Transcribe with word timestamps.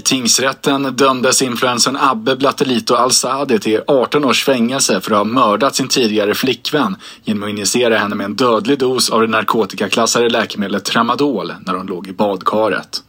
I 0.00 0.02
tingsrätten 0.02 0.82
dömdes 0.82 1.42
influensen 1.42 1.96
Abbe 1.96 2.36
Blattelito 2.36 2.94
Al-Saadi 2.94 3.58
till 3.58 3.80
18 3.86 4.24
års 4.24 4.44
fängelse 4.44 5.00
för 5.00 5.12
att 5.12 5.18
ha 5.18 5.24
mördat 5.24 5.74
sin 5.74 5.88
tidigare 5.88 6.34
flickvän 6.34 6.96
genom 7.24 7.42
att 7.42 7.50
injicera 7.50 7.98
henne 7.98 8.14
med 8.14 8.24
en 8.24 8.36
dödlig 8.36 8.78
dos 8.78 9.10
av 9.10 9.20
det 9.20 9.26
narkotikaklassade 9.26 10.28
läkemedlet 10.28 10.84
Tramadol 10.84 11.52
när 11.66 11.74
hon 11.74 11.86
låg 11.86 12.08
i 12.08 12.12
badkaret. 12.12 13.02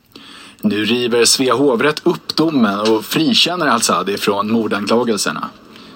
Nu 0.62 0.86
river 0.86 1.25
Svea 1.25 1.53
hovrätt 1.53 2.02
upp 2.03 2.36
domen 2.36 2.80
och 2.80 3.06
frikänner 3.06 3.67
Al-Saadi 3.67 4.17
från 4.17 4.52
mordanklagelserna. 4.52 5.50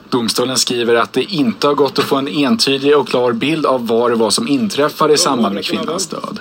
Domstolen 0.09 0.57
skriver 0.57 0.95
att 0.95 1.13
det 1.13 1.23
inte 1.23 1.67
har 1.67 1.75
gått 1.75 1.99
att 1.99 2.05
få 2.05 2.15
en 2.15 2.27
entydig 2.27 2.97
och 2.97 3.07
klar 3.07 3.31
bild 3.31 3.65
av 3.65 3.87
vad 3.87 4.11
det 4.11 4.15
var 4.15 4.29
som 4.29 4.47
inträffade 4.47 5.13
i 5.13 5.17
samband 5.17 5.55
med 5.55 5.65
kvinnans 5.65 6.07
död. 6.07 6.39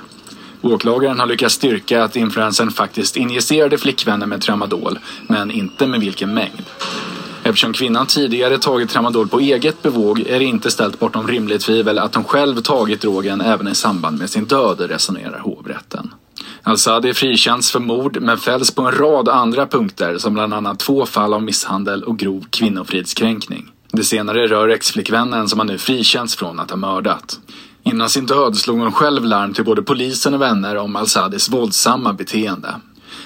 Åklagaren 0.65 1.21
har 1.21 1.27
lyckats 1.27 1.55
styrka 1.55 2.05
att 2.05 2.17
influensen 2.17 2.71
faktiskt 2.71 3.17
injicerade 3.17 3.79
flickvännen 3.79 4.29
med 4.29 4.41
tramadol, 4.41 4.99
men 5.27 5.51
inte 5.51 5.87
med 5.87 6.01
vilken 6.01 6.35
mängd. 6.35 6.63
Eftersom 7.43 7.73
kvinnan 7.73 8.07
tidigare 8.07 8.59
tagit 8.59 8.91
tramadol 8.91 9.29
på 9.29 9.41
eget 9.41 9.83
bevåg 9.83 10.21
är 10.21 10.39
det 10.39 10.45
inte 10.45 10.71
ställt 10.71 10.99
bortom 10.99 11.29
rimligt 11.29 11.61
tvivel 11.61 11.99
att 11.99 12.15
hon 12.15 12.25
själv 12.25 12.61
tagit 12.61 13.01
drogen 13.01 13.41
även 13.41 13.69
i 13.69 13.75
samband 13.75 14.19
med 14.19 14.31
sin 14.31 14.45
död, 14.45 14.81
resonerar 14.81 15.39
hovrätten. 15.39 16.15
Al-Sadi 16.63 17.15
frikänns 17.15 17.71
för 17.71 17.81
mord 17.81 18.19
men 18.21 18.39
fälls 18.39 18.71
på 18.71 18.83
en 18.83 18.93
rad 18.93 19.29
andra 19.29 19.67
punkter 19.67 20.19
som 20.19 20.35
bland 20.35 20.55
annat 20.55 20.79
två 20.79 21.07
fall 21.07 21.35
av 21.35 21.43
misshandel 21.43 22.03
och 22.03 22.19
grov 22.19 22.45
kvinnofridskränkning. 22.51 23.71
Det 23.93 24.05
senare 24.05 24.47
rör 24.47 24.69
exflickvännen 24.69 25.49
som 25.49 25.59
han 25.59 25.67
nu 25.67 25.79
frikänns 25.79 26.37
från 26.37 26.61
att 26.61 26.71
ha 26.71 26.77
mördat. 26.77 27.39
Innan 27.87 28.11
sin 28.11 28.27
död 28.27 28.57
slog 28.57 28.79
hon 28.79 28.93
själv 28.93 29.25
larm 29.25 29.55
till 29.55 29.65
både 29.65 29.83
polisen 29.83 30.35
och 30.35 30.41
vänner 30.41 30.77
om 30.77 30.97
Al-Sadis 30.97 31.49
våldsamma 31.49 32.13
beteende. 32.13 32.75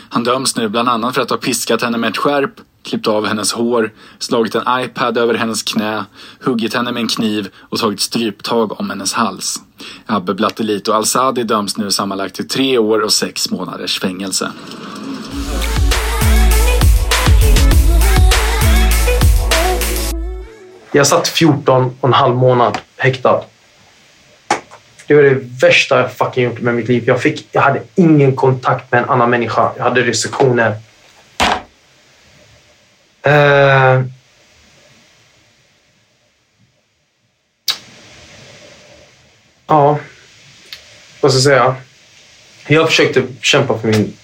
Han 0.09 0.25
döms 0.25 0.57
nu 0.57 0.69
bland 0.69 0.89
annat 0.89 1.15
för 1.15 1.23
att 1.23 1.31
ha 1.31 1.37
piskat 1.37 1.83
henne 1.83 1.99
med 1.99 2.11
ett 2.11 2.17
skärp, 2.17 2.51
klippt 2.83 3.07
av 3.07 3.27
hennes 3.27 3.53
hår, 3.53 3.93
slagit 4.19 4.55
en 4.55 4.81
iPad 4.81 5.19
över 5.19 5.35
hennes 5.35 5.63
knä, 5.63 6.05
huggit 6.41 6.75
henne 6.75 6.93
med 6.93 7.01
en 7.01 7.09
kniv 7.09 7.49
och 7.61 7.79
tagit 7.79 8.01
stryptag 8.01 8.81
om 8.81 8.91
hennes 8.91 9.13
hals. 9.13 9.63
Abbe 10.07 10.35
Blattelito 10.35 10.93
Al-Sadi 10.93 11.45
döms 11.45 11.77
nu 11.77 11.91
sammanlagt 11.91 12.35
till 12.35 12.49
tre 12.49 12.79
år 12.79 13.01
och 13.01 13.13
sex 13.13 13.51
månaders 13.51 14.01
fängelse. 14.01 14.53
Jag 20.93 21.07
satt 21.07 21.29
14 21.29 21.97
och 22.01 22.09
en 22.09 22.13
halv 22.13 22.37
månad 22.37 22.79
häktad. 22.97 23.41
Det 25.09 25.15
var 25.15 25.23
det 25.23 25.39
värsta 25.63 26.01
jag 26.01 26.13
fucking 26.13 26.45
gjort 26.45 26.61
med 26.61 26.75
mitt 26.75 26.89
liv. 26.89 27.05
Jag, 27.07 27.23
fick, 27.23 27.49
jag 27.53 27.61
hade 27.61 27.83
ingen 27.95 28.37
kontakt 28.37 28.93
med 28.93 29.03
en 29.03 29.09
annan 29.09 29.31
människa. 29.31 29.73
Jag 29.77 29.85
hade 29.85 30.03
restriktioner. 30.03 30.77
Uh, 33.27 34.05
ja, 39.67 39.99
vad 41.21 41.33
ska 41.33 41.37
jag 41.37 41.43
säga? 41.43 41.77
Jag 42.67 42.89
försökte 42.89 43.23
kämpa 43.41 43.79
för 43.79 43.89
min, 43.89 44.17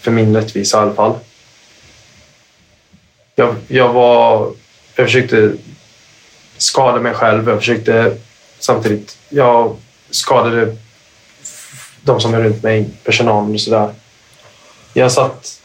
för 0.00 0.10
min 0.10 0.36
rättvisa 0.36 0.78
i 0.78 0.80
alla 0.80 0.94
fall. 0.94 1.18
Jag, 3.34 3.56
jag 3.68 3.92
var... 3.92 4.52
Jag 4.94 5.06
försökte 5.06 5.52
skada 6.56 7.00
mig 7.00 7.14
själv. 7.14 7.48
Jag 7.48 7.58
försökte 7.58 8.16
samtidigt... 8.58 9.18
Jag 9.28 9.76
skadade 10.10 10.76
de 12.02 12.20
som 12.20 12.34
är 12.34 12.40
runt 12.40 12.62
mig, 12.62 12.88
personalen 13.04 13.54
och 13.54 13.60
sådär. 13.60 13.94
Jag 14.94 15.12
satt 15.12 15.60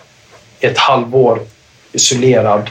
ett 0.59 0.77
halvår 0.77 1.41
isolerad 1.91 2.69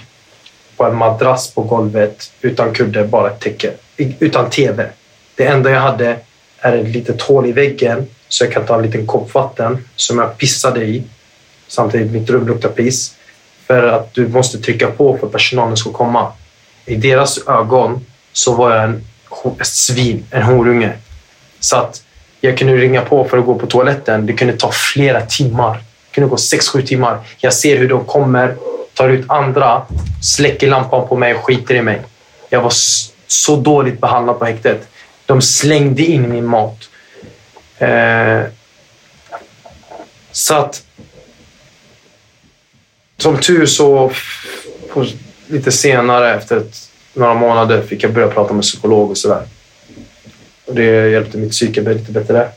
på 0.77 0.85
en 0.85 0.97
madrass 0.97 1.55
på 1.55 1.63
golvet 1.63 2.33
utan 2.41 2.75
kudde, 2.75 3.05
bara 3.05 3.31
ett 3.31 3.41
täcke. 3.41 3.73
Utan 3.97 4.51
TV. 4.51 4.89
Det 5.35 5.47
enda 5.47 5.71
jag 5.71 5.81
hade 5.81 6.17
är 6.59 6.77
ett 6.77 6.89
litet 6.89 7.23
hål 7.23 7.47
i 7.47 7.53
väggen 7.53 8.07
så 8.29 8.45
jag 8.45 8.53
kan 8.53 8.67
ta 8.67 8.77
en 8.77 8.83
liten 8.83 9.07
kopp 9.07 9.35
vatten 9.35 9.89
som 9.97 10.19
jag 10.19 10.39
pissade 10.39 10.85
i. 10.85 11.03
Samtidigt 11.69 12.13
mitt 12.13 12.31
rum 12.31 12.47
luktar 12.47 12.69
piss. 12.69 13.15
För 13.67 13.87
att 13.87 14.15
du 14.15 14.29
måste 14.29 14.59
trycka 14.59 14.91
på 14.91 15.19
för 15.19 15.27
att 15.27 15.33
personalen 15.33 15.77
ska 15.77 15.93
komma. 15.93 16.33
I 16.87 16.97
deras 16.97 17.49
ögon 17.49 18.07
så 18.33 18.55
var 18.55 18.75
jag 18.75 18.85
en, 18.85 19.05
ett 19.61 19.67
svin, 19.67 20.27
en 20.31 20.43
horunge. 20.43 20.93
Så 21.65 21.77
att 21.77 22.03
jag 22.41 22.59
kunde 22.59 22.77
ringa 22.77 23.01
på 23.01 23.25
för 23.25 23.39
att 23.39 23.45
gå 23.45 23.55
på 23.55 23.67
toaletten. 23.67 24.27
Det 24.27 24.33
kunde 24.33 24.57
ta 24.57 24.73
flera 24.73 25.21
timmar. 25.21 25.75
Det 25.75 26.15
kunde 26.15 26.31
gå 26.31 26.37
sex, 26.37 26.69
sju 26.69 26.83
timmar. 26.83 27.19
Jag 27.39 27.55
ser 27.55 27.79
hur 27.79 27.89
de 27.89 28.05
kommer, 28.05 28.57
tar 28.95 29.09
ut 29.09 29.31
andra, 29.31 29.83
släcker 30.23 30.69
lampan 30.69 31.09
på 31.09 31.17
mig 31.17 31.35
och 31.35 31.45
skiter 31.45 31.75
i 31.75 31.83
mig. 31.83 32.03
Jag 32.49 32.63
var 32.63 32.73
så 33.27 33.57
dåligt 33.57 34.01
behandlad 34.01 34.39
på 34.39 34.45
häktet. 34.45 34.89
De 35.27 35.43
slängde 35.43 36.03
in 36.03 36.31
min 36.31 36.47
mat. 36.47 36.89
Eh, 37.79 38.41
så 40.33 40.55
att... 40.55 40.83
Som 43.17 43.41
tur 43.41 43.67
så, 43.67 44.13
lite 45.47 45.73
senare, 45.73 46.35
efter 46.35 46.57
ett, 46.57 46.91
några 47.15 47.35
månader, 47.35 47.83
fick 47.83 48.03
jag 48.03 48.13
börja 48.13 48.29
prata 48.29 48.53
med 48.53 48.63
psykolog 48.63 49.11
och 49.11 49.19
sådär. 49.19 49.47
Och 50.75 50.81
det 50.81 51.11
hjälpte 51.11 51.39
mitt 51.39 51.51
psyke 51.51 51.81
lite 51.81 52.13
bättre. 52.13 52.49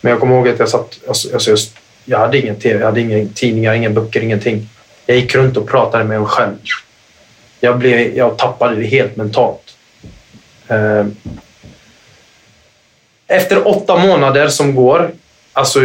Men 0.00 0.10
jag 0.10 0.20
kommer 0.20 0.36
ihåg 0.36 0.48
att 0.48 0.58
jag 0.58 0.68
satt... 0.68 0.98
Alltså, 1.08 1.34
alltså, 1.34 1.56
jag 2.04 2.18
hade 2.18 2.38
ingen 2.38 2.56
tv, 2.56 2.78
jag 2.78 2.86
hade 2.86 3.00
inga 3.00 3.28
tidningar, 3.34 3.74
inga 3.74 3.90
böcker, 3.90 4.20
ingenting. 4.20 4.68
Jag 5.06 5.16
gick 5.16 5.34
runt 5.34 5.56
och 5.56 5.68
pratade 5.68 6.04
med 6.04 6.20
mig 6.20 6.28
själv. 6.28 6.56
Jag, 7.60 7.78
blev, 7.78 8.16
jag 8.16 8.38
tappade 8.38 8.76
det 8.76 8.86
helt 8.86 9.16
mentalt. 9.16 9.76
Ehm. 10.68 11.16
Efter 13.26 13.68
åtta 13.68 13.96
månader 13.96 14.48
som 14.48 14.74
går, 14.74 15.10
alltså, 15.52 15.80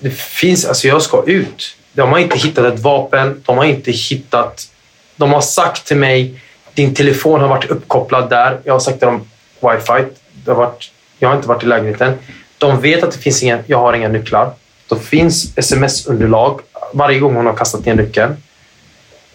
det 0.00 0.10
finns, 0.10 0.64
alltså 0.64 0.88
jag 0.88 1.02
ska 1.02 1.24
ut. 1.26 1.76
De 1.92 2.12
har 2.12 2.18
inte 2.18 2.38
hittat 2.38 2.74
ett 2.74 2.80
vapen, 2.80 3.42
de 3.46 3.58
har 3.58 3.64
inte 3.64 3.90
hittat... 3.90 4.72
De 5.16 5.32
har 5.32 5.40
sagt 5.40 5.86
till 5.86 5.96
mig, 5.96 6.40
din 6.74 6.94
telefon 6.94 7.40
har 7.40 7.48
varit 7.48 7.70
uppkopplad 7.70 8.30
där. 8.30 8.58
Jag 8.64 8.72
har 8.72 8.80
sagt 8.80 8.98
till 8.98 9.06
dem, 9.06 9.24
wifi. 9.60 10.04
Det 10.44 10.50
har 10.50 10.54
varit, 10.54 10.92
jag 11.18 11.28
har 11.28 11.36
inte 11.36 11.48
varit 11.48 11.62
i 11.62 11.66
lägenheten. 11.66 12.18
De 12.58 12.80
vet 12.80 13.02
att 13.02 13.12
det 13.12 13.18
finns 13.18 13.42
inga, 13.42 13.58
jag 13.66 13.78
har 13.78 13.92
inga 13.92 14.08
nycklar. 14.08 14.52
Det 14.88 14.98
finns 14.98 15.58
sms-underlag 15.58 16.60
varje 16.92 17.18
gång 17.18 17.34
hon 17.34 17.46
har 17.46 17.56
kastat 17.56 17.86
ner 17.86 17.94
nyckeln. 17.94 18.36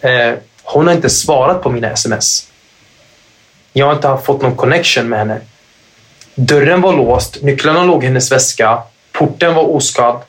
Eh, 0.00 0.32
hon 0.62 0.86
har 0.86 0.94
inte 0.94 1.10
svarat 1.10 1.62
på 1.62 1.70
mina 1.70 1.90
sms. 1.90 2.50
Jag 3.72 3.86
har 3.86 3.94
inte 3.94 4.18
fått 4.24 4.42
någon 4.42 4.56
connection 4.56 5.08
med 5.08 5.18
henne. 5.18 5.40
Dörren 6.34 6.80
var 6.80 6.96
låst, 6.96 7.42
nycklarna 7.42 7.84
låg 7.84 8.04
i 8.04 8.06
hennes 8.06 8.32
väska, 8.32 8.82
porten 9.12 9.54
var 9.54 9.74
oskadd. 9.74 10.22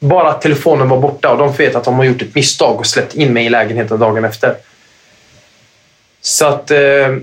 Bara 0.00 0.30
att 0.30 0.42
telefonen 0.42 0.88
var 0.88 1.00
borta 1.00 1.30
och 1.30 1.38
de 1.38 1.52
vet 1.52 1.74
att 1.74 1.84
de 1.84 1.94
har 1.94 2.04
gjort 2.04 2.22
ett 2.22 2.34
misstag 2.34 2.78
och 2.78 2.86
släppt 2.86 3.14
in 3.14 3.32
mig 3.32 3.46
i 3.46 3.48
lägenheten 3.48 3.98
dagen 3.98 4.24
efter. 4.24 4.56
Så 6.20 6.46
att 6.46 6.70
eh, 6.70 7.16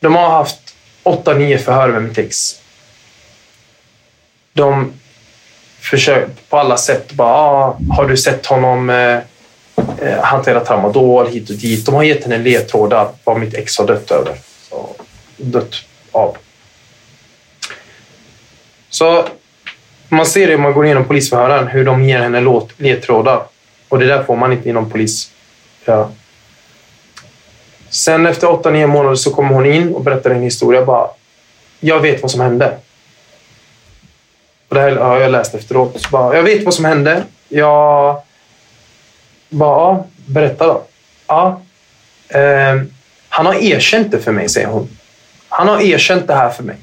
de 0.00 0.14
har 0.14 0.30
haft 0.30 0.74
åtta, 1.02 1.34
nio 1.34 1.58
förhör 1.58 1.88
med 1.88 2.02
mitt 2.02 2.18
ex. 2.18 2.60
De 4.52 4.92
försöker 5.80 6.30
på 6.48 6.58
alla 6.58 6.76
sätt 6.76 7.12
bara, 7.12 7.28
ah, 7.28 7.78
har 7.90 8.08
du 8.08 8.16
sett 8.16 8.46
honom 8.46 8.90
eh, 8.90 9.18
eh 10.02 10.22
hantera 10.22 10.60
tramadol 10.60 11.28
hit 11.28 11.50
och 11.50 11.56
dit? 11.56 11.86
De 11.86 11.94
har 11.94 12.02
gett 12.02 12.24
henne 12.24 12.38
ledtrådar 12.38 13.08
vad 13.24 13.40
mitt 13.40 13.54
ex 13.54 13.78
har 13.78 13.86
dött 13.86 14.10
över. 14.10 14.34
Så, 14.68 14.94
dött 15.36 15.74
av. 16.12 16.36
Så 18.90 19.28
man 20.08 20.26
ser 20.26 20.46
det 20.46 20.54
om 20.54 20.62
man 20.62 20.72
går 20.72 20.84
igenom 20.84 21.04
polisförhören, 21.04 21.66
hur 21.66 21.84
de 21.84 22.04
ger 22.04 22.18
henne 22.18 22.60
ledtrådar. 22.76 23.42
Och 23.88 23.98
det 23.98 24.06
där 24.06 24.22
får 24.22 24.36
man 24.36 24.52
inte 24.52 24.68
inom 24.68 24.90
polis. 24.90 25.30
Ja. 25.84 26.10
Sen 27.90 28.26
efter 28.26 28.46
8-9 28.46 28.86
månader 28.86 29.16
så 29.16 29.30
kommer 29.30 29.54
hon 29.54 29.66
in 29.66 29.94
och 29.94 30.02
berättar 30.02 30.30
en 30.30 30.42
historia. 30.42 30.84
Bara, 30.84 31.10
jag 31.80 32.00
vet 32.00 32.22
vad 32.22 32.30
som 32.30 32.40
hände. 32.40 32.78
Och 34.68 34.74
det 34.74 34.80
här 34.80 34.96
har 34.96 35.20
jag 35.20 35.30
läst 35.30 35.54
efteråt. 35.54 36.00
Så 36.00 36.08
bara, 36.10 36.36
jag 36.36 36.42
vet 36.42 36.64
vad 36.64 36.74
som 36.74 36.84
hände. 36.84 37.22
Jag... 37.48 38.22
Bara, 39.48 39.78
ja, 39.78 40.06
berätta 40.26 40.66
då. 40.66 40.82
Ja. 41.26 41.60
Eh, 42.28 42.82
han 43.28 43.46
har 43.46 43.54
erkänt 43.54 44.10
det 44.10 44.18
för 44.18 44.32
mig, 44.32 44.48
säger 44.48 44.66
hon. 44.66 44.88
Han 45.48 45.68
har 45.68 45.80
erkänt 45.80 46.26
det 46.26 46.34
här 46.34 46.50
för 46.50 46.62
mig. 46.62 46.76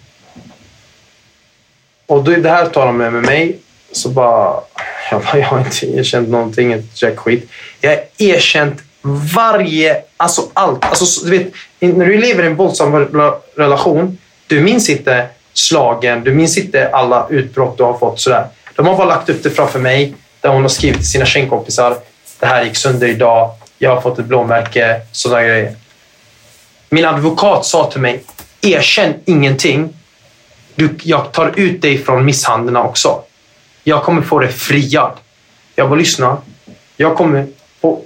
Och 2.06 2.24
det 2.24 2.50
här 2.50 2.66
tar 2.66 2.86
de 2.86 2.98
med, 2.98 3.14
med 3.14 3.24
mig. 3.24 3.60
Så 3.92 4.10
bara, 4.10 4.60
jag, 5.12 5.22
bara, 5.22 5.38
jag 5.38 5.48
har 5.48 5.60
inte 5.60 5.86
erkänt 5.86 6.30
någonting, 6.30 6.74
inte 6.74 7.06
jack 7.06 7.18
skit. 7.18 7.50
Jag 7.82 7.90
har 7.90 8.04
erkänt 8.18 8.82
varje, 9.06 10.02
alltså 10.18 10.42
allt. 10.54 10.86
Alltså, 10.86 11.26
du 11.26 11.38
vet, 11.38 11.54
när 11.80 12.06
du 12.06 12.18
lever 12.18 12.44
i 12.44 12.48
en 12.48 12.56
våldsam 12.56 12.96
relation, 13.56 14.18
du 14.48 14.62
minns 14.62 14.90
inte 14.90 15.28
slagen, 15.54 16.24
du 16.24 16.34
minns 16.34 16.58
inte 16.58 16.90
alla 16.90 17.28
utbrott 17.30 17.78
du 17.78 17.84
har 17.84 17.98
fått. 17.98 18.20
Sådär. 18.20 18.48
De 18.76 18.88
har 18.88 18.98
bara 18.98 19.08
lagt 19.08 19.30
upp 19.30 19.44
det 19.44 19.50
framför 19.50 19.80
mig, 19.80 20.14
där 20.42 20.50
hon 20.50 20.62
har 20.62 20.70
skrivit 20.70 20.98
till 20.98 21.10
sina 21.10 21.26
tjejkompisar. 21.26 21.98
Det 22.40 22.46
här 22.46 22.64
gick 22.64 22.76
sönder 22.76 23.08
idag, 23.08 23.52
jag 23.78 23.96
har 23.96 24.02
fått 24.02 24.20
ett 24.20 24.26
blåmärke, 24.26 25.02
sådana 25.12 25.44
grejer. 25.44 25.76
Min 26.90 27.06
advokat 27.06 27.66
sa 27.66 27.92
till 27.92 28.02
mig, 28.02 28.24
erkänn 28.62 29.14
ingenting. 29.26 29.94
Du, 30.76 30.98
jag 31.04 31.32
tar 31.32 31.54
ut 31.56 31.82
dig 31.82 31.98
från 31.98 32.26
misshandeln 32.26 32.76
också. 32.76 33.22
Jag 33.84 34.04
kommer 34.04 34.22
få 34.22 34.40
dig 34.40 34.52
friad. 34.52 35.12
Jag 35.76 35.90
bara 35.90 36.00
lyssna. 36.00 36.38
Jag 36.98 37.18
kommer 37.18 37.48
få 37.82 38.02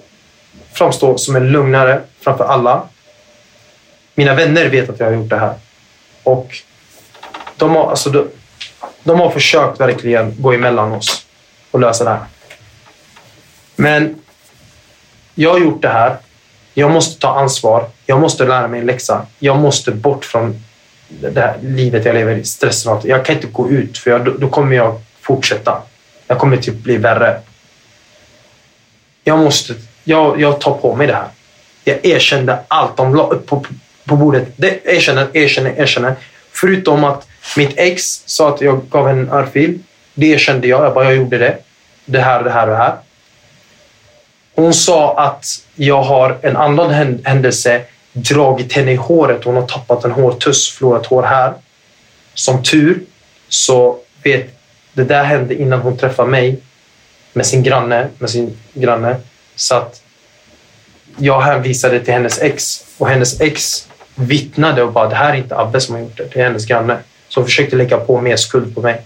framstå 0.80 1.18
som 1.18 1.36
en 1.36 1.52
lugnare 1.52 2.02
framför 2.22 2.44
alla. 2.44 2.84
Mina 4.16 4.34
vänner 4.34 4.70
vet 4.70 4.90
att 4.90 5.00
jag 5.00 5.08
har 5.08 5.14
gjort 5.14 5.30
det 5.30 5.38
här. 5.38 5.54
Och 6.24 6.58
de 7.58 7.76
har, 7.76 7.90
alltså, 7.90 8.10
de, 8.10 8.28
de 9.04 9.20
har 9.20 9.30
försökt 9.30 9.80
verkligen 9.80 10.36
gå 10.42 10.54
emellan 10.54 10.92
oss 10.92 11.26
och 11.72 11.80
lösa 11.80 12.04
det 12.04 12.10
här. 12.10 12.26
Men 13.76 14.16
jag 15.36 15.52
har 15.52 15.60
gjort 15.60 15.82
det 15.82 15.90
här. 15.90 16.18
Jag 16.74 16.92
måste 16.92 17.22
ta 17.22 17.40
ansvar. 17.40 17.90
Jag 18.06 18.20
måste 18.20 18.46
lära 18.46 18.68
mig 18.68 18.80
en 18.80 18.86
läxa. 18.86 19.26
Jag 19.40 19.58
måste 19.58 19.92
bort 19.92 20.26
från 20.26 20.64
det 21.08 21.42
här 21.42 21.58
livet 21.62 22.06
jag 22.06 22.16
lever 22.16 22.36
i. 22.36 22.44
Stressen. 22.44 23.00
Jag 23.04 23.26
kan 23.26 23.36
inte 23.36 23.48
gå 23.48 23.70
ut 23.70 23.98
för 23.98 24.12
jag, 24.12 24.26
då, 24.26 24.32
då 24.32 24.50
kommer 24.50 24.76
jag 24.76 25.02
fortsätta. 25.22 25.82
Jag 26.28 26.40
kommer 26.40 26.58
typ 26.58 26.76
bli 26.76 26.98
värre. 26.98 27.42
Jag 29.24 29.40
måste 29.40 29.74
jag, 30.10 30.42
jag 30.42 30.62
tar 30.62 30.74
på 30.74 30.96
mig 30.96 31.08
det 31.08 31.14
här. 31.14 31.28
Jag 31.84 32.06
erkände 32.06 32.60
allt 32.68 32.98
de 32.98 33.16
la 33.16 33.28
upp 33.28 33.48
på, 33.48 33.66
på 34.06 34.16
bordet. 34.16 34.48
Det 34.56 34.80
erkänner, 34.86 35.28
erkänner, 35.34 35.80
erkänner. 35.80 36.16
Förutom 36.52 37.04
att 37.04 37.28
mitt 37.58 37.74
ex 37.78 38.04
sa 38.26 38.50
att 38.50 38.62
jag 38.62 38.90
gav 38.90 39.08
henne 39.08 39.22
en 39.22 39.30
örfil. 39.30 39.80
Det 40.14 40.28
erkände 40.28 40.68
jag. 40.68 40.86
Jag 40.86 40.94
bara, 40.94 41.06
jag 41.06 41.16
gjorde 41.16 41.38
det. 41.38 41.58
Det 42.06 42.20
här, 42.20 42.44
det 42.44 42.50
här 42.50 42.68
och 42.68 42.72
det 42.72 42.78
här. 42.78 42.96
Hon 44.56 44.74
sa 44.74 45.18
att 45.18 45.46
jag 45.76 46.02
har 46.02 46.38
en 46.42 46.58
annan 46.58 47.20
händelse 47.24 47.82
dragit 48.14 48.74
henne 48.74 48.92
i 48.92 48.96
håret. 48.96 49.44
Hon 49.44 49.56
har 49.56 49.68
tappat 49.68 50.06
en 50.06 50.12
hårtuss, 50.12 50.70
förlorat 50.70 51.06
hår 51.06 51.24
här. 51.24 51.54
Som 52.34 52.64
tur 52.64 53.02
så 53.50 54.00
vet 54.24 54.60
det 54.94 55.04
där 55.04 55.24
hände 55.24 55.62
innan 55.62 55.82
hon 55.82 55.98
träffade 55.98 56.30
mig 56.30 56.60
med 57.34 57.46
sin 57.46 57.64
granne. 57.64 58.08
Med 58.18 58.30
sin 58.30 58.58
granne. 58.74 59.16
Så 59.60 59.76
att 59.76 60.02
jag 61.18 61.42
hänvisade 61.42 62.00
till 62.00 62.14
hennes 62.14 62.40
ex 62.40 62.86
och 62.98 63.10
hennes 63.10 63.42
ex 63.42 63.88
vittnade 64.16 64.84
och 64.84 64.94
bara 64.94 65.10
det 65.10 65.16
här 65.16 65.34
är 65.34 65.38
inte 65.38 65.58
Abbe 65.58 65.82
som 65.82 65.96
har 65.96 66.02
gjort 66.02 66.18
det, 66.18 66.30
det 66.34 66.40
är 66.40 66.44
hennes 66.44 66.66
granne. 66.66 66.98
Så 67.28 67.40
hon 67.40 67.48
försökte 67.48 67.76
lägga 67.76 67.98
på 67.98 68.22
mer 68.22 68.36
skuld 68.36 68.76
på 68.76 68.82
mig. 68.82 69.02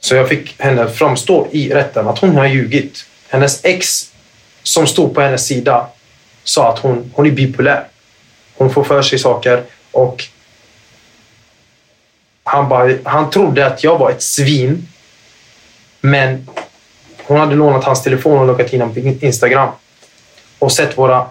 Så 0.00 0.14
jag 0.14 0.28
fick 0.28 0.62
henne 0.62 0.88
framstå 0.88 1.48
i 1.50 1.74
rätten 1.74 2.08
att 2.08 2.18
hon 2.18 2.36
har 2.36 2.46
ljugit. 2.46 3.04
Hennes 3.28 3.64
ex 3.64 4.12
som 4.62 4.86
stod 4.86 5.14
på 5.14 5.20
hennes 5.20 5.46
sida 5.46 5.88
sa 6.44 6.72
att 6.72 6.78
hon, 6.78 7.12
hon 7.14 7.26
är 7.26 7.30
bipolär. 7.30 7.84
Hon 8.56 8.70
får 8.70 8.84
för 8.84 9.02
sig 9.02 9.18
saker 9.18 9.64
och 9.90 10.24
han, 12.44 12.68
bara, 12.68 12.94
han 13.04 13.30
trodde 13.30 13.66
att 13.66 13.84
jag 13.84 13.98
var 13.98 14.10
ett 14.10 14.22
svin. 14.22 14.88
Men 16.00 16.46
hon 17.30 17.40
hade 17.40 17.54
lånat 17.54 17.84
hans 17.84 18.02
telefon 18.02 18.38
och 18.38 18.46
loggat 18.46 18.72
in 18.72 18.94
på 18.94 19.24
Instagram 19.26 19.68
och 20.58 20.72
sett 20.72 20.98
våra 20.98 21.26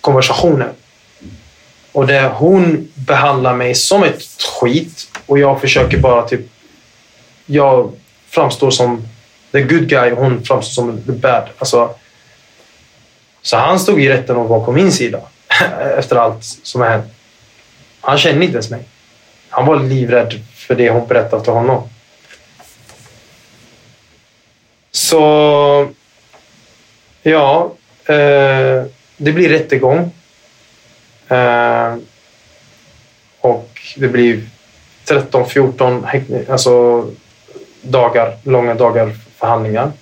konversationer. 0.00 0.68
Och 1.92 2.06
det, 2.06 2.32
hon 2.34 2.88
behandlar 2.94 3.54
mig 3.54 3.74
som 3.74 4.02
ett 4.02 4.22
skit 4.60 5.18
och 5.26 5.38
jag 5.38 5.60
försöker 5.60 5.98
bara 5.98 6.28
typ... 6.28 6.40
Jag 7.46 7.92
framstår 8.28 8.70
som 8.70 9.08
the 9.52 9.62
good 9.62 9.88
guy 9.88 10.12
och 10.12 10.24
hon 10.24 10.44
framstår 10.44 10.72
som 10.72 11.02
the 11.02 11.12
bad. 11.12 11.48
Alltså, 11.58 11.94
så 13.42 13.56
han 13.56 13.80
stod 13.80 14.02
i 14.02 14.08
rätten 14.08 14.36
och 14.36 14.48
var 14.48 14.64
på 14.64 14.72
min 14.72 14.92
sida 14.92 15.20
efter 15.98 16.16
allt 16.16 16.44
som 16.44 16.80
har 16.80 16.88
hänt. 16.88 17.06
Han 18.00 18.18
kände 18.18 18.44
inte 18.44 18.54
ens 18.54 18.70
mig. 18.70 18.82
Han 19.48 19.66
var 19.66 19.80
livrädd 19.80 20.34
för 20.54 20.74
det 20.74 20.90
hon 20.90 21.06
berättade 21.06 21.44
till 21.44 21.52
honom. 21.52 21.88
Så... 24.90 25.88
Ja. 27.22 27.72
Eh, 28.04 28.84
det 29.16 29.32
blir 29.32 29.48
rättegång. 29.48 30.10
Eh, 31.28 31.96
och 33.40 33.70
det 33.96 34.08
blir 34.08 34.42
13-14 35.06 36.50
alltså 36.50 37.06
dagar, 37.82 38.36
långa 38.44 38.74
dagar 38.74 39.16
förhandlingar. 39.36 39.92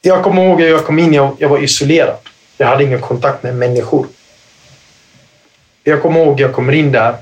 Jag 0.00 0.22
kommer 0.22 0.44
ihåg 0.44 0.62
att 0.62 0.68
jag 0.68 0.86
kom 0.86 0.98
in, 0.98 1.14
jag, 1.14 1.36
jag 1.38 1.48
var 1.48 1.58
isolerad. 1.58 2.16
Jag 2.56 2.66
hade 2.66 2.84
ingen 2.84 3.00
kontakt 3.00 3.42
med 3.42 3.54
människor. 3.54 4.06
Jag 5.84 6.02
kommer 6.02 6.20
ihåg 6.20 6.34
att 6.34 6.40
jag 6.40 6.54
kommer 6.54 6.72
in 6.72 6.92
där. 6.92 7.14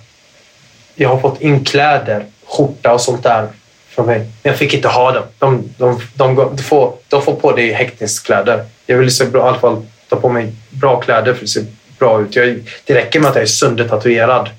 Jag 0.95 1.09
har 1.09 1.19
fått 1.19 1.41
in 1.41 1.65
kläder, 1.65 2.27
skjorta 2.47 2.95
och 2.95 3.01
sånt 3.01 3.23
där 3.23 3.49
från 3.97 4.07
mig. 4.07 4.27
Jag 4.43 4.57
fick 4.57 4.75
inte 4.75 4.89
ha 4.89 5.13
dem. 5.13 5.23
De, 5.39 5.75
de, 5.79 6.01
de, 6.15 6.37
de, 6.37 6.59
får, 6.59 6.95
de 7.09 7.23
får 7.23 7.35
på 7.35 7.53
dig 7.53 7.73
häktningskläder. 7.73 8.65
Jag 8.87 8.99
vill 8.99 9.11
se 9.11 9.25
bra, 9.25 9.47
i 9.47 9.49
alla 9.49 9.59
fall 9.59 9.87
ta 10.09 10.17
på 10.17 10.29
mig 10.29 10.53
bra 10.71 11.01
kläder 11.01 11.35
för 11.35 11.43
att 11.43 11.49
se 11.49 11.61
bra 11.99 12.21
ut. 12.21 12.37
Jag, 12.37 12.63
det 12.85 12.95
räcker 12.95 13.21
med 13.21 13.29
att 13.29 13.35
jag 13.35 13.43
är 13.43 13.47
söndertatuerad. 13.47 14.51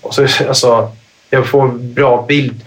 Och 0.00 0.14
så, 0.14 0.26
alltså, 0.48 0.92
jag 1.30 1.46
får 1.46 1.62
en 1.62 1.94
bra 1.94 2.24
bild. 2.28 2.64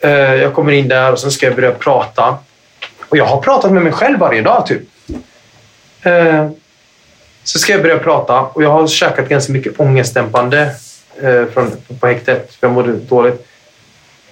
Eh, 0.00 0.10
jag 0.10 0.54
kommer 0.54 0.72
in 0.72 0.88
där 0.88 1.12
och 1.12 1.18
sen 1.18 1.30
ska 1.30 1.46
jag 1.46 1.56
börja 1.56 1.72
prata. 1.72 2.38
Och 3.08 3.16
jag 3.16 3.24
har 3.24 3.40
pratat 3.40 3.72
med 3.72 3.82
mig 3.82 3.92
själv 3.92 4.18
varje 4.18 4.42
dag 4.42 4.66
typ. 4.66 4.82
Eh, 6.02 6.50
så 7.44 7.58
ska 7.58 7.72
jag 7.72 7.82
börja 7.82 7.98
prata 7.98 8.40
och 8.40 8.62
jag 8.62 8.70
har 8.70 8.86
käkat 8.86 9.28
ganska 9.28 9.52
mycket 9.52 9.80
ångestdämpande 9.80 10.74
eh, 11.22 11.44
från, 11.44 11.70
på 12.00 12.06
häktet. 12.06 12.54
För 12.54 12.66
jag 12.66 12.74
mådde 12.74 12.92
dåligt. 12.92 13.46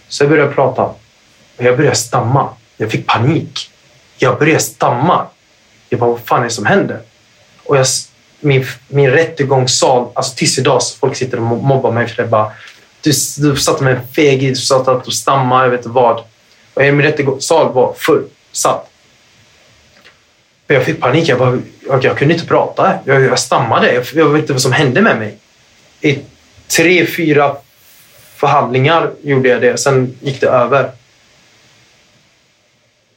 Så 0.09 0.23
jag 0.23 0.31
började 0.31 0.55
prata 0.55 0.83
och 0.83 1.65
jag 1.65 1.77
började 1.77 1.97
stamma. 1.97 2.49
Jag 2.77 2.91
fick 2.91 3.07
panik. 3.07 3.71
Jag 4.17 4.39
började 4.39 4.61
stamma. 4.61 5.27
Jag 5.89 6.01
bara, 6.01 6.11
vad 6.11 6.21
fan 6.21 6.41
är 6.41 6.45
det 6.45 6.51
som 6.51 6.67
händer? 6.67 7.01
Och 7.65 7.77
jag, 7.77 7.87
min, 8.41 8.67
min 8.89 9.11
rättegångssal, 9.11 10.09
alltså 10.15 10.37
tills 10.37 10.59
idag, 10.59 10.83
så 10.83 10.99
folk 10.99 11.17
sitter 11.17 11.37
och 11.37 11.43
mobbar 11.43 11.93
mig 11.93 12.09
för 12.09 12.23
det. 12.23 12.29
Bara, 12.29 12.53
du, 13.01 13.13
du 13.39 13.57
satt 13.57 13.81
med 13.81 13.97
en 13.97 14.09
fegis, 14.09 14.59
du 14.59 14.65
satt 14.65 15.07
och 15.07 15.13
stammade, 15.13 15.65
jag 15.65 15.71
vet 15.71 15.81
inte 15.81 15.89
vad. 15.89 16.19
Och 16.75 16.83
min 16.83 17.03
rättegångssal 17.03 17.73
var 17.73 17.95
fullsatt. 17.99 18.91
Jag 20.67 20.85
fick 20.85 21.01
panik. 21.01 21.29
Jag, 21.29 21.39
bara, 21.39 21.59
jag 22.03 22.19
kunde 22.19 22.35
inte 22.35 22.47
prata. 22.47 22.99
Jag, 23.05 23.23
jag 23.23 23.39
stammade. 23.39 23.95
Jag, 23.95 24.05
jag 24.15 24.29
vet 24.29 24.41
inte 24.41 24.53
vad 24.53 24.63
som 24.63 24.73
hände 24.73 25.01
med 25.01 25.19
mig. 25.19 25.39
I 26.01 26.19
tre, 26.69 27.07
fyra, 27.07 27.57
förhandlingar 28.45 29.11
gjorde 29.23 29.49
jag 29.49 29.61
det. 29.63 29.77
Sen 29.77 30.17
gick 30.21 30.41
det 30.41 30.47
över. 30.47 30.91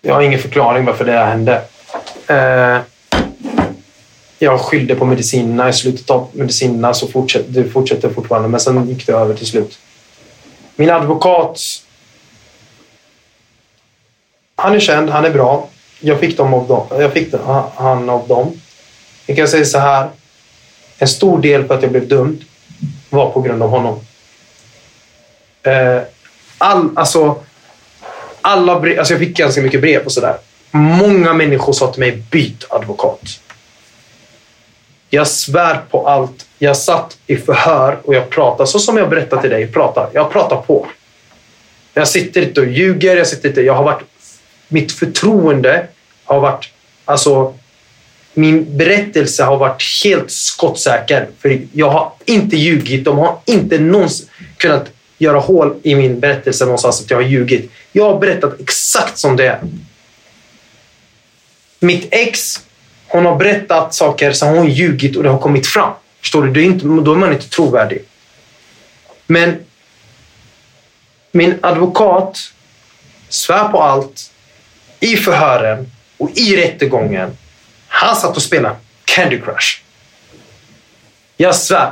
Jag 0.02 0.14
har 0.14 0.22
ingen 0.22 0.40
förklaring 0.40 0.86
varför 0.86 1.06
det 1.06 1.12
här 1.12 1.26
hände. 1.26 1.62
Eh, 2.28 2.82
jag 4.40 4.60
skyllde 4.62 4.96
på 4.96 5.06
medicinerna. 5.06 5.70
I 5.70 5.74
slutet 5.74 6.10
av 6.10 6.28
medicinerna 6.34 6.94
så 6.94 7.08
fortsätter 7.08 7.52
det 7.52 7.70
fortsätter 7.70 8.10
fortfarande, 8.10 8.48
men 8.48 8.60
sen 8.60 8.90
gick 8.90 9.08
det 9.08 9.14
över 9.14 9.36
till 9.36 9.48
slut. 9.48 9.80
Min 10.76 10.90
advokat... 10.90 11.60
Han 14.56 14.76
är 14.76 14.80
känd, 14.80 15.10
han 15.10 15.26
är 15.26 15.32
bra. 15.32 15.68
Jag 16.00 16.20
fick, 16.20 16.38
dem 16.38 16.54
av 16.54 16.68
dem. 16.68 16.88
Jag 16.90 17.14
fick 17.14 17.34
han 17.76 18.10
av 18.10 18.28
dem. 18.28 18.62
Jag 19.26 19.38
kan 19.38 19.48
säga 19.48 19.66
så 19.66 19.80
här. 19.80 20.10
En 20.98 21.08
stor 21.08 21.42
del 21.42 21.68
för 21.68 21.76
att 21.76 21.82
jag 21.82 21.92
blev 21.92 22.08
dömd 22.08 22.44
var 23.10 23.30
på 23.32 23.42
grund 23.42 23.64
av 23.64 23.70
honom. 23.70 24.00
Eh, 25.68 26.02
all, 26.58 26.90
alltså, 26.96 27.44
alla 28.42 28.80
brev, 28.80 29.00
alltså 29.00 29.14
jag 29.14 29.20
fick 29.20 29.38
ganska 29.38 29.62
mycket 29.62 29.82
brev 29.82 30.06
och 30.06 30.12
sådär. 30.12 30.38
Många 30.72 31.34
människor 31.34 31.74
sa 31.74 31.92
till 31.92 32.00
mig, 32.00 32.24
byt 32.32 32.66
advokat. 32.70 33.40
Jag 35.10 35.28
svär 35.28 35.82
på 35.90 36.08
allt. 36.08 36.46
Jag 36.60 36.78
satt 36.78 37.18
i 37.28 37.38
förhör 37.38 38.00
och 38.04 38.16
jag 38.16 38.30
pratade 38.30 38.68
så 38.68 38.80
som 38.80 38.98
jag 38.98 39.10
berättade 39.10 39.42
till 39.42 39.52
dig. 39.52 39.68
Pratar. 39.68 40.10
Jag 40.14 40.32
pratar 40.32 40.56
på. 40.56 40.88
Jag 41.94 42.08
sitter 42.08 42.42
inte 42.42 42.62
och 42.62 42.68
ljuger. 42.68 43.18
Jag, 43.18 43.28
sitter 43.28 43.50
inte, 43.50 43.62
jag 43.62 43.74
har 43.74 43.84
varit, 43.84 44.04
mitt 44.68 44.92
förtroende 44.92 45.88
har 46.26 46.40
varit... 46.40 46.70
Alltså, 47.06 47.54
min 48.34 48.78
berättelse 48.78 49.44
har 49.44 49.58
varit 49.58 49.84
helt 50.04 50.32
skottsäker. 50.32 51.28
För 51.40 51.62
jag 51.74 51.90
har 51.90 52.12
inte 52.26 52.58
ljugit. 52.58 53.06
De 53.06 53.18
har 53.18 53.38
inte 53.46 53.80
någonsin 53.80 54.28
kunnat 54.58 54.92
göra 55.18 55.40
hål 55.40 55.80
i 55.84 55.96
min 55.96 56.20
berättelse 56.20 56.66
någonstans 56.66 57.02
att 57.02 57.10
jag 57.12 57.18
har 57.18 57.24
ljugit. 57.24 57.72
Jag 57.92 58.14
har 58.14 58.20
berättat 58.20 58.60
exakt 58.60 59.18
som 59.18 59.36
det 59.36 59.48
är. 59.48 59.60
Mitt 61.80 62.08
ex, 62.12 62.60
hon 63.08 63.26
har 63.26 63.36
berättat 63.36 63.94
saker 63.94 64.32
som 64.32 64.50
hon 64.50 64.70
ljugit 64.70 65.18
och 65.18 65.24
det 65.24 65.30
har 65.30 65.40
kommit 65.40 65.68
fram. 65.68 65.94
Förstår 66.22 66.44
du? 66.44 66.52
Det 66.52 66.62
är 66.62 66.64
inte, 66.64 66.86
då 66.86 67.12
är 67.12 67.16
man 67.16 67.34
inte 67.34 67.50
trovärdig. 67.50 68.04
Men 69.28 69.66
min 71.32 71.60
advokat 71.62 72.54
svär 73.30 73.68
på 73.68 73.84
allt 73.84 74.32
i 75.00 75.18
förhören 75.18 75.92
och 76.18 76.30
i 76.38 76.58
rättegången. 76.58 77.38
Han 77.88 78.16
satt 78.16 78.36
och 78.36 78.42
spelade 78.42 78.76
Candy 79.06 79.42
Crush. 79.42 79.82
Jag 81.38 81.56
svär. 81.56 81.92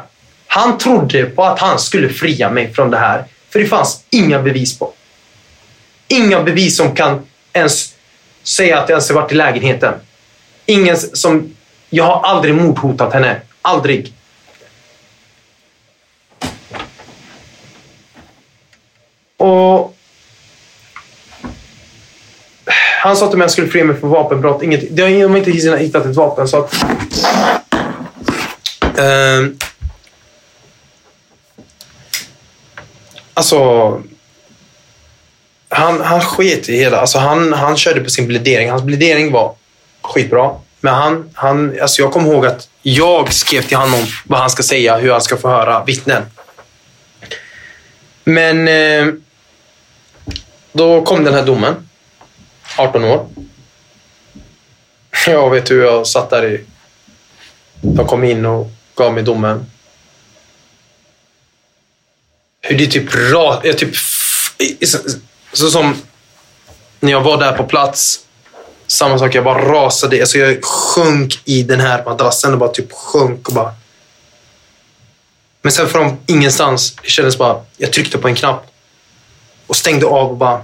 Han 0.56 0.78
trodde 0.78 1.26
på 1.26 1.44
att 1.44 1.60
han 1.60 1.80
skulle 1.80 2.10
fria 2.10 2.52
mig 2.52 2.74
från 2.74 2.92
det 2.92 2.98
här. 2.98 3.24
För 3.50 3.60
det 3.60 3.66
fanns 3.66 4.04
inga 4.10 4.42
bevis 4.42 4.80
på. 4.80 4.94
Inga 6.08 6.44
bevis 6.44 6.78
som 6.78 6.96
kan 6.96 7.26
ens 7.54 7.94
säga 8.44 8.80
att 8.80 8.90
jag 8.90 8.96
ens 8.96 9.10
har 9.10 9.22
varit 9.22 9.32
i 9.32 9.36
lägenheten. 9.36 9.94
Ingen 10.66 10.98
som... 10.98 11.56
Jag 11.90 12.04
har 12.04 12.22
aldrig 12.22 12.56
mordhotat 12.56 13.14
henne. 13.14 13.42
Aldrig. 13.62 14.14
Och... 19.38 19.98
Han 23.02 23.16
sa 23.18 23.28
till 23.28 23.38
mig 23.38 23.46
att 23.46 23.50
jag 23.50 23.52
skulle 23.52 23.68
fria 23.68 23.84
mig 23.84 24.00
från 24.00 24.10
vapenbrott. 24.10 24.64
Inget, 24.64 24.96
de 24.96 25.22
har 25.22 25.38
inte 25.38 25.52
hittat 25.52 26.06
ett 26.06 26.16
vapen. 26.16 26.48
Så 26.48 26.58
att, 26.58 26.86
um, 28.98 29.58
Alltså... 33.36 34.02
Han, 35.70 36.02
han 36.02 36.22
sket 36.22 36.70
i 36.70 36.78
hela... 36.78 36.98
Alltså 36.98 37.18
han, 37.18 37.54
han 37.54 37.78
körde 37.78 38.02
på 38.02 38.10
sin 38.10 38.28
bledering. 38.28 38.70
Hans 38.70 38.84
blädering 38.84 39.32
var 39.32 39.56
skitbra. 40.02 40.52
Men 40.80 40.94
han, 40.94 41.30
han, 41.34 41.80
alltså 41.82 42.02
jag 42.02 42.12
kommer 42.14 42.32
ihåg 42.32 42.46
att 42.46 42.70
jag 42.82 43.34
skrev 43.34 43.62
till 43.62 43.78
honom 43.78 44.06
vad 44.24 44.40
han 44.40 44.50
ska 44.50 44.64
säga, 44.64 44.98
hur 44.98 45.12
han 45.12 45.22
ska 45.22 45.38
få 45.38 45.50
höra 45.50 45.84
vittnen. 45.84 46.24
Men 48.24 48.68
eh, 48.68 49.14
då 50.72 51.02
kom 51.02 51.24
den 51.24 51.34
här 51.34 51.46
domen. 51.46 51.90
18 52.78 53.04
år. 53.04 53.28
Jag 55.28 55.50
vet 55.50 55.72
hur 55.72 55.84
jag 55.84 56.08
satt 56.08 56.30
där 56.30 56.46
i... 56.46 56.64
De 57.82 58.08
kom 58.08 58.24
in 58.24 58.46
och 58.46 58.72
gav 58.96 59.14
mig 59.14 59.24
domen 59.24 59.66
hur 62.68 62.78
det 62.78 62.88
typ 62.88 63.16
rakt... 63.32 63.66
Jag 63.66 63.78
typ... 63.78 63.96
Så 65.54 65.70
som 65.70 65.96
när 67.00 67.12
jag 67.12 67.22
var 67.22 67.38
där 67.38 67.52
på 67.52 67.64
plats. 67.64 68.20
Samma 68.88 69.20
sak, 69.20 69.36
jag 69.36 69.44
bara 69.44 69.74
rasade. 69.74 70.20
Alltså 70.20 70.38
jag 70.38 70.66
sjönk 70.66 71.40
i 71.46 71.64
den 71.64 71.80
här 71.80 72.06
madrassen 72.06 72.54
och 72.54 72.60
bara 72.60 72.70
typ 72.70 72.92
sjönk 72.92 73.48
och 73.48 73.54
bara... 73.54 73.74
Men 75.62 75.72
sen 75.72 75.88
från 75.88 76.18
ingenstans, 76.26 76.96
det 77.02 77.10
kändes 77.10 77.38
bara... 77.38 77.62
Jag 77.78 77.94
tryckte 77.94 78.18
på 78.18 78.28
en 78.28 78.36
knapp 78.36 78.68
och 79.68 79.76
stängde 79.76 80.06
av 80.06 80.32
och 80.32 80.38
bara 80.38 80.64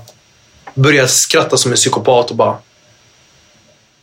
började 0.74 1.08
skratta 1.08 1.58
som 1.58 1.72
en 1.72 1.77
psykopat 1.77 2.29
och 2.29 2.36
bara... 2.36 2.58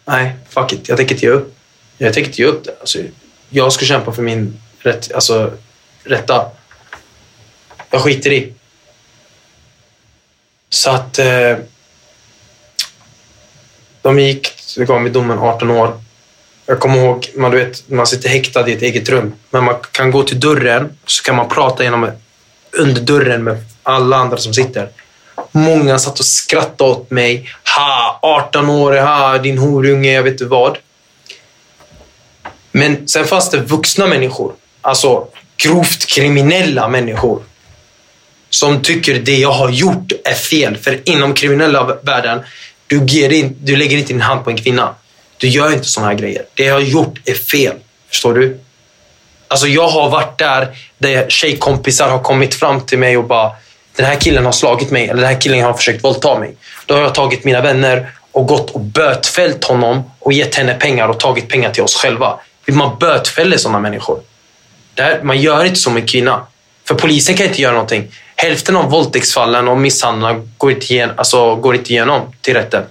Nej, 0.04 0.36
fuck 0.48 0.72
it. 0.72 0.88
Jag 0.88 0.96
tänker 0.96 1.14
inte 1.14 1.26
ge 1.26 1.32
upp. 1.32 1.56
Jag 1.98 2.14
tänker 2.14 2.30
inte 2.30 2.42
ge 2.42 2.48
upp 2.48 2.64
det. 2.64 2.76
Alltså, 2.80 2.98
jag 3.50 3.72
ska 3.72 3.84
kämpa 3.84 4.12
för 4.12 4.22
min 4.22 4.60
rätt, 4.78 5.12
alltså, 5.12 5.52
rätta. 6.04 6.50
Jag 7.90 8.00
skiter 8.00 8.32
i. 8.32 8.52
Så 10.70 10.90
att... 10.90 11.18
Eh, 11.18 11.56
de 14.02 14.18
gick, 14.18 14.52
det 14.76 14.84
gav 14.84 15.02
mig 15.02 15.12
domen 15.12 15.38
18 15.38 15.70
år. 15.70 16.00
Jag 16.66 16.80
kommer 16.80 16.96
ihåg, 16.96 17.30
man, 17.36 17.50
du 17.50 17.64
vet, 17.64 17.88
man 17.88 18.06
sitter 18.06 18.28
häktad 18.28 18.68
i 18.68 18.72
ett 18.72 18.82
eget 18.82 19.08
rum. 19.08 19.34
Men 19.50 19.64
man 19.64 19.74
kan 19.92 20.10
gå 20.10 20.22
till 20.22 20.40
dörren 20.40 20.98
så 21.06 21.22
kan 21.22 21.36
man 21.36 21.48
prata 21.48 21.82
genom 21.82 22.10
under 22.72 23.00
dörren 23.00 23.44
med 23.44 23.64
alla 23.82 24.16
andra 24.16 24.36
som 24.36 24.54
sitter. 24.54 24.88
Många 25.52 25.98
satt 25.98 26.18
och 26.18 26.24
skrattade 26.24 26.90
åt 26.90 27.10
mig. 27.10 27.50
Ha, 27.76 28.18
18 28.22 28.70
år, 28.70 28.92
ha, 28.92 29.38
din 29.38 29.58
horunge, 29.58 30.12
jag 30.12 30.22
vet 30.22 30.32
inte 30.32 30.44
vad. 30.44 30.78
Men 32.72 33.08
sen 33.08 33.24
fanns 33.24 33.50
det 33.50 33.58
vuxna 33.58 34.06
människor. 34.06 34.52
Alltså 34.80 35.26
grovt 35.56 36.06
kriminella 36.06 36.88
människor 36.88 37.42
som 38.50 38.82
tycker 38.82 39.14
det 39.18 39.38
jag 39.38 39.52
har 39.52 39.70
gjort 39.70 40.12
är 40.24 40.34
fel. 40.34 40.76
För 40.76 41.08
inom 41.08 41.34
kriminella 41.34 41.98
världen, 42.02 42.40
du, 42.86 43.04
ger 43.06 43.30
in, 43.30 43.56
du 43.60 43.76
lägger 43.76 43.98
inte 43.98 44.12
din 44.12 44.22
hand 44.22 44.44
på 44.44 44.50
en 44.50 44.56
kvinna. 44.56 44.94
Du 45.36 45.48
gör 45.48 45.72
inte 45.72 45.84
sådana 45.84 46.12
här 46.12 46.18
grejer. 46.18 46.42
Det 46.54 46.64
jag 46.64 46.74
har 46.74 46.80
gjort 46.80 47.18
är 47.24 47.34
fel. 47.34 47.74
Förstår 48.08 48.34
du? 48.34 48.60
Alltså 49.48 49.66
jag 49.66 49.88
har 49.88 50.10
varit 50.10 50.38
där, 50.38 50.76
där 50.98 51.28
tjejkompisar 51.28 52.08
har 52.08 52.22
kommit 52.22 52.54
fram 52.54 52.80
till 52.80 52.98
mig 52.98 53.16
och 53.16 53.24
bara 53.24 53.52
den 53.96 54.06
här 54.06 54.14
killen 54.14 54.44
har 54.44 54.52
slagit 54.52 54.90
mig 54.90 55.04
eller 55.04 55.22
den 55.22 55.32
här 55.32 55.40
killen 55.40 55.64
har 55.64 55.74
försökt 55.74 56.04
våldta 56.04 56.38
mig. 56.38 56.56
Då 56.86 56.94
har 56.94 57.02
jag 57.02 57.14
tagit 57.14 57.44
mina 57.44 57.60
vänner 57.60 58.10
och 58.32 58.46
gått 58.46 58.70
och 58.70 58.80
bötfällt 58.80 59.64
honom 59.64 60.10
och 60.18 60.32
gett 60.32 60.54
henne 60.54 60.74
pengar 60.74 61.08
och 61.08 61.20
tagit 61.20 61.48
pengar 61.48 61.70
till 61.70 61.82
oss 61.82 61.96
själva. 61.96 62.40
Man 62.66 62.98
bötfäller 62.98 63.56
sådana 63.56 63.80
människor. 63.80 64.20
Här, 64.98 65.20
man 65.22 65.40
gör 65.40 65.64
inte 65.64 65.78
som 65.78 65.96
en 65.96 66.06
kvinna. 66.06 66.46
För 66.88 66.94
polisen 66.94 67.36
kan 67.36 67.46
inte 67.46 67.62
göra 67.62 67.72
någonting. 67.72 68.12
Hälften 68.40 68.76
av 68.76 68.90
våldtäktsfallen 68.90 69.68
och 69.68 69.78
misshandlarna 69.78 70.42
går 70.58 70.70
inte, 70.70 70.94
igen, 70.94 71.10
alltså, 71.16 71.56
går 71.56 71.74
inte 71.74 71.92
igenom 71.92 72.32
till 72.40 72.54
rätten. 72.54 72.82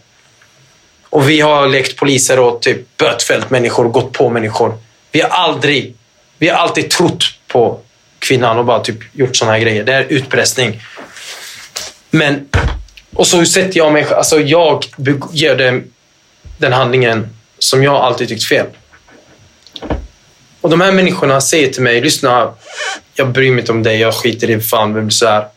Och 1.09 1.29
vi 1.29 1.41
har 1.41 1.67
lekt 1.67 1.97
poliser 1.97 2.39
och 2.39 2.61
typ 2.61 2.97
bötfällt 2.97 3.49
människor 3.49 3.85
och 3.85 3.91
gått 3.91 4.13
på 4.13 4.29
människor. 4.29 4.77
Vi 5.11 5.21
har 5.21 5.29
aldrig, 5.29 5.95
vi 6.37 6.49
har 6.49 6.57
alltid 6.57 6.89
trott 6.89 7.23
på 7.47 7.79
kvinnan 8.19 8.57
och 8.57 8.65
bara 8.65 8.79
typ 8.79 9.15
gjort 9.15 9.35
såna 9.35 9.51
här 9.51 9.59
grejer. 9.59 9.83
Det 9.83 9.93
är 9.93 10.03
utpressning. 10.09 10.81
Men, 12.09 12.47
och 13.15 13.27
så 13.27 13.45
sätter 13.45 13.77
jag 13.77 13.93
mig 13.93 14.07
alltså 14.13 14.39
jag 14.39 14.85
gör 15.31 15.55
den, 15.55 15.93
den 16.57 16.73
handlingen 16.73 17.29
som 17.59 17.83
jag 17.83 17.95
alltid 17.95 18.27
tyckt 18.29 18.47
fel. 18.47 18.65
Och 20.67 20.71
de 20.71 20.81
här 20.81 20.91
människorna 20.91 21.41
säger 21.41 21.73
till 21.73 21.81
mig, 21.81 22.01
lyssna, 22.01 22.53
jag 23.13 23.29
bryr 23.29 23.51
mig 23.51 23.59
inte 23.59 23.71
om 23.71 23.83
dig, 23.83 23.99
jag 23.99 24.13
skiter 24.13 24.49
i 24.49 24.59
fan 24.59 24.93
vem 24.93 25.07
du 25.07 25.27
är. 25.27 25.47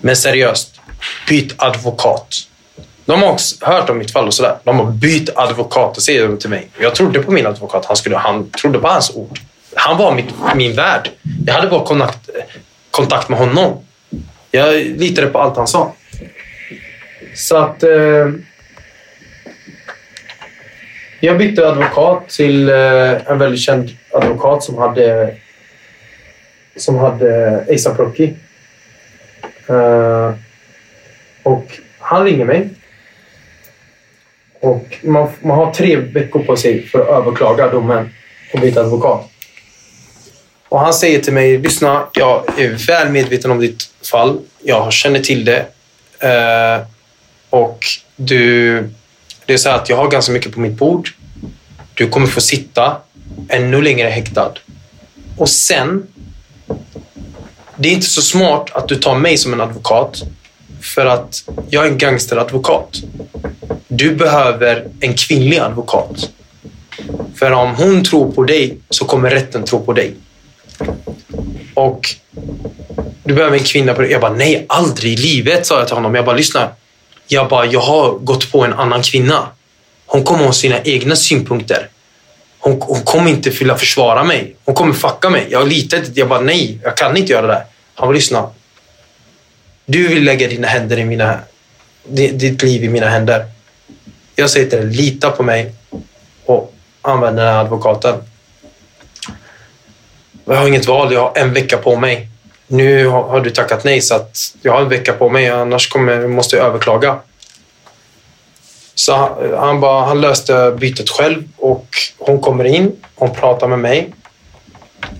Men 0.00 0.16
seriöst, 0.16 0.80
byt 1.28 1.54
advokat. 1.56 2.36
De 3.04 3.22
har 3.22 3.32
också 3.32 3.56
hört 3.60 3.90
om 3.90 3.98
mitt 3.98 4.10
fall 4.10 4.26
och 4.26 4.34
sådär. 4.34 4.56
De 4.64 4.78
har 4.78 4.86
bytt 4.86 5.36
advokat 5.36 5.96
och 5.96 6.02
säger 6.02 6.28
de 6.28 6.38
till 6.38 6.50
mig. 6.50 6.68
Jag 6.80 6.94
trodde 6.94 7.22
på 7.22 7.30
min 7.30 7.46
advokat. 7.46 7.84
Han, 7.84 7.96
skulle, 7.96 8.16
han 8.16 8.50
trodde 8.50 8.78
på 8.78 8.88
hans 8.88 9.16
ord. 9.16 9.38
Han 9.74 9.98
var 9.98 10.14
mitt, 10.14 10.34
min 10.56 10.74
värd. 10.74 11.10
Jag 11.46 11.54
hade 11.54 11.66
bara 11.66 11.86
kontakt, 11.86 12.30
kontakt 12.90 13.28
med 13.28 13.38
honom. 13.38 13.78
Jag 14.50 14.74
litade 14.74 15.26
på 15.26 15.38
allt 15.38 15.56
han 15.56 15.68
sa. 15.68 15.94
Så 17.34 17.56
att... 17.56 17.82
Eh, 17.82 18.26
jag 21.24 21.38
bytte 21.38 21.68
advokat 21.68 22.28
till 22.28 22.68
eh, 22.68 23.30
en 23.30 23.38
väldigt 23.38 23.60
känd 23.60 23.90
advokat 24.12 24.64
som 24.64 24.78
hade 24.78 25.34
som 26.76 26.98
hade 26.98 27.60
ASAP 27.74 27.98
Rocky. 27.98 28.32
Eh, 29.66 30.34
och 31.42 31.78
han 31.98 32.24
ringer 32.24 32.44
mig. 32.44 32.68
Och 34.60 34.98
man, 35.02 35.28
man 35.42 35.56
har 35.56 35.72
tre 35.72 35.96
veckor 35.96 36.42
på 36.42 36.56
sig 36.56 36.86
för 36.86 37.00
att 37.00 37.08
överklaga 37.08 37.68
domen 37.68 38.10
och 38.54 38.60
byta 38.60 38.80
advokat. 38.80 39.30
Och 40.68 40.80
han 40.80 40.94
säger 40.94 41.20
till 41.20 41.32
mig, 41.32 41.58
lyssna, 41.58 42.06
jag 42.12 42.58
är 42.58 42.86
väl 42.86 43.12
medveten 43.12 43.50
om 43.50 43.60
ditt 43.60 43.82
fall. 44.10 44.40
Jag 44.62 44.92
känner 44.92 45.20
till 45.20 45.44
det. 45.44 45.66
Eh, 46.18 46.86
och 47.50 47.78
du, 48.16 48.88
det 49.46 49.52
är 49.52 49.56
så 49.56 49.68
här 49.68 49.76
att 49.76 49.88
jag 49.88 49.96
har 49.96 50.08
ganska 50.08 50.32
mycket 50.32 50.52
på 50.52 50.60
mitt 50.60 50.72
bord. 50.78 51.10
Du 51.94 52.08
kommer 52.08 52.26
få 52.26 52.40
sitta 52.40 52.96
ännu 53.48 53.82
längre 53.82 54.08
häktad. 54.08 54.52
Och 55.36 55.48
sen, 55.48 56.06
det 57.76 57.88
är 57.88 57.92
inte 57.92 58.06
så 58.06 58.22
smart 58.22 58.70
att 58.72 58.88
du 58.88 58.96
tar 58.96 59.14
mig 59.14 59.36
som 59.36 59.52
en 59.52 59.60
advokat. 59.60 60.22
För 60.80 61.06
att 61.06 61.44
jag 61.70 61.86
är 61.86 61.90
en 61.90 61.98
gangsteradvokat. 61.98 63.02
Du 63.88 64.14
behöver 64.14 64.88
en 65.00 65.14
kvinnlig 65.14 65.58
advokat. 65.58 66.30
För 67.34 67.50
om 67.50 67.74
hon 67.74 68.04
tror 68.04 68.32
på 68.32 68.44
dig 68.44 68.78
så 68.90 69.04
kommer 69.04 69.30
rätten 69.30 69.64
tro 69.64 69.84
på 69.84 69.92
dig. 69.92 70.14
Och 71.74 72.14
du 73.24 73.34
behöver 73.34 73.56
en 73.56 73.64
kvinna 73.64 73.94
på 73.94 74.02
det. 74.02 74.08
Jag 74.08 74.20
bara, 74.20 74.32
nej, 74.32 74.64
aldrig 74.68 75.12
i 75.12 75.16
livet, 75.16 75.66
sa 75.66 75.78
jag 75.78 75.86
till 75.86 75.96
honom. 75.96 76.14
Jag 76.14 76.24
bara, 76.24 76.36
lyssna. 76.36 76.68
Jag 77.32 77.48
bara, 77.48 77.66
jag 77.66 77.80
har 77.80 78.12
gått 78.12 78.52
på 78.52 78.64
en 78.64 78.72
annan 78.72 79.02
kvinna. 79.02 79.48
Hon 80.06 80.24
kommer 80.24 80.44
ha 80.44 80.52
sina 80.52 80.80
egna 80.82 81.16
synpunkter. 81.16 81.88
Hon, 82.58 82.80
hon 82.80 83.02
kommer 83.02 83.30
inte 83.30 83.50
vilja 83.50 83.76
försvara 83.76 84.24
mig. 84.24 84.56
Hon 84.64 84.74
kommer 84.74 84.92
fucka 84.92 85.30
mig. 85.30 85.46
Jag 85.50 85.68
litar 85.68 85.98
inte. 85.98 86.10
Jag 86.14 86.28
bara, 86.28 86.40
nej, 86.40 86.80
jag 86.82 86.96
kan 86.96 87.16
inte 87.16 87.32
göra 87.32 87.46
det. 87.46 87.62
Han 87.94 88.08
bara, 88.08 88.12
lyssna. 88.12 88.50
Du 89.86 90.08
vill 90.08 90.24
lägga 90.24 90.48
dina 90.48 90.68
händer 90.68 90.98
i 90.98 91.04
mina... 91.04 91.38
Ditt 92.04 92.62
liv 92.62 92.84
i 92.84 92.88
mina 92.88 93.08
händer. 93.08 93.46
Jag 94.36 94.50
säger 94.50 94.70
till 94.70 94.78
dig, 94.78 94.90
lita 94.90 95.30
på 95.30 95.42
mig 95.42 95.74
och 96.44 96.74
använd 97.02 97.36
den 97.36 97.46
här 97.46 97.60
advokaten. 97.60 98.14
Jag 100.44 100.54
har 100.54 100.68
inget 100.68 100.86
val. 100.86 101.12
Jag 101.12 101.20
har 101.20 101.32
en 101.38 101.52
vecka 101.52 101.76
på 101.76 101.96
mig. 101.96 102.28
Nu 102.72 103.06
har 103.06 103.40
du 103.40 103.50
tackat 103.50 103.84
nej 103.84 104.00
så 104.00 104.14
att 104.14 104.56
jag 104.62 104.72
har 104.72 104.80
en 104.80 104.88
vecka 104.88 105.12
på 105.12 105.28
mig. 105.28 105.48
Annars 105.48 105.88
kommer, 105.88 106.26
måste 106.26 106.56
jag 106.56 106.66
överklaga. 106.66 107.18
Så 108.94 109.14
han, 109.14 109.30
han, 109.58 109.80
bara, 109.80 110.04
han 110.04 110.20
löste 110.20 110.76
bytet 110.78 111.10
själv 111.10 111.42
och 111.56 111.86
hon 112.18 112.40
kommer 112.40 112.64
in. 112.64 112.92
Hon 113.14 113.34
pratar 113.34 113.68
med 113.68 113.78
mig. 113.78 114.14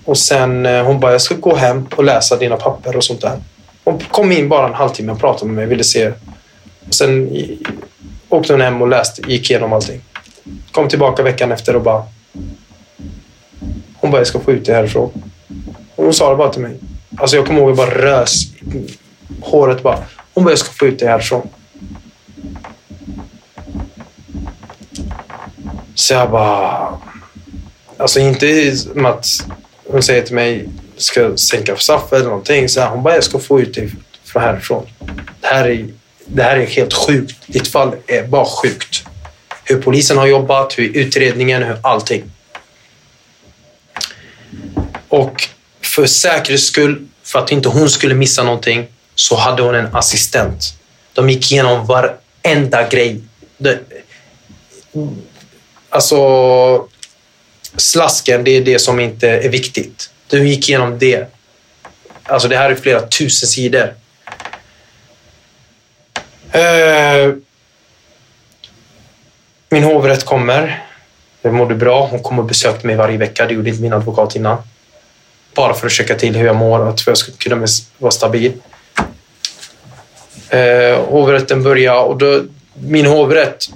Och 0.05 0.19
sen 0.19 0.67
eh, 0.67 0.85
hon 0.85 1.01
bara, 1.01 1.13
jag 1.13 1.21
ska 1.21 1.35
gå 1.35 1.57
hem 1.57 1.87
och 1.97 2.05
läsa 2.05 2.37
dina 2.37 2.57
papper 2.57 2.97
och 2.97 3.05
sånt 3.05 3.21
där. 3.21 3.39
Hon 3.85 3.99
kom 3.99 4.33
in 4.33 4.49
bara 4.49 4.67
en 4.67 4.75
halvtimme 4.75 5.13
och 5.13 5.21
pratade 5.21 5.47
med 5.47 5.55
mig, 5.55 5.67
ville 5.67 5.85
se. 5.85 6.13
Och 6.89 6.95
sen 6.95 7.31
åkte 8.29 8.53
hon 8.53 8.61
hem 8.61 8.83
och 8.83 8.89
läste, 8.89 9.23
gick 9.31 9.51
igenom 9.51 9.73
allting. 9.73 10.01
Kom 10.71 10.89
tillbaka 10.89 11.23
veckan 11.23 11.53
efter 11.53 11.77
och 11.77 11.83
bara... 11.83 12.05
Hon 14.01 14.11
bara, 14.11 14.19
jag 14.19 14.27
ska 14.27 14.41
få 14.41 14.53
ut 14.53 14.65
det 14.65 14.75
härifrån. 14.75 15.11
Och 15.95 16.05
hon 16.05 16.15
sa 16.15 16.31
det 16.31 16.37
bara 16.37 16.49
till 16.49 16.63
mig. 16.63 16.79
Alltså 17.17 17.37
jag 17.37 17.47
kommer 17.47 17.61
ihåg, 17.61 17.71
jag 17.71 17.77
bara 17.77 17.91
rös. 17.91 18.45
Håret 19.41 19.83
bara. 19.83 20.05
Hon 20.35 20.45
bara, 20.45 20.51
jag 20.51 20.59
ska 20.59 20.73
få 20.73 20.87
ut 20.87 20.99
dig 20.99 21.09
härifrån. 21.09 21.49
Så 25.95 26.15
jag 26.15 26.31
bara... 26.31 26.99
Alltså 27.97 28.21
inte 28.21 28.77
som 28.77 29.07
att 29.07 29.27
hon 29.87 30.03
säger 30.03 30.23
till 30.23 30.35
mig, 30.35 30.69
ska 30.97 31.37
sänka 31.37 31.77
straffet 31.77 32.13
eller 32.13 32.25
någonting. 32.25 32.69
Så 32.69 32.85
hon 32.85 33.03
bara, 33.03 33.15
jag 33.15 33.25
ska 33.25 33.39
få 33.39 33.61
ut 33.61 33.75
dig 33.75 33.91
från 34.25 34.43
härifrån. 34.43 34.87
Det 35.41 35.47
här 35.47 35.69
är, 35.69 35.89
det 36.27 36.43
här 36.43 36.57
är 36.57 36.67
helt 36.67 36.95
sjukt. 36.95 37.37
Ditt 37.47 37.69
fall 37.69 37.95
är 38.07 38.27
bara 38.27 38.45
sjukt. 38.45 39.05
Hur 39.65 39.83
polisen 39.83 40.19
har 40.19 40.27
jobbat, 40.27 40.79
hur 40.79 40.97
utredningen, 40.97 41.63
hur 41.63 41.79
allting. 41.83 42.23
Och 45.09 45.49
för 45.95 46.07
säkerhets 46.07 46.65
skull, 46.65 47.07
för 47.23 47.39
att 47.39 47.53
inte 47.53 47.69
hon 47.69 47.91
skulle 47.91 48.15
missa 48.15 48.43
någonting, 48.43 48.87
så 49.15 49.37
hade 49.37 49.63
hon 49.63 49.75
en 49.75 49.97
assistent. 49.97 50.75
De 51.13 51.31
gick 51.31 51.53
igenom 51.53 51.87
varenda 51.87 52.89
grej. 52.89 53.21
Det, 53.59 53.79
alltså, 55.89 56.89
slasken, 57.77 58.45
det 58.45 58.51
är 58.51 58.65
det 58.65 58.79
som 58.79 59.01
inte 59.01 59.29
är 59.29 59.49
viktigt. 59.49 60.11
De 60.29 60.39
gick 60.39 60.69
igenom 60.69 60.99
det. 60.99 61.33
Alltså 62.23 62.49
det 62.49 62.57
här 62.57 62.71
är 62.71 62.75
flera 62.75 63.07
tusen 63.07 63.49
sidor. 63.49 63.95
Eh, 66.51 67.35
min 69.69 69.85
hovrätt 69.85 70.25
kommer. 70.25 70.87
Jag 71.43 71.55
mådde 71.55 71.75
bra. 71.75 72.07
Hon 72.07 72.23
kom 72.23 72.39
och 72.39 72.45
besökte 72.45 72.87
mig 72.87 72.97
varje 72.97 73.19
vecka. 73.19 73.47
Det 73.47 73.55
gjorde 73.55 73.71
inte 73.71 73.83
min 73.83 73.93
advokat 73.93 74.37
innan. 74.37 74.59
Bara 75.55 75.75
för 75.75 75.87
att 75.87 75.93
checka 75.93 76.15
till 76.15 76.37
hur 76.37 76.47
jag 76.47 76.57
mår 76.57 76.79
och 76.79 76.87
för 76.87 76.91
att 76.91 77.07
jag 77.07 77.19
ska 77.19 77.33
kunna 77.33 77.67
vara 77.99 78.13
stabil. 78.13 78.53
Eh, 80.49 81.05
hovrätten 81.09 81.63
började 81.63 81.99
och 82.01 82.17
då, 82.17 82.43
min 82.75 83.07
hovrätt, 83.07 83.69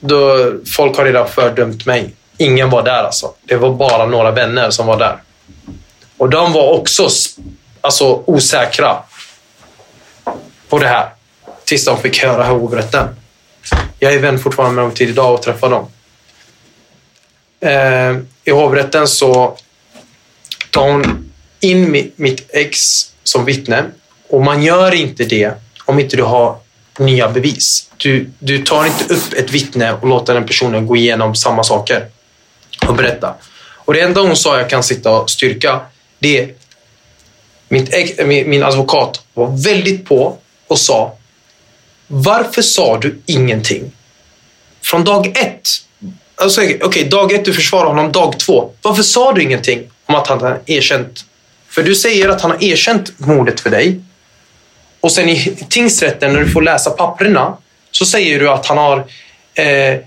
då, 0.00 0.52
folk 0.76 0.96
har 0.96 1.04
redan 1.04 1.28
fördömt 1.28 1.86
mig. 1.86 2.14
Ingen 2.36 2.70
var 2.70 2.82
där 2.82 3.04
alltså. 3.04 3.32
Det 3.44 3.56
var 3.56 3.70
bara 3.70 4.06
några 4.06 4.30
vänner 4.30 4.70
som 4.70 4.86
var 4.86 4.98
där. 4.98 5.16
Och 6.16 6.30
de 6.30 6.52
var 6.52 6.72
också 6.72 7.08
alltså, 7.80 8.22
osäkra 8.26 8.96
på 10.68 10.78
det 10.78 10.88
här. 10.88 11.08
Tills 11.64 11.84
de 11.84 11.98
fick 11.98 12.22
höra 12.22 12.44
hovrätten. 12.44 13.08
Jag 13.98 14.14
är 14.14 14.18
vän 14.18 14.38
fortfarande 14.38 14.74
med 14.74 14.84
dem 14.84 14.92
till 14.92 15.08
idag 15.08 15.34
och 15.34 15.42
träffar 15.42 15.70
dem. 15.70 15.86
Eh, 17.60 18.16
I 18.44 18.50
hovrätten 18.50 19.08
så 19.08 19.56
tar 20.78 20.92
hon 20.92 21.32
in 21.60 22.10
mitt 22.16 22.50
ex 22.52 22.78
som 23.24 23.44
vittne. 23.44 23.84
Och 24.28 24.42
man 24.42 24.62
gör 24.62 24.94
inte 24.94 25.24
det 25.24 25.52
om 25.84 25.98
inte 25.98 26.16
du 26.16 26.22
har 26.22 26.56
nya 26.98 27.28
bevis. 27.28 27.90
Du, 27.96 28.30
du 28.38 28.58
tar 28.58 28.86
inte 28.86 29.14
upp 29.14 29.32
ett 29.32 29.50
vittne 29.50 29.92
och 29.92 30.08
låter 30.08 30.34
den 30.34 30.46
personen 30.46 30.86
gå 30.86 30.96
igenom 30.96 31.34
samma 31.34 31.64
saker 31.64 32.06
och 32.86 32.94
berätta. 32.94 33.34
Och 33.74 33.94
det 33.94 34.00
enda 34.00 34.20
hon 34.20 34.36
sa 34.36 34.58
jag 34.58 34.70
kan 34.70 34.82
sitta 34.82 35.10
och 35.10 35.30
styrka, 35.30 35.80
det 36.18 36.38
är 36.38 36.54
mitt, 37.68 38.26
min 38.46 38.62
advokat 38.62 39.22
var 39.34 39.64
väldigt 39.64 40.04
på 40.04 40.38
och 40.66 40.78
sa 40.78 41.16
varför 42.06 42.62
sa 42.62 42.98
du 42.98 43.22
ingenting? 43.26 43.92
Från 44.82 45.04
dag 45.04 45.26
ett. 45.26 45.68
Alltså, 46.34 46.60
Okej, 46.60 46.84
okay, 46.84 47.04
dag 47.04 47.32
ett 47.32 47.44
du 47.44 47.52
försvarar 47.52 47.86
honom. 47.86 48.12
Dag 48.12 48.38
två. 48.38 48.70
Varför 48.82 49.02
sa 49.02 49.32
du 49.32 49.42
ingenting 49.42 49.90
om 50.08 50.14
att 50.14 50.26
han 50.26 50.40
har 50.40 50.60
erkänt? 50.66 51.24
För 51.68 51.82
du 51.82 51.94
säger 51.94 52.28
att 52.28 52.40
han 52.40 52.50
har 52.50 52.64
erkänt 52.64 53.18
mordet 53.18 53.60
för 53.60 53.70
dig. 53.70 54.00
Och 55.00 55.12
sen 55.12 55.28
i 55.28 55.56
tingsrätten 55.68 56.32
när 56.32 56.40
du 56.40 56.50
får 56.50 56.62
läsa 56.62 56.90
papperna 56.90 57.56
så 57.90 58.04
säger 58.04 58.40
du 58.40 58.50
att 58.50 58.66
han 58.66 58.78
har 58.78 59.04
eh, 59.54 59.66
eh 59.66 60.00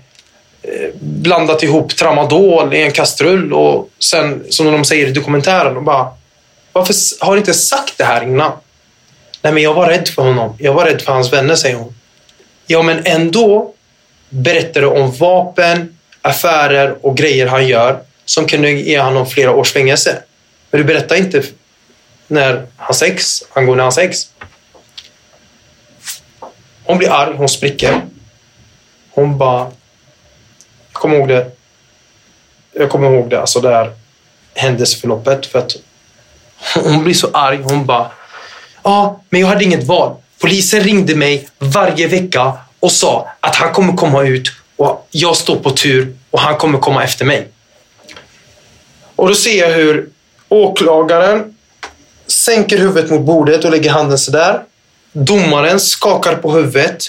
blandat 1.00 1.62
ihop 1.62 1.96
tramadol 1.96 2.74
i 2.74 2.82
en 2.82 2.92
kastrull 2.92 3.52
och 3.52 3.90
sen, 3.98 4.44
som 4.48 4.72
de 4.72 4.84
säger 4.84 5.06
i 5.06 5.12
dokumentären, 5.12 5.76
och 5.76 5.82
bara 5.82 6.08
varför 6.72 6.94
har 7.20 7.32
du 7.32 7.38
inte 7.38 7.54
sagt 7.54 7.98
det 7.98 8.04
här 8.04 8.22
innan? 8.22 8.52
Nej, 9.42 9.52
men 9.52 9.62
jag 9.62 9.74
var 9.74 9.88
rädd 9.88 10.08
för 10.08 10.22
honom. 10.22 10.56
Jag 10.58 10.72
var 10.72 10.84
rädd 10.84 11.02
för 11.02 11.12
hans 11.12 11.32
vänner, 11.32 11.54
säger 11.54 11.76
hon. 11.76 11.94
Ja, 12.66 12.82
men 12.82 13.02
ändå 13.04 13.74
berättar 14.28 14.80
du 14.80 14.86
om 14.86 15.12
vapen, 15.12 15.98
affärer 16.22 17.06
och 17.06 17.16
grejer 17.16 17.46
han 17.46 17.66
gör 17.66 17.98
som 18.24 18.46
kunde 18.46 18.70
ge 18.70 19.00
honom 19.00 19.26
flera 19.26 19.50
års 19.52 19.72
fängelse. 19.72 20.22
Men 20.70 20.80
du 20.80 20.84
berättar 20.84 21.16
inte 21.16 21.42
när 22.26 22.66
hans 22.76 23.02
ex, 23.02 23.42
angående 23.52 23.82
hans 23.82 23.98
ex. 23.98 24.18
Hon 26.84 26.98
blir 26.98 27.10
arg, 27.10 27.36
hon 27.36 27.48
spricker. 27.48 28.02
Hon 29.10 29.38
bara... 29.38 29.70
Jag 30.92 31.00
kommer 31.00 31.16
ihåg 31.16 31.28
det. 31.28 31.50
Jag 32.72 32.90
kommer 32.90 33.10
ihåg 33.10 33.30
det, 33.30 33.40
alltså 33.40 33.60
det 33.60 33.68
här 33.68 33.92
händelseförloppet. 34.54 35.46
För 35.46 35.58
att 35.58 35.76
hon 36.74 37.04
blir 37.04 37.14
så 37.14 37.30
arg. 37.32 37.62
Hon 37.62 37.86
bara... 37.86 38.10
Ja, 38.82 39.20
men 39.28 39.40
jag 39.40 39.48
hade 39.48 39.64
inget 39.64 39.84
val. 39.84 40.16
Polisen 40.40 40.80
ringde 40.80 41.16
mig 41.16 41.48
varje 41.58 42.08
vecka 42.08 42.52
och 42.80 42.92
sa 42.92 43.28
att 43.40 43.56
han 43.56 43.72
kommer 43.72 43.92
komma 43.92 44.22
ut 44.22 44.52
och 44.76 45.08
jag 45.10 45.36
står 45.36 45.56
på 45.56 45.70
tur 45.70 46.16
och 46.30 46.40
han 46.40 46.56
kommer 46.56 46.78
komma 46.78 47.04
efter 47.04 47.24
mig. 47.24 47.48
Och 49.22 49.28
då 49.28 49.34
ser 49.34 49.58
jag 49.58 49.70
hur 49.70 50.08
åklagaren 50.48 51.56
sänker 52.26 52.78
huvudet 52.78 53.10
mot 53.10 53.20
bordet 53.20 53.64
och 53.64 53.70
lägger 53.70 53.90
handen 53.90 54.18
sådär. 54.18 54.62
Domaren 55.12 55.80
skakar 55.80 56.34
på 56.36 56.52
huvudet 56.52 57.04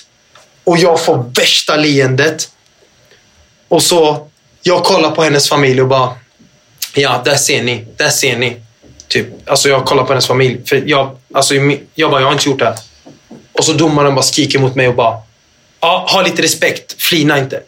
och 0.63 0.77
jag 0.77 1.05
får 1.05 1.31
värsta 1.35 1.75
leendet. 1.75 2.49
Och 3.67 3.83
så, 3.83 4.27
jag 4.61 4.83
kollar 4.83 5.11
på 5.11 5.23
hennes 5.23 5.49
familj 5.49 5.81
och 5.81 5.87
bara, 5.87 6.13
ja, 6.95 7.21
där 7.25 7.35
ser 7.35 7.63
ni, 7.63 7.85
där 7.97 8.09
ser 8.09 8.37
ni. 8.37 8.61
Typ, 9.07 9.27
alltså 9.49 9.69
jag 9.69 9.85
kollar 9.85 10.03
på 10.03 10.09
hennes 10.09 10.27
familj. 10.27 10.61
För 10.65 10.83
jag, 10.85 11.17
alltså, 11.33 11.55
jag 11.95 12.11
bara, 12.11 12.21
jag 12.21 12.27
har 12.27 12.33
inte 12.33 12.49
gjort 12.49 12.59
det 12.59 12.65
här. 12.65 12.77
Och 13.53 13.65
så 13.65 13.73
domaren 13.73 14.15
bara 14.15 14.23
skriker 14.23 14.59
mot 14.59 14.75
mig 14.75 14.87
och 14.87 14.95
bara, 14.95 15.17
ja, 15.79 16.07
ha 16.09 16.21
lite 16.21 16.41
respekt, 16.41 17.01
flina 17.01 17.39
inte. 17.39 17.63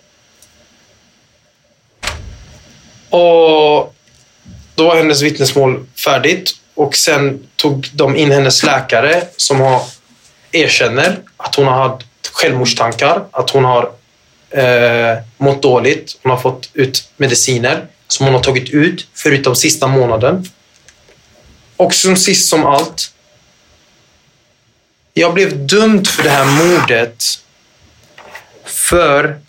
Och 3.09 3.94
då 4.75 4.87
var 4.87 4.95
hennes 4.95 5.21
vittnesmål 5.21 5.85
färdigt 6.05 6.51
och 6.73 6.95
sen 6.95 7.47
tog 7.55 7.89
de 7.93 8.15
in 8.15 8.31
hennes 8.31 8.63
läkare 8.63 9.23
som 9.37 9.59
har, 9.59 9.81
erkänner 10.51 11.19
att 11.37 11.55
hon 11.55 11.67
har 11.67 11.89
haft 11.89 12.05
självmordstankar, 12.31 13.23
att 13.31 13.49
hon 13.49 13.65
har 13.65 13.91
eh, 14.49 15.17
mått 15.37 15.61
dåligt. 15.61 16.17
Hon 16.23 16.29
har 16.29 16.39
fått 16.39 16.69
ut 16.73 17.09
mediciner 17.17 17.87
som 18.07 18.25
hon 18.25 18.35
har 18.35 18.41
tagit 18.41 18.69
ut 18.69 19.07
förutom 19.13 19.55
sista 19.55 19.87
månaden. 19.87 20.45
Och 21.77 21.93
som 21.93 22.15
sist 22.15 22.49
som 22.49 22.65
allt. 22.65 23.11
Jag 25.13 25.33
blev 25.33 25.67
dömd 25.67 26.07
för 26.07 26.23
det 26.23 26.29
här 26.29 26.45
mordet 26.45 27.23
för 28.65 29.39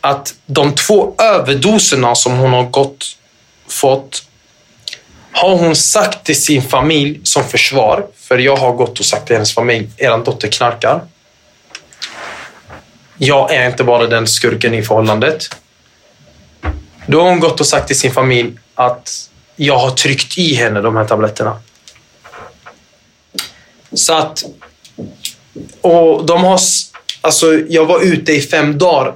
att 0.00 0.34
de 0.46 0.74
två 0.74 1.14
överdoserna 1.18 2.14
som 2.14 2.38
hon 2.38 2.52
har 2.52 2.62
gått, 2.64 3.16
fått 3.68 4.26
har 5.32 5.56
hon 5.56 5.76
sagt 5.76 6.26
till 6.26 6.42
sin 6.42 6.62
familj 6.62 7.20
som 7.22 7.44
försvar, 7.44 8.06
för 8.16 8.38
jag 8.38 8.56
har 8.56 8.72
gått 8.72 8.98
och 8.98 9.04
sagt 9.04 9.26
till 9.26 9.36
hennes 9.36 9.54
familj, 9.54 9.88
eran 9.96 10.24
dotter 10.24 10.48
knarkar. 10.48 11.00
Jag 13.18 13.54
är 13.54 13.70
inte 13.70 13.84
bara 13.84 14.06
den 14.06 14.26
skurken 14.26 14.74
i 14.74 14.82
förhållandet. 14.82 15.56
Då 17.06 17.20
har 17.20 17.28
hon 17.28 17.40
gått 17.40 17.60
och 17.60 17.66
sagt 17.66 17.86
till 17.86 17.98
sin 17.98 18.12
familj 18.12 18.58
att 18.74 19.30
jag 19.56 19.78
har 19.78 19.90
tryckt 19.90 20.38
i 20.38 20.54
henne 20.54 20.80
de 20.80 20.96
här 20.96 21.04
tabletterna. 21.04 21.60
Så 23.92 24.14
att... 24.14 24.44
Och 25.80 26.26
de 26.26 26.44
har... 26.44 26.60
Alltså, 27.20 27.54
jag 27.68 27.86
var 27.86 28.00
ute 28.00 28.32
i 28.32 28.40
fem 28.40 28.78
dagar. 28.78 29.14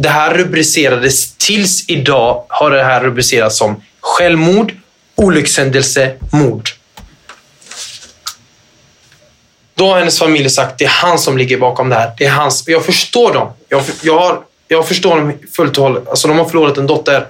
Det 0.00 0.08
här 0.08 0.34
rubricerades, 0.34 1.36
tills 1.36 1.88
idag 1.88 2.44
har 2.48 2.70
det 2.70 2.84
här 2.84 3.00
rubricerats 3.00 3.58
som 3.58 3.82
självmord, 4.00 4.72
olyckshändelse, 5.14 6.14
mord. 6.32 6.70
Då 9.74 9.88
har 9.88 9.98
hennes 9.98 10.18
familj 10.18 10.50
sagt 10.50 10.78
det 10.78 10.84
är 10.84 10.88
han 10.88 11.18
som 11.18 11.38
ligger 11.38 11.58
bakom 11.58 11.88
det 11.88 11.94
här. 11.94 12.12
Det 12.18 12.24
är 12.24 12.30
hans. 12.30 12.64
Jag 12.66 12.84
förstår 12.84 13.32
dem. 13.32 13.52
Jag, 13.68 13.82
jag, 14.02 14.18
har, 14.18 14.40
jag 14.68 14.88
förstår 14.88 15.16
dem 15.16 15.32
fullt 15.52 15.78
och 15.78 15.84
hållet. 15.84 16.08
Alltså, 16.08 16.28
de 16.28 16.38
har 16.38 16.44
förlorat 16.44 16.78
en 16.78 16.86
dotter. 16.86 17.26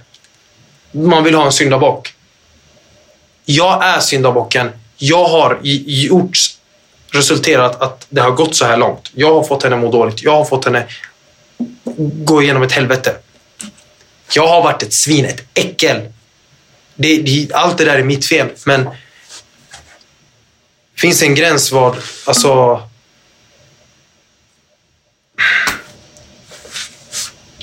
Man 0.92 1.24
vill 1.24 1.34
ha 1.34 1.46
en 1.46 1.52
syndabock. 1.52 2.14
Jag 3.44 3.84
är 3.84 4.00
syndabocken. 4.00 4.70
Jag 4.96 5.24
har 5.24 5.58
gjort 5.62 6.38
resulterat 7.10 7.82
att 7.82 8.06
det 8.08 8.20
har 8.20 8.30
gått 8.30 8.56
så 8.56 8.64
här 8.64 8.76
långt. 8.76 9.10
Jag 9.14 9.34
har 9.34 9.42
fått 9.42 9.62
henne 9.62 9.76
må 9.76 9.90
dåligt. 9.90 10.22
Jag 10.22 10.36
har 10.36 10.44
fått 10.44 10.64
henne 10.64 10.86
gå 11.98 12.42
igenom 12.42 12.62
ett 12.62 12.72
helvete. 12.72 13.16
Jag 14.32 14.46
har 14.46 14.62
varit 14.62 14.82
ett 14.82 14.92
svin, 14.92 15.24
ett 15.24 15.44
äckel. 15.54 16.12
Det, 16.94 17.16
det, 17.16 17.52
allt 17.52 17.78
det 17.78 17.84
där 17.84 17.98
är 17.98 18.02
mitt 18.02 18.26
fel, 18.26 18.48
men 18.64 18.84
det 18.84 21.00
finns 21.00 21.22
en 21.22 21.34
gräns 21.34 21.72
vad, 21.72 21.96
alltså... 22.24 22.82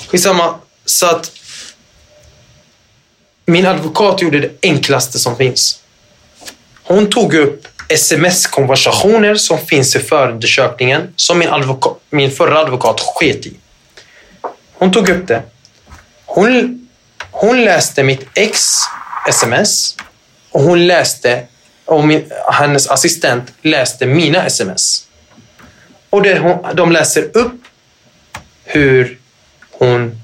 Skitsamma. 0.08 0.56
Så 0.86 1.06
att 1.06 1.32
min 3.46 3.66
advokat 3.66 4.22
gjorde 4.22 4.40
det 4.40 4.52
enklaste 4.62 5.20
som 5.20 5.38
finns. 5.38 5.82
Hon 6.84 7.10
tog 7.10 7.34
upp 7.34 7.68
sms-konversationer 7.90 9.36
som 9.36 9.58
finns 9.58 9.96
i 9.96 10.00
förundersökningen 10.00 11.14
som 11.16 11.40
min, 11.40 11.50
advoka, 11.50 11.90
min 12.10 12.32
förra 12.32 12.60
advokat 12.60 13.00
sket 13.00 13.46
i. 13.46 13.54
Hon 14.78 14.92
tog 14.92 15.10
upp 15.10 15.28
det. 15.28 15.44
Hon, 16.26 16.88
hon 17.32 17.64
läste 17.64 18.04
mitt 18.04 18.28
ex 18.36 18.80
sms 19.30 19.96
och 20.52 20.62
hon 20.62 20.88
läste 20.88 21.48
och 21.86 22.08
min, 22.08 22.32
hennes 22.54 22.88
assistent 22.88 23.54
läste 23.62 24.06
mina 24.06 24.46
sms. 24.46 25.08
Och 26.10 26.22
det, 26.22 26.40
hon, 26.40 26.76
de 26.76 26.92
läser 26.92 27.38
upp 27.38 27.62
hur 28.64 29.20
hon 29.72 30.22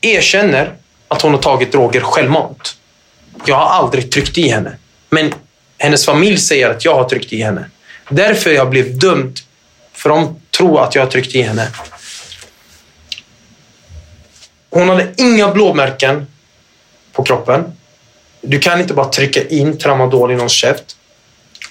erkänner 0.00 0.74
att 1.08 1.22
hon 1.22 1.34
har 1.34 1.42
tagit 1.42 1.72
droger 1.72 2.00
självmant. 2.00 2.76
Jag 3.46 3.56
har 3.56 3.66
aldrig 3.66 4.12
tryckt 4.12 4.38
i 4.38 4.48
henne. 4.48 4.76
Men 5.10 5.34
hennes 5.78 6.04
familj 6.04 6.38
säger 6.38 6.70
att 6.70 6.84
jag 6.84 6.94
har 6.94 7.08
tryckt 7.08 7.32
i 7.32 7.42
henne. 7.42 7.70
Därför 8.10 8.50
jag 8.50 8.70
blev 8.70 8.98
dömd. 8.98 9.38
För 9.92 10.08
de 10.08 10.40
tror 10.58 10.84
att 10.84 10.94
jag 10.94 11.02
har 11.02 11.10
tryckt 11.10 11.34
i 11.34 11.42
henne. 11.42 11.68
Hon 14.70 14.88
hade 14.88 15.08
inga 15.16 15.52
blåmärken 15.52 16.26
på 17.12 17.22
kroppen. 17.22 17.64
Du 18.40 18.58
kan 18.58 18.80
inte 18.80 18.94
bara 18.94 19.08
trycka 19.08 19.48
in 19.48 19.78
tramadol 19.78 20.32
i 20.32 20.34
någons 20.34 20.52
käft. 20.52 20.96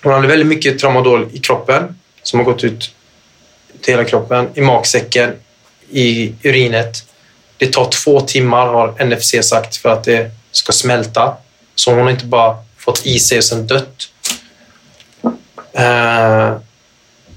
Hon 0.04 0.14
hade 0.14 0.28
väldigt 0.28 0.48
mycket 0.48 0.80
tramadol 0.80 1.30
i 1.34 1.40
kroppen 1.40 2.00
som 2.24 2.40
har 2.40 2.46
gått 2.46 2.64
ut 2.64 2.96
till 3.82 3.94
hela 3.94 4.04
kroppen, 4.04 4.50
i 4.54 4.62
magsäcken, 4.62 5.36
i 5.90 6.34
urinet. 6.44 7.04
Det 7.58 7.74
tar 7.74 7.90
två 7.90 8.22
timmar 8.22 8.68
har 8.68 9.06
NFC 9.06 9.50
sagt 9.50 9.76
för 9.76 9.90
att 9.90 10.04
det 10.04 10.32
ska 10.52 10.72
smälta. 10.72 11.38
Så 11.76 11.92
hon 11.92 12.04
har 12.04 12.10
inte 12.10 12.26
bara 12.26 12.58
fått 12.78 13.06
i 13.06 13.20
sig 13.20 13.38
och 13.38 13.44
sen 13.44 13.68
dött. 13.68 14.10
Uh, 15.80 16.58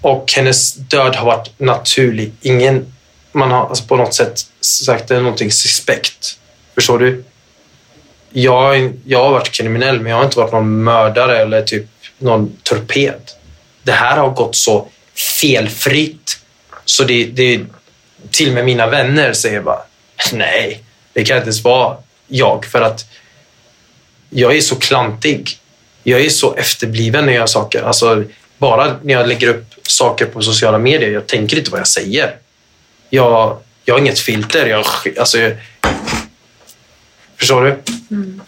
och 0.00 0.32
hennes 0.36 0.74
död 0.74 1.16
har 1.16 1.26
varit 1.26 1.50
naturlig. 1.58 2.32
Ingen, 2.40 2.94
man 3.32 3.50
har 3.50 3.68
alltså 3.68 3.84
på 3.84 3.96
något 3.96 4.14
sätt 4.14 4.49
sagt 4.60 5.08
det 5.08 5.16
är 5.16 5.20
någonting 5.20 5.52
suspekt. 5.52 6.38
Förstår 6.74 6.98
du? 6.98 7.24
Jag, 8.32 8.92
jag 9.06 9.24
har 9.24 9.30
varit 9.30 9.50
kriminell, 9.50 10.00
men 10.00 10.10
jag 10.10 10.16
har 10.16 10.24
inte 10.24 10.38
varit 10.38 10.52
någon 10.52 10.84
mördare 10.84 11.38
eller 11.38 11.62
typ 11.62 11.86
någon 12.18 12.56
torped. 12.62 13.20
Det 13.82 13.92
här 13.92 14.16
har 14.16 14.30
gått 14.30 14.56
så 14.56 14.88
felfritt 15.40 16.38
så 16.84 17.04
det, 17.04 17.24
det 17.24 17.60
till 18.30 18.48
och 18.48 18.54
med 18.54 18.64
mina 18.64 18.86
vänner 18.86 19.32
säger 19.32 19.60
bara 19.60 19.82
nej, 20.32 20.82
det 21.12 21.24
kan 21.24 21.36
inte 21.36 21.46
ens 21.46 21.64
vara 21.64 21.96
jag 22.26 22.64
för 22.64 22.80
att 22.80 23.06
jag 24.30 24.56
är 24.56 24.60
så 24.60 24.76
klantig. 24.76 25.50
Jag 26.02 26.20
är 26.20 26.28
så 26.28 26.54
efterbliven 26.54 27.26
när 27.26 27.32
jag 27.32 27.40
gör 27.40 27.46
saker. 27.46 27.82
Alltså, 27.82 28.24
bara 28.58 28.96
när 29.02 29.14
jag 29.14 29.28
lägger 29.28 29.48
upp 29.48 29.64
saker 29.82 30.26
på 30.26 30.42
sociala 30.42 30.78
medier, 30.78 31.10
jag 31.10 31.26
tänker 31.26 31.58
inte 31.58 31.70
vad 31.70 31.80
jag 31.80 31.88
säger. 31.88 32.36
Jag, 33.10 33.58
jag 33.90 33.94
har 33.94 34.00
inget 34.00 34.18
filter. 34.18 34.66
Jag, 34.66 34.84
alltså, 35.18 35.38
jag, 35.38 35.52
förstår 37.36 37.64
du? 37.64 37.78
Mm. 38.10 38.40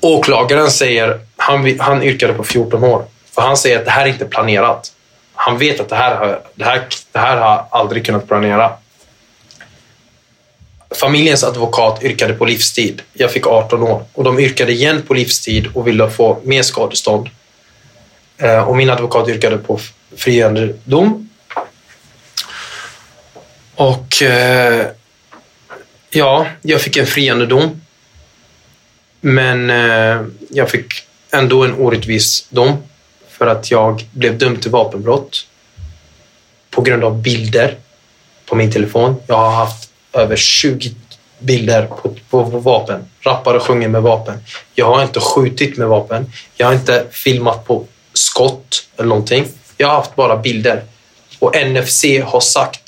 Åklagaren 0.00 0.70
säger, 0.70 1.20
han, 1.36 1.78
han 1.80 2.02
yrkade 2.02 2.32
på 2.32 2.44
14 2.44 2.84
år. 2.84 3.04
För 3.30 3.42
han 3.42 3.56
säger 3.56 3.78
att 3.78 3.84
det 3.84 3.90
här 3.90 4.04
är 4.04 4.08
inte 4.08 4.24
planerat. 4.24 4.92
Han 5.34 5.58
vet 5.58 5.80
att 5.80 5.88
det 5.88 5.96
här, 5.96 6.16
har, 6.16 6.40
det 6.54 6.64
här, 6.64 6.86
det 7.12 7.18
här 7.18 7.36
har 7.36 7.66
aldrig 7.70 8.06
kunnat 8.06 8.28
planera. 8.28 8.72
Familjens 11.00 11.44
advokat 11.44 12.02
yrkade 12.02 12.34
på 12.34 12.44
livstid. 12.44 13.02
Jag 13.12 13.30
fick 13.30 13.46
18 13.46 13.82
år 13.82 14.04
och 14.12 14.24
de 14.24 14.38
yrkade 14.38 14.72
igen 14.72 15.02
på 15.02 15.14
livstid 15.14 15.68
och 15.74 15.88
ville 15.88 16.10
få 16.10 16.38
mer 16.44 16.62
skadestånd. 16.62 17.28
Eh, 18.38 18.68
och 18.68 18.76
min 18.76 18.90
advokat 18.90 19.28
yrkade 19.28 19.58
på 19.58 19.80
friande 20.16 20.74
dom. 20.84 21.23
Och 23.76 24.22
eh, 24.22 24.86
ja, 26.10 26.46
jag 26.62 26.80
fick 26.80 26.96
en 26.96 27.06
friande 27.06 27.46
dom. 27.46 27.80
Men 29.20 29.70
eh, 29.70 30.26
jag 30.50 30.70
fick 30.70 30.86
ändå 31.32 31.64
en 31.64 31.74
orättvis 31.74 32.46
dom 32.50 32.82
för 33.28 33.46
att 33.46 33.70
jag 33.70 34.06
blev 34.12 34.38
dömd 34.38 34.62
till 34.62 34.70
vapenbrott 34.70 35.46
på 36.70 36.82
grund 36.82 37.04
av 37.04 37.22
bilder 37.22 37.76
på 38.46 38.54
min 38.54 38.72
telefon. 38.72 39.16
Jag 39.26 39.36
har 39.36 39.50
haft 39.50 39.90
över 40.12 40.36
20 40.36 40.94
bilder 41.38 41.86
på, 41.86 42.14
på, 42.30 42.50
på 42.50 42.58
vapen. 42.58 43.04
Rappare 43.20 43.60
sjunger 43.60 43.88
med 43.88 44.02
vapen. 44.02 44.38
Jag 44.74 44.86
har 44.86 45.02
inte 45.02 45.20
skjutit 45.20 45.76
med 45.76 45.88
vapen. 45.88 46.32
Jag 46.56 46.66
har 46.66 46.74
inte 46.74 47.06
filmat 47.10 47.64
på 47.64 47.84
skott 48.12 48.86
eller 48.96 49.08
någonting. 49.08 49.46
Jag 49.76 49.88
har 49.88 49.94
haft 49.94 50.16
bara 50.16 50.36
bilder. 50.36 50.84
Och 51.38 51.54
NFC 51.66 52.04
har 52.24 52.40
sagt 52.40 52.83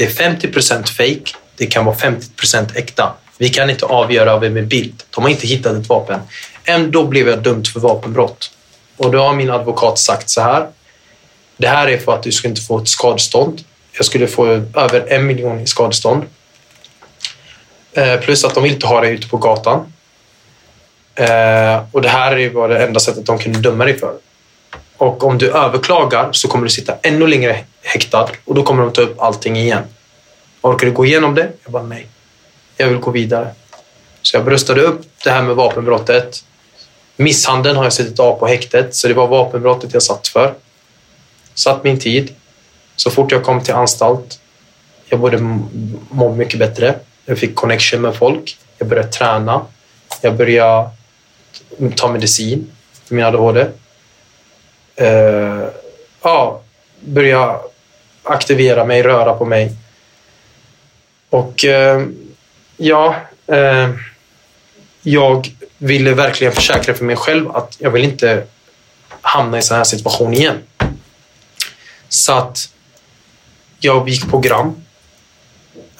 det 0.00 0.06
är 0.06 0.10
50 0.10 0.48
procent 0.48 0.88
fake. 0.88 1.36
Det 1.56 1.66
kan 1.66 1.84
vara 1.84 1.96
50 1.96 2.26
procent 2.36 2.76
äkta. 2.76 3.14
Vi 3.38 3.48
kan 3.48 3.70
inte 3.70 3.86
avgöra 3.86 4.38
vem 4.38 4.56
är 4.56 4.62
bild. 4.62 5.02
De 5.10 5.22
har 5.22 5.30
inte 5.30 5.46
hittat 5.46 5.76
ett 5.76 5.88
vapen. 5.88 6.20
Ändå 6.64 7.04
blev 7.04 7.28
jag 7.28 7.42
dömd 7.42 7.66
för 7.66 7.80
vapenbrott. 7.80 8.50
Och 8.96 9.10
då 9.10 9.22
har 9.22 9.34
min 9.34 9.50
advokat 9.50 9.98
sagt 9.98 10.30
så 10.30 10.40
här. 10.40 10.66
Det 11.56 11.68
här 11.68 11.88
är 11.88 11.98
för 11.98 12.14
att 12.14 12.22
du 12.22 12.32
ska 12.32 12.48
inte 12.48 12.60
få 12.60 12.78
ett 12.78 12.88
skadestånd. 12.88 13.64
Jag 13.92 14.06
skulle 14.06 14.26
få 14.26 14.46
över 14.74 15.12
en 15.12 15.26
miljon 15.26 15.60
i 15.60 15.66
skadestånd. 15.66 16.24
Eh, 17.92 18.20
plus 18.20 18.44
att 18.44 18.54
de 18.54 18.62
vill 18.62 18.72
inte 18.72 18.86
ha 18.86 19.00
dig 19.00 19.12
ute 19.12 19.28
på 19.28 19.36
gatan. 19.36 19.92
Eh, 21.14 21.82
och 21.92 22.02
det 22.02 22.08
här 22.08 22.48
var 22.48 22.68
det 22.68 22.84
enda 22.84 23.00
sättet 23.00 23.26
de 23.26 23.38
kunde 23.38 23.58
döma 23.58 23.84
dig 23.84 23.98
för. 23.98 24.14
Och 24.96 25.24
om 25.24 25.38
du 25.38 25.50
överklagar 25.50 26.28
så 26.32 26.48
kommer 26.48 26.64
du 26.64 26.70
sitta 26.70 26.94
ännu 27.02 27.26
längre 27.26 27.64
häktad 27.82 28.28
och 28.44 28.54
då 28.54 28.62
kommer 28.62 28.82
de 28.82 28.92
ta 28.92 29.02
upp 29.02 29.20
allting 29.20 29.56
igen. 29.56 29.82
Orkar 30.60 30.86
du 30.86 30.92
gå 30.92 31.06
igenom 31.06 31.34
det? 31.34 31.52
Jag 31.62 31.72
bara 31.72 31.82
nej. 31.82 32.06
Jag 32.76 32.88
vill 32.88 32.98
gå 32.98 33.10
vidare. 33.10 33.54
Så 34.22 34.36
jag 34.36 34.44
bröstade 34.44 34.80
upp 34.80 35.02
det 35.24 35.30
här 35.30 35.42
med 35.42 35.56
vapenbrottet. 35.56 36.44
Misshandeln 37.16 37.76
har 37.76 37.84
jag 37.84 37.92
suttit 37.92 38.20
av 38.20 38.38
på 38.38 38.46
häktet, 38.46 38.94
så 38.94 39.08
det 39.08 39.14
var 39.14 39.26
vapenbrottet 39.26 39.94
jag 39.94 40.02
satt 40.02 40.28
för. 40.28 40.54
Satt 41.54 41.84
min 41.84 41.98
tid. 41.98 42.34
Så 42.96 43.10
fort 43.10 43.32
jag 43.32 43.44
kom 43.44 43.62
till 43.62 43.74
anstalt, 43.74 44.40
jag 45.08 45.20
började 45.20 45.42
må 46.10 46.34
mycket 46.34 46.58
bättre. 46.58 46.94
Jag 47.24 47.38
fick 47.38 47.54
connection 47.54 48.00
med 48.00 48.14
folk. 48.14 48.58
Jag 48.78 48.88
började 48.88 49.08
träna. 49.08 49.66
Jag 50.20 50.36
började 50.36 50.90
ta 51.96 52.12
medicin 52.12 52.70
för 53.04 53.14
min 53.14 53.24
ADHD. 53.24 53.60
Uh, 53.60 53.66
eh, 55.06 55.68
ja, 56.22 56.62
Börja 57.00 57.60
aktivera 58.22 58.84
mig, 58.84 59.02
röra 59.02 59.34
på 59.34 59.44
mig. 59.44 59.72
Och 61.30 61.64
eh, 61.64 62.06
ja, 62.76 63.16
eh, 63.46 63.90
jag 65.02 65.48
ville 65.78 66.14
verkligen 66.14 66.52
försäkra 66.52 66.94
för 66.94 67.04
mig 67.04 67.16
själv 67.16 67.56
att 67.56 67.76
jag 67.78 67.90
vill 67.90 68.04
inte 68.04 68.46
hamna 69.20 69.58
i 69.58 69.62
sån 69.62 69.76
här 69.76 69.84
situation 69.84 70.34
igen. 70.34 70.58
Så 72.08 72.32
att 72.32 72.68
jag 73.80 74.08
gick 74.08 74.30
program 74.30 74.82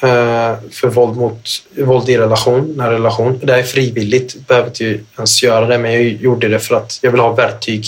eh, 0.00 0.54
för 0.70 0.88
våld, 0.88 1.16
mot, 1.16 1.48
våld 1.76 2.08
i 2.08 2.18
relation, 2.18 2.74
nära 2.76 2.92
relation. 2.92 3.40
Det 3.42 3.52
här 3.52 3.58
är 3.58 3.64
frivilligt, 3.64 4.34
jag 4.34 4.42
behöver 4.42 4.68
inte 4.68 5.04
ens 5.16 5.42
göra 5.42 5.66
det, 5.66 5.78
men 5.78 5.92
jag 5.92 6.02
gjorde 6.02 6.48
det 6.48 6.60
för 6.60 6.74
att 6.74 6.98
jag 7.02 7.10
vill 7.10 7.20
ha 7.20 7.32
verktyg 7.32 7.84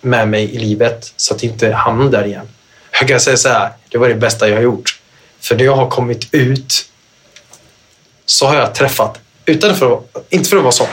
med 0.00 0.28
mig 0.28 0.54
i 0.54 0.58
livet 0.58 1.12
så 1.16 1.34
att 1.34 1.42
jag 1.42 1.52
inte 1.52 1.72
hamnar 1.72 2.10
där 2.10 2.24
igen. 2.24 2.48
Jag 3.00 3.08
kan 3.08 3.20
säga 3.20 3.36
så 3.36 3.48
här, 3.48 3.72
det 3.88 3.98
var 3.98 4.08
det 4.08 4.14
bästa 4.14 4.48
jag 4.48 4.56
har 4.56 4.62
gjort. 4.62 5.00
För 5.40 5.56
när 5.56 5.64
jag 5.64 5.76
har 5.76 5.90
kommit 5.90 6.34
ut 6.34 6.88
så 8.26 8.46
har 8.46 8.56
jag 8.56 8.74
träffat, 8.74 9.20
utan 9.46 9.76
för 9.76 9.94
att, 9.94 10.26
inte 10.30 10.48
för 10.48 10.56
att 10.56 10.62
vara 10.62 10.72
sån, 10.72 10.86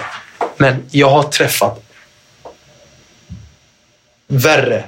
men 0.58 0.86
jag 0.92 1.10
har 1.10 1.24
träffat 1.24 1.84
värre 4.28 4.84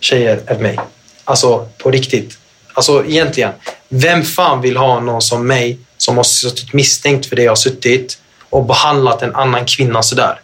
tjejer 0.00 0.42
än 0.46 0.62
mig. 0.62 0.78
Alltså 1.24 1.68
på 1.78 1.90
riktigt. 1.90 2.38
Alltså 2.74 3.04
egentligen, 3.04 3.52
vem 3.88 4.22
fan 4.22 4.60
vill 4.60 4.76
ha 4.76 5.00
någon 5.00 5.22
som 5.22 5.46
mig 5.46 5.78
som 5.96 6.16
har 6.16 6.24
suttit 6.24 6.72
misstänkt 6.72 7.26
för 7.26 7.36
det 7.36 7.42
jag 7.42 7.50
har 7.50 7.56
suttit 7.56 8.18
och 8.50 8.64
behandlat 8.64 9.22
en 9.22 9.34
annan 9.34 9.66
kvinna 9.66 10.02
sådär? 10.02 10.40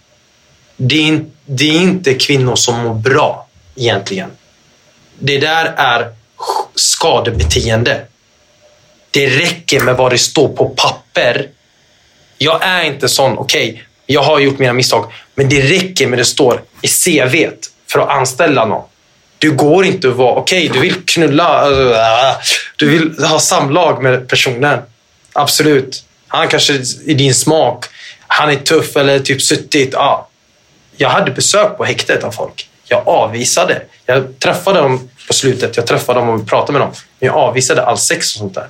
Det 0.77 0.95
är, 0.95 1.03
inte 1.03 1.36
det 1.47 1.69
är 1.69 1.81
inte 1.81 2.15
kvinnor 2.15 2.57
som 2.57 2.83
mår 2.83 2.95
bra 2.95 3.47
egentligen. 3.77 4.31
Det 5.19 5.39
där 5.39 5.75
är 5.77 6.15
skadebeteende. 6.75 8.05
Det 9.11 9.27
räcker 9.27 9.81
med 9.81 9.97
vad 9.97 10.13
det 10.13 10.19
står 10.19 10.49
på 10.49 10.69
papper. 10.69 11.49
Jag 12.39 12.63
är 12.63 12.85
inte 12.85 13.09
sån, 13.09 13.39
okej, 13.39 13.71
okay, 13.71 13.83
jag 14.07 14.23
har 14.23 14.39
gjort 14.39 14.59
mina 14.59 14.73
misstag, 14.73 15.13
men 15.35 15.49
det 15.49 15.63
räcker 15.63 16.07
med 16.07 16.19
det 16.19 16.25
står 16.25 16.63
i 16.83 16.89
CV 16.89 17.51
för 17.87 17.99
att 17.99 18.09
anställa 18.09 18.65
någon. 18.65 18.85
Du 19.39 19.53
går 19.53 19.85
inte 19.85 20.09
att 20.09 20.17
vara, 20.17 20.35
okej, 20.35 20.71
okay, 20.71 20.81
du 20.81 20.89
vill 20.89 20.95
knulla, 21.07 21.69
du 22.77 22.91
vill 22.91 23.25
ha 23.25 23.39
samlag 23.39 24.03
med 24.03 24.29
personen. 24.29 24.79
Absolut. 25.33 26.05
Han 26.29 26.49
kanske 26.49 26.75
är 26.75 27.15
din 27.15 27.35
smak. 27.35 27.85
Han 28.27 28.51
är 28.51 28.57
tuff 28.57 28.97
eller 28.97 29.19
typ 29.19 29.43
suttit. 29.43 29.91
Ja. 29.93 30.29
Jag 30.97 31.09
hade 31.09 31.31
besök 31.31 31.77
på 31.77 31.85
häktet 31.85 32.25
av 32.25 32.31
folk. 32.31 32.69
Jag 32.85 33.09
avvisade. 33.09 33.83
Jag 34.07 34.39
träffade 34.39 34.81
dem 34.81 35.09
på 35.27 35.33
slutet. 35.33 35.77
Jag 35.77 35.87
träffade 35.87 36.21
dem 36.21 36.29
och 36.29 36.47
pratade 36.49 36.73
med 36.73 36.81
dem. 36.81 36.91
Men 37.19 37.27
jag 37.27 37.37
avvisade 37.37 37.83
all 37.87 37.99
sex 37.99 38.35
och 38.35 38.39
sånt 38.39 38.55
där. 38.55 38.69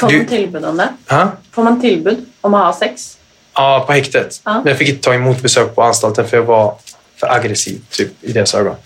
Får 0.00 0.08
Du- 0.08 0.16
man 0.18 0.26
tillbud 0.26 0.64
om 0.64 0.76
det? 0.76 0.88
Ha? 1.14 1.32
Får 1.52 1.62
man 1.62 1.80
tillbud 1.80 2.24
om 2.40 2.54
att 2.54 2.64
ha 2.74 2.80
sex? 2.80 3.18
Ja, 3.54 3.84
på 3.86 3.92
häktet. 3.92 4.40
Ja. 4.44 4.52
Men 4.54 4.66
jag 4.66 4.78
fick 4.78 4.88
inte 4.88 5.02
ta 5.02 5.14
emot 5.14 5.42
besök 5.42 5.74
på 5.74 5.82
anstalten 5.82 6.28
för 6.28 6.36
jag 6.36 6.44
var 6.44 6.76
för 7.16 7.26
aggressiv 7.32 7.80
typ, 7.90 8.08
i 8.24 8.32
deras 8.32 8.54
ögon. 8.54 8.76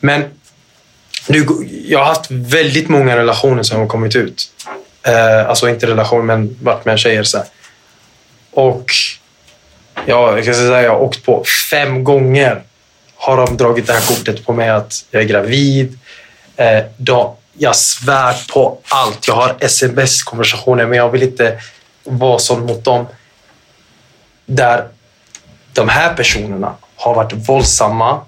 Men 0.00 0.24
nu, 1.28 1.46
jag 1.86 1.98
har 1.98 2.06
haft 2.06 2.30
väldigt 2.30 2.88
många 2.88 3.16
relationer 3.16 3.62
som 3.62 3.80
har 3.80 3.86
kommit 3.86 4.16
ut. 4.16 4.52
Eh, 5.02 5.48
alltså 5.48 5.68
inte 5.68 5.86
relationer, 5.86 6.22
men 6.22 6.58
varit 6.62 6.84
med 6.84 6.98
tjejer. 6.98 7.22
Så 7.22 7.36
här. 7.38 7.46
Och 8.50 8.90
ja, 10.06 10.36
jag 10.36 10.44
kan 10.44 10.54
säga 10.54 10.76
att 10.78 10.84
jag 10.84 10.90
har 10.90 11.00
åkt 11.00 11.24
på 11.24 11.44
fem 11.70 12.04
gånger. 12.04 12.62
Har 13.16 13.36
de 13.36 13.56
dragit 13.56 13.86
det 13.86 13.92
här 13.92 14.16
kortet 14.16 14.46
på 14.46 14.52
mig 14.52 14.68
att 14.68 15.04
jag 15.10 15.22
är 15.22 15.26
gravid. 15.26 15.98
Eh, 16.56 16.84
då, 16.96 17.36
jag 17.52 17.76
svär 17.76 18.52
på 18.52 18.78
allt. 18.88 19.28
Jag 19.28 19.34
har 19.34 19.56
sms-konversationer, 19.60 20.86
men 20.86 20.98
jag 20.98 21.10
vill 21.10 21.22
inte 21.22 21.60
vara 22.04 22.38
sån 22.38 22.66
mot 22.66 22.84
dem. 22.84 23.06
Där 24.46 24.88
de 25.72 25.88
här 25.88 26.14
personerna 26.14 26.74
har 26.96 27.14
varit 27.14 27.48
våldsamma 27.48 28.20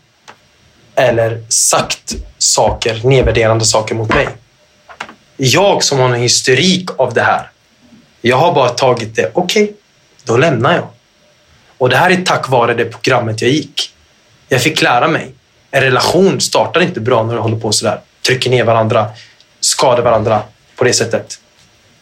eller 0.94 1.44
sagt 1.48 2.14
saker, 2.38 3.00
nedvärderande 3.04 3.64
saker 3.64 3.94
mot 3.94 4.08
mig. 4.08 4.28
Jag 5.36 5.84
som 5.84 5.98
har 5.98 6.08
en 6.08 6.20
historik 6.20 6.90
av 6.98 7.14
det 7.14 7.22
här, 7.22 7.50
jag 8.20 8.36
har 8.36 8.54
bara 8.54 8.68
tagit 8.68 9.16
det, 9.16 9.30
okej, 9.34 9.72
då 10.24 10.36
lämnar 10.36 10.74
jag. 10.74 10.88
Och 11.78 11.88
det 11.88 11.96
här 11.96 12.10
är 12.10 12.22
tack 12.22 12.48
vare 12.48 12.74
det 12.74 12.84
programmet 12.84 13.42
jag 13.42 13.50
gick. 13.50 13.94
Jag 14.48 14.62
fick 14.62 14.82
lära 14.82 15.08
mig. 15.08 15.32
En 15.70 15.82
relation 15.82 16.40
startar 16.40 16.80
inte 16.80 17.00
bra 17.00 17.22
när 17.22 17.34
du 17.34 17.40
håller 17.40 17.58
på 17.58 17.72
sådär. 17.72 18.00
Trycker 18.26 18.50
ner 18.50 18.64
varandra, 18.64 19.08
skadar 19.60 20.02
varandra 20.02 20.42
på 20.76 20.84
det 20.84 20.92
sättet. 20.92 21.40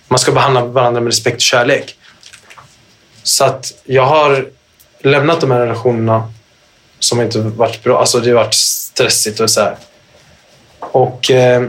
Man 0.09 0.19
ska 0.19 0.33
behandla 0.33 0.65
varandra 0.65 1.01
med 1.01 1.11
respekt 1.11 1.37
och 1.37 1.41
kärlek. 1.41 1.97
Så 3.23 3.45
att 3.45 3.73
jag 3.85 4.07
har 4.07 4.49
lämnat 5.01 5.41
de 5.41 5.51
här 5.51 5.61
relationerna 5.61 6.33
som 6.99 7.21
inte 7.21 7.39
varit 7.39 7.83
bra. 7.83 8.01
Alltså 8.01 8.21
det 8.21 8.31
har 8.31 8.37
varit 8.37 8.55
stressigt 8.55 9.41
och 9.41 9.51
så 9.51 9.61
här. 9.61 9.77
Och 10.79 11.31
eh, 11.31 11.69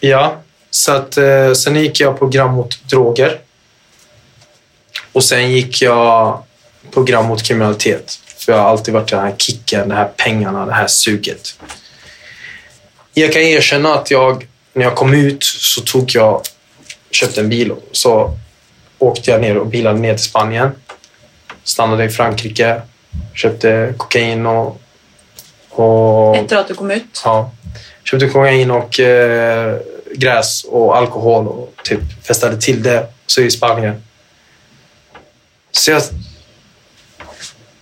ja, 0.00 0.36
så 0.70 0.92
att 0.92 1.16
eh, 1.16 1.52
sen 1.52 1.76
gick 1.76 2.00
jag 2.00 2.18
program 2.18 2.54
mot 2.54 2.88
droger. 2.88 3.40
Och 5.12 5.24
sen 5.24 5.52
gick 5.52 5.82
jag 5.82 6.43
program 6.94 7.26
mot 7.26 7.42
kriminalitet. 7.42 8.18
För 8.36 8.52
jag 8.52 8.58
har 8.58 8.68
alltid 8.68 8.94
varit 8.94 9.10
den 9.10 9.20
här 9.20 9.34
kicken, 9.38 9.88
de 9.88 9.94
här 9.94 10.08
pengarna, 10.16 10.66
det 10.66 10.72
här 10.72 10.86
suget. 10.86 11.58
Jag 13.14 13.32
kan 13.32 13.42
erkänna 13.42 13.94
att 13.94 14.10
jag, 14.10 14.46
när 14.72 14.84
jag 14.84 14.94
kom 14.94 15.14
ut 15.14 15.44
så 15.44 15.80
tog 15.80 16.14
jag, 16.14 16.42
köpte 17.10 17.40
en 17.40 17.48
bil 17.48 17.72
och 17.72 17.88
så 17.92 18.38
åkte 18.98 19.30
jag 19.30 19.40
ner 19.40 19.56
och 19.56 19.66
bilade 19.66 19.98
ner 19.98 20.14
till 20.14 20.24
Spanien. 20.24 20.70
Stannade 21.64 22.04
i 22.04 22.08
Frankrike, 22.08 22.82
köpte 23.34 23.94
kokain 23.96 24.46
och... 24.46 24.80
och 25.70 26.36
Efter 26.36 26.56
att 26.56 26.68
du 26.68 26.74
kom 26.74 26.90
ut? 26.90 27.22
Ja. 27.24 27.50
Köpte 28.04 28.28
kokain 28.28 28.70
och 28.70 29.00
eh, 29.00 29.78
gräs 30.14 30.64
och 30.64 30.96
alkohol 30.96 31.48
och 31.48 31.72
typ 31.84 32.26
festade 32.26 32.60
till 32.60 32.82
det. 32.82 33.06
Så 33.26 33.40
i 33.40 33.50
Spanien. 33.50 34.02
Så 35.72 35.90
jag... 35.90 36.02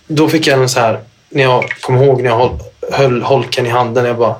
Då 0.07 0.29
fick 0.29 0.47
jag 0.47 0.59
en 0.59 0.69
så 0.69 0.79
här... 0.79 0.99
När 1.29 1.43
jag 1.43 1.71
kom 1.81 1.95
ihåg 1.95 2.21
när 2.21 2.29
jag 2.29 2.37
höll, 2.37 2.59
höll 2.91 3.21
holken 3.21 3.65
i 3.65 3.69
handen. 3.69 4.05
Jag 4.05 4.17
bara... 4.17 4.35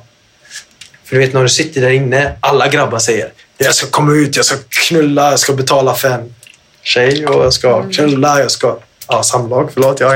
För 1.03 1.15
du 1.15 1.21
vet 1.21 1.33
när 1.33 1.43
du 1.43 1.49
sitter 1.49 1.81
där 1.81 1.89
inne. 1.89 2.33
Alla 2.41 2.67
grabbar 2.67 2.99
säger 2.99 3.31
jag 3.57 3.75
ska 3.75 3.87
komma 3.87 4.13
ut, 4.13 4.35
jag 4.35 4.45
ska 4.45 4.55
knulla, 4.69 5.29
jag 5.29 5.39
ska 5.39 5.53
betala 5.53 5.95
för 5.95 6.09
en 6.09 6.35
tjej 6.81 7.27
och 7.27 7.45
jag 7.45 7.53
ska 7.53 7.83
knulla, 7.83 8.39
jag 8.39 8.51
ska... 8.51 8.77
Ja, 9.07 9.23
samlag. 9.23 9.69
Förlåt, 9.73 9.99
jag 9.99 10.07
har. 10.07 10.15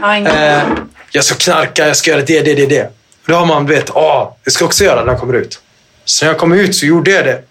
Ja, 0.00 0.16
ingen... 0.16 0.36
Eh, 0.36 0.62
jag 1.10 1.24
ska 1.24 1.34
knarka, 1.34 1.86
jag 1.86 1.96
ska 1.96 2.10
göra 2.10 2.22
det, 2.22 2.40
det, 2.40 2.54
det, 2.54 2.66
det. 2.66 2.92
Då 3.26 3.34
har 3.34 3.46
man, 3.46 3.66
vet, 3.66 3.90
ah, 3.90 4.36
jag 4.44 4.52
ska 4.52 4.64
också 4.64 4.84
göra 4.84 4.96
det 4.96 5.04
när 5.04 5.12
jag 5.12 5.20
kommer 5.20 5.34
ut. 5.34 5.60
Så 6.04 6.24
när 6.24 6.32
jag 6.32 6.40
kom 6.40 6.52
ut 6.52 6.76
så 6.76 6.86
gjorde 6.86 7.10
jag 7.10 7.24
det. 7.24 7.42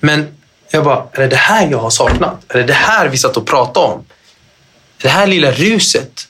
Men 0.00 0.38
jag 0.70 0.84
bara, 0.84 1.06
är 1.12 1.20
det 1.20 1.26
det 1.26 1.36
här 1.36 1.68
jag 1.70 1.78
har 1.78 1.90
saknat? 1.90 2.44
Är 2.48 2.58
det 2.58 2.64
det 2.64 2.72
här 2.72 3.08
vi 3.08 3.18
satt 3.18 3.36
och 3.36 3.46
pratade 3.46 3.86
om? 3.86 4.04
Det 5.02 5.08
här 5.08 5.26
lilla 5.26 5.50
ruset 5.50 6.28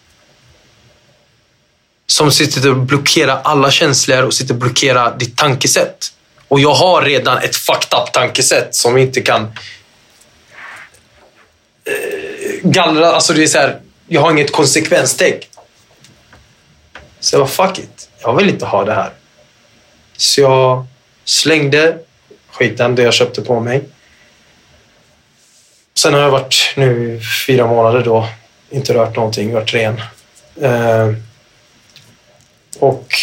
som 2.07 2.33
sitter 2.33 2.71
och 2.71 2.77
blockerar 2.77 3.41
alla 3.45 3.71
känslor 3.71 4.23
och 4.23 4.35
sitter 4.35 4.55
och 4.55 4.61
blockerar 4.61 5.19
ditt 5.19 5.37
tankesätt. 5.37 6.13
Och 6.49 6.61
jag 6.61 6.75
har 6.75 7.03
redan 7.03 7.39
ett 7.39 7.57
fucked 7.57 7.99
up 7.99 8.13
tankesätt 8.13 8.75
som 8.75 8.99
inte 8.99 9.21
kan 9.21 9.43
eh, 11.85 12.61
gallra. 12.63 13.13
Alltså 13.13 13.33
det 13.33 13.43
är 13.43 13.47
så 13.47 13.59
här, 13.59 13.81
jag 14.09 14.21
har 14.21 14.31
inget 14.31 14.53
konsekvenstänk. 14.53 15.49
Så 17.21 17.35
jag 17.35 17.41
var 17.41 17.47
fuck 17.47 17.79
it. 17.79 18.09
Jag 18.21 18.37
vill 18.37 18.49
inte 18.49 18.67
ha 18.67 18.85
det 18.85 18.95
här. 18.95 19.13
Så 20.17 20.41
jag 20.41 20.87
slängde 21.25 21.99
skiten, 22.51 22.95
det 22.95 23.03
jag 23.03 23.15
köpte 23.15 23.43
på 23.43 23.61
mig. 23.61 23.85
Sen 25.95 26.15
har 26.15 26.21
jag 26.21 26.31
varit 26.31 26.73
nu 26.77 27.15
i 27.15 27.21
fyra 27.47 27.67
månader 27.67 28.05
då. 28.05 28.29
Inte 28.73 28.95
rört 28.95 29.17
någonting, 29.17 29.53
varit 29.53 29.75
ren. 29.75 30.01
Eh, 30.61 31.13
och 32.79 33.15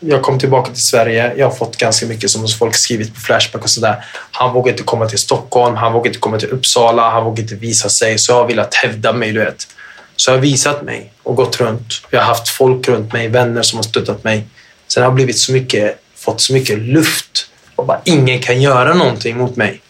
Jag 0.00 0.22
kom 0.22 0.38
tillbaka 0.38 0.72
till 0.72 0.82
Sverige. 0.82 1.34
Jag 1.36 1.46
har 1.46 1.56
fått 1.56 1.76
ganska 1.76 2.06
mycket 2.06 2.30
som 2.30 2.48
folk 2.48 2.76
skrivit 2.76 3.14
på 3.14 3.20
Flashback 3.20 3.62
och 3.62 3.70
sådär. 3.70 4.04
Han 4.30 4.52
vågar 4.52 4.72
inte 4.72 4.82
komma 4.82 5.06
till 5.06 5.18
Stockholm, 5.18 5.76
han 5.76 5.92
vågar 5.92 6.06
inte 6.06 6.18
komma 6.18 6.38
till 6.38 6.50
Uppsala, 6.50 7.10
han 7.10 7.24
vågar 7.24 7.42
inte 7.42 7.54
visa 7.54 7.88
sig. 7.88 8.18
Så 8.18 8.32
jag 8.32 8.36
har 8.36 8.46
velat 8.46 8.74
hävda 8.74 9.12
mig, 9.12 9.32
du 9.32 9.40
vet. 9.44 9.66
Så 10.16 10.30
jag 10.30 10.36
har 10.36 10.42
visat 10.42 10.82
mig 10.82 11.12
och 11.22 11.36
gått 11.36 11.60
runt. 11.60 12.02
Jag 12.10 12.20
har 12.20 12.26
haft 12.26 12.48
folk 12.48 12.88
runt 12.88 13.12
mig, 13.12 13.28
vänner 13.28 13.62
som 13.62 13.76
har 13.76 13.82
stöttat 13.82 14.24
mig. 14.24 14.46
Sen 14.88 15.02
har 15.02 15.10
jag 15.10 15.14
blivit 15.14 15.38
så 15.38 15.52
mycket, 15.52 15.98
fått 16.16 16.40
så 16.40 16.52
mycket 16.52 16.78
luft 16.78 17.46
och 17.76 17.86
bara 17.86 18.00
ingen 18.04 18.40
kan 18.40 18.62
göra 18.62 18.94
någonting 18.94 19.36
mot 19.36 19.56
mig. 19.56 19.80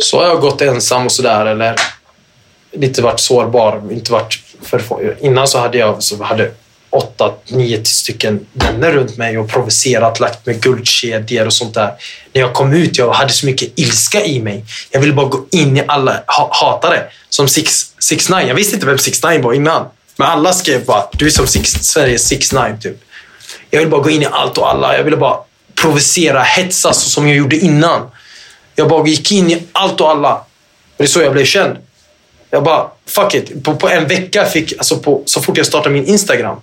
Så 0.00 0.20
har 0.20 0.28
jag 0.28 0.40
gått 0.40 0.60
ensam 0.60 1.06
och 1.06 1.12
sådär 1.12 1.46
eller 1.46 1.76
lite 2.72 3.02
varit 3.02 3.20
sårbar. 3.20 3.82
Inte 3.90 4.12
varit 4.12 4.40
för, 4.62 5.16
innan 5.20 5.48
så 5.48 5.58
hade 5.58 5.78
jag 5.78 6.02
så 6.02 6.22
hade 6.22 6.50
åtta, 6.90 7.32
nio 7.48 7.84
stycken 7.84 8.46
vänner 8.52 8.92
runt 8.92 9.16
mig 9.16 9.38
och 9.38 9.48
provocerat, 9.48 10.20
lagt 10.20 10.46
med 10.46 10.62
guldkedjor 10.62 11.46
och 11.46 11.52
sånt 11.52 11.74
där. 11.74 11.92
När 12.32 12.40
jag 12.40 12.52
kom 12.52 12.72
ut 12.72 12.98
jag 12.98 13.12
hade 13.12 13.32
så 13.32 13.46
mycket 13.46 13.78
ilska 13.78 14.24
i 14.24 14.42
mig. 14.42 14.64
Jag 14.90 15.00
ville 15.00 15.12
bara 15.12 15.26
gå 15.26 15.46
in 15.50 15.76
i 15.76 15.84
alla, 15.88 16.22
ha, 16.26 16.50
hatare. 16.52 17.02
Som 17.28 17.48
6 17.48 17.94
9 18.30 18.40
Jag 18.40 18.54
visste 18.54 18.74
inte 18.74 18.86
vem 18.86 18.98
6 18.98 19.22
9 19.22 19.42
var 19.42 19.52
innan. 19.52 19.86
Men 20.16 20.28
alla 20.28 20.52
skrev 20.52 20.84
bara, 20.84 21.04
du 21.12 21.26
är 21.26 21.30
som 21.30 21.46
six, 21.46 21.70
Sveriges 21.70 22.28
6 22.28 22.52
9 22.52 22.76
typ. 22.80 22.96
Jag 23.70 23.78
ville 23.78 23.90
bara 23.90 24.02
gå 24.02 24.10
in 24.10 24.22
i 24.22 24.26
allt 24.26 24.58
och 24.58 24.70
alla. 24.70 24.96
Jag 24.96 25.04
ville 25.04 25.16
bara 25.16 25.36
provocera, 25.74 26.42
hetsa 26.42 26.92
så 26.92 27.10
som 27.10 27.28
jag 27.28 27.36
gjorde 27.36 27.56
innan. 27.56 28.10
Jag 28.74 28.88
bara 28.88 29.06
gick 29.06 29.32
in 29.32 29.50
i 29.50 29.62
allt 29.72 30.00
och 30.00 30.10
alla. 30.10 30.44
Det 30.96 31.02
är 31.02 31.08
så 31.08 31.20
jag 31.20 31.32
blev 31.32 31.44
känd. 31.44 31.76
Jag 32.54 32.64
bara, 32.64 32.90
fuck 33.06 33.34
it. 33.34 33.64
På, 33.64 33.76
på 33.76 33.88
en 33.88 34.08
vecka 34.08 34.44
fick, 34.44 34.72
alltså 34.78 34.98
på, 34.98 35.22
så 35.26 35.42
fort 35.42 35.56
jag 35.56 35.66
startade 35.66 35.94
min 35.94 36.06
Instagram, 36.06 36.60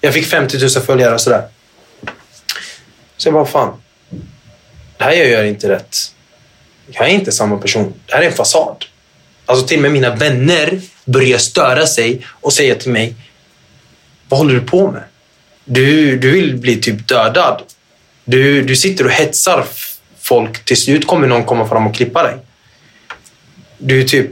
jag 0.00 0.14
fick 0.14 0.26
50 0.26 0.58
000 0.58 0.70
följare 0.70 1.14
och 1.14 1.20
sådär. 1.20 1.48
Så 3.16 3.28
jag 3.28 3.34
bara, 3.34 3.46
fan. 3.46 3.82
Det 4.98 5.04
här 5.04 5.12
jag 5.12 5.28
gör 5.28 5.44
inte 5.44 5.68
rätt. 5.68 5.96
Jag 6.90 7.08
är 7.08 7.10
inte 7.10 7.32
samma 7.32 7.58
person. 7.58 7.94
Det 8.06 8.14
här 8.14 8.22
är 8.22 8.26
en 8.26 8.32
fasad. 8.32 8.84
Alltså 9.46 9.66
till 9.66 9.76
och 9.76 9.82
med 9.82 9.92
mina 9.92 10.14
vänner 10.14 10.80
börjar 11.04 11.38
störa 11.38 11.86
sig 11.86 12.26
och 12.28 12.52
säga 12.52 12.74
till 12.74 12.92
mig, 12.92 13.14
vad 14.28 14.38
håller 14.38 14.54
du 14.54 14.60
på 14.60 14.90
med? 14.90 15.02
Du, 15.64 16.16
du 16.18 16.30
vill 16.30 16.56
bli 16.56 16.76
typ 16.76 17.08
dödad. 17.08 17.62
Du, 18.24 18.62
du 18.62 18.76
sitter 18.76 19.04
och 19.04 19.10
hetsar 19.10 19.66
folk. 20.20 20.64
Till 20.64 20.76
slut 20.76 21.06
kommer 21.06 21.26
någon 21.26 21.44
komma 21.44 21.68
fram 21.68 21.86
och 21.86 21.94
klippa 21.94 22.22
dig. 22.22 22.36
Du 23.78 24.00
är 24.00 24.04
typ... 24.04 24.30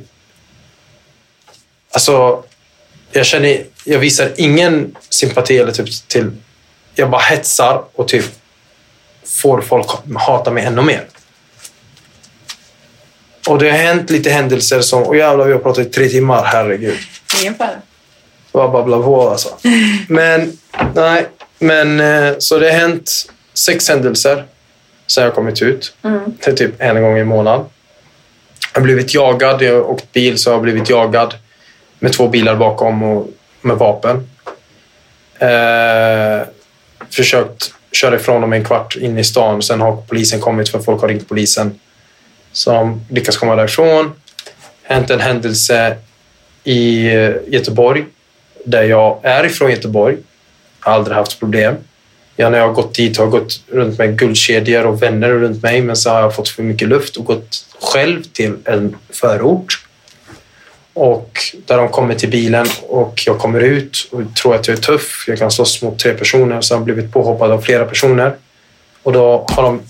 Alltså, 1.91 2.45
jag 3.13 3.27
känner... 3.27 3.65
Jag 3.85 3.99
visar 3.99 4.33
ingen 4.37 4.97
sympati 5.09 5.59
eller 5.59 5.73
typ 5.73 6.09
till... 6.09 6.31
Jag 6.95 7.11
bara 7.11 7.21
hetsar 7.21 7.85
och 7.95 8.09
typ 8.09 8.25
får 9.27 9.61
folk 9.61 9.87
hata 10.17 10.51
mig 10.51 10.65
ännu 10.65 10.83
mer. 10.83 11.07
Och 13.49 13.59
det 13.59 13.71
har 13.71 13.79
hänt 13.79 14.11
lite 14.11 14.31
händelser 14.31 14.81
som... 14.81 15.03
Och 15.03 15.17
jävlar, 15.17 15.45
vi 15.45 15.53
har 15.53 15.61
pratat 15.61 15.87
i 15.87 15.91
tre 15.91 16.09
timmar. 16.09 16.45
Herregud. 16.45 16.99
Ingen 17.41 17.55
fara. 17.55 17.71
Var 18.53 18.69
babbla 18.69 19.03
på 19.03 19.31
alltså. 19.31 19.49
Men, 20.09 20.59
nej. 20.95 21.27
Men 21.59 22.01
eh, 22.01 22.35
så 22.39 22.59
det 22.59 22.73
har 22.73 22.79
hänt 22.79 23.13
sex 23.55 23.89
händelser 23.89 24.45
sen 25.07 25.25
jag 25.25 25.35
kommit 25.35 25.63
ut. 25.63 25.95
Mm. 26.03 26.21
Det 26.39 26.51
är 26.51 26.57
typ 26.57 26.75
en 26.79 27.03
gång 27.03 27.19
i 27.19 27.25
månaden. 27.25 27.67
Jag 28.73 28.81
har 28.81 28.85
blivit 28.85 29.15
jagad. 29.15 29.63
Jag 29.63 29.75
har 29.75 29.91
åkt 29.91 30.13
bil 30.13 30.39
så 30.39 30.51
jag 30.51 30.55
har 30.55 30.63
blivit 30.63 30.91
jagad 30.91 31.35
med 32.01 32.13
två 32.13 32.29
bilar 32.29 32.57
bakom 32.57 33.03
och 33.03 33.29
med 33.61 33.77
vapen. 33.77 34.29
Eh, 35.39 36.47
försökt 37.11 37.75
köra 37.93 38.17
ifrån 38.17 38.41
dem 38.41 38.53
en 38.53 38.65
kvart 38.65 38.97
in 38.97 39.19
i 39.19 39.25
stan. 39.25 39.63
Sen 39.63 39.81
har 39.81 39.97
polisen 40.09 40.41
kommit 40.41 40.69
för 40.69 40.79
folk 40.79 41.01
har 41.01 41.09
ringt 41.09 41.29
polisen. 41.29 41.81
Som 42.53 43.05
lyckas 43.09 43.37
komma 43.37 43.57
därifrån. 43.57 44.13
Hänt 44.83 45.11
en 45.11 45.21
händelse 45.21 45.97
i 46.65 47.07
eh, 47.15 47.33
Göteborg 47.47 48.05
där 48.65 48.83
jag 48.83 49.21
är 49.23 49.45
ifrån 49.45 49.71
Göteborg. 49.71 50.17
Jag 50.85 50.91
har 50.91 50.99
aldrig 50.99 51.17
haft 51.17 51.39
problem. 51.41 51.75
Jag, 52.37 52.53
när 52.53 52.59
jag 52.59 52.67
har 52.67 52.75
gått 52.75 52.95
dit 52.95 53.17
har 53.17 53.25
jag 53.25 53.33
gått 53.33 53.61
runt 53.69 53.99
med 53.99 54.19
guldkedjor 54.19 54.87
och 54.87 55.03
vänner 55.03 55.29
runt 55.29 55.63
mig 55.63 55.83
men 55.83 55.97
så 55.97 56.11
har 56.11 56.21
jag 56.21 56.35
fått 56.35 56.49
för 56.49 56.63
mycket 56.63 56.89
luft 56.89 57.17
och 57.17 57.25
gått 57.25 57.67
själv 57.81 58.23
till 58.23 58.57
en 58.65 58.97
förort. 59.11 59.87
Och 61.01 61.41
där 61.67 61.77
de 61.77 61.89
kommer 61.89 62.15
till 62.15 62.29
bilen 62.29 62.67
och 62.89 63.23
jag 63.27 63.39
kommer 63.39 63.61
ut 63.61 64.09
och 64.11 64.23
tror 64.43 64.55
att 64.55 64.69
jag 64.69 64.79
är 64.79 64.83
tuff. 64.83 65.25
Jag 65.29 65.39
kan 65.39 65.51
slåss 65.51 65.83
mot 65.83 65.99
tre 65.99 66.15
personer 66.15 66.61
så 66.61 66.75
jag 66.75 66.83
blivit 66.83 67.13
påhoppad 67.13 67.51
av 67.51 67.61
flera 67.61 67.85
personer. 67.85 68.35
Och 69.03 69.13
då 69.13 69.47
har 69.49 69.63
de 69.63 69.83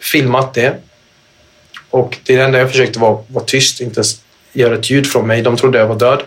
filmat 0.00 0.54
det. 0.54 0.74
Och 1.90 2.18
det 2.22 2.36
enda 2.36 2.58
jag 2.58 2.70
försökte 2.70 2.98
var 2.98 3.24
vara 3.28 3.44
tyst, 3.44 3.80
inte 3.80 4.02
göra 4.52 4.74
ett 4.74 4.90
ljud 4.90 5.06
från 5.06 5.26
mig. 5.26 5.42
De 5.42 5.56
trodde 5.56 5.78
jag 5.78 5.86
var 5.86 5.98
död. 5.98 6.22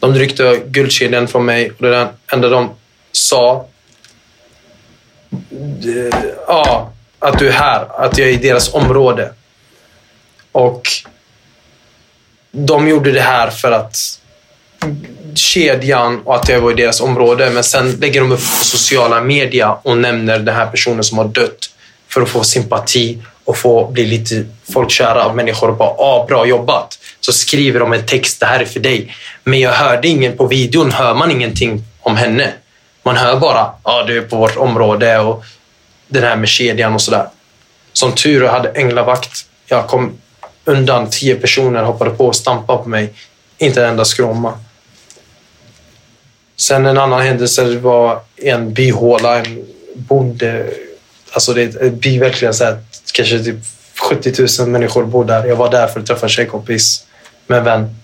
De 0.00 0.14
ryckte 0.14 0.60
guldkedjan 0.66 1.28
från 1.28 1.44
mig 1.44 1.70
och 1.70 1.82
det 1.82 2.08
enda 2.32 2.48
de 2.48 2.70
sa 3.12 3.66
ja, 6.46 6.92
att 7.18 7.38
du 7.38 7.48
är 7.48 7.52
här, 7.52 8.04
att 8.04 8.18
jag 8.18 8.28
är 8.28 8.32
i 8.32 8.36
deras 8.36 8.74
område. 8.74 9.32
Och 10.52 10.88
de 12.52 12.88
gjorde 12.88 13.12
det 13.12 13.20
här 13.20 13.50
för 13.50 13.72
att 13.72 14.18
kedjan 15.34 16.20
och 16.24 16.36
att 16.36 16.48
jag 16.48 16.60
var 16.60 16.70
i 16.70 16.74
deras 16.74 17.00
område. 17.00 17.50
Men 17.50 17.64
sen 17.64 17.90
lägger 17.90 18.20
de 18.20 18.32
upp 18.32 18.40
på 18.58 18.64
sociala 18.64 19.20
media 19.20 19.72
och 19.82 19.98
nämner 19.98 20.38
den 20.38 20.54
här 20.54 20.66
personen 20.66 21.04
som 21.04 21.18
har 21.18 21.24
dött 21.24 21.70
för 22.08 22.22
att 22.22 22.28
få 22.28 22.44
sympati 22.44 23.18
och 23.44 23.56
få 23.56 23.86
bli 23.86 24.06
lite 24.06 24.44
folkkära 24.72 25.24
av 25.24 25.36
människor 25.36 25.70
och 25.70 25.76
bara 25.76 25.90
ah, 25.90 26.26
“bra 26.26 26.46
jobbat”. 26.46 26.98
Så 27.20 27.32
skriver 27.32 27.80
de 27.80 27.92
en 27.92 28.06
text 28.06 28.40
“det 28.40 28.46
här 28.46 28.60
är 28.60 28.64
för 28.64 28.80
dig”. 28.80 29.14
Men 29.44 29.60
jag 29.60 29.72
hörde 29.72 30.08
ingen 30.08 30.36
på 30.36 30.46
videon, 30.46 30.92
hör 30.92 31.14
man 31.14 31.30
ingenting 31.30 31.84
om 32.00 32.16
henne. 32.16 32.52
Man 33.02 33.16
hör 33.16 33.36
bara 33.36 33.70
“ja, 33.84 34.04
du 34.06 34.18
är 34.18 34.22
på 34.22 34.36
vårt 34.36 34.56
område” 34.56 35.18
och 35.18 35.44
den 36.08 36.22
här 36.22 36.36
med 36.36 36.48
kedjan 36.48 36.94
och 36.94 37.00
sådär. 37.00 37.26
Som 37.92 38.12
tur 38.12 38.46
hade 38.46 38.68
änglavakt. 38.68 39.46
Jag 39.66 39.86
kom 39.86 40.18
undan, 40.64 41.10
tio 41.10 41.34
personer 41.34 41.82
hoppade 41.82 42.10
på 42.10 42.26
och 42.26 42.36
stampade 42.36 42.82
på 42.82 42.88
mig. 42.88 43.12
Inte 43.58 43.82
en 43.82 43.88
enda 43.88 44.04
skråma. 44.04 44.58
Sen 46.56 46.86
en 46.86 46.98
annan 46.98 47.22
händelse 47.22 47.78
var 47.78 48.20
en 48.36 48.72
byhåla, 48.72 49.38
en 49.38 49.64
bonde. 49.94 50.70
Alltså 51.32 51.52
det 51.52 51.62
är 51.62 51.82
en 51.82 51.98
by 51.98 52.18
verkligen 52.18 52.54
så 52.54 52.64
här, 52.64 52.78
kanske 53.12 53.38
typ 53.38 53.56
70 54.08 54.60
000 54.60 54.68
människor 54.68 55.04
bor 55.04 55.24
där. 55.24 55.44
Jag 55.44 55.56
var 55.56 55.70
där 55.70 55.86
för 55.86 56.00
att 56.00 56.06
träffa 56.06 56.26
en 56.26 56.30
tjejkompis 56.30 57.06
med 57.46 57.58
en 57.58 57.64
vän. 57.64 57.96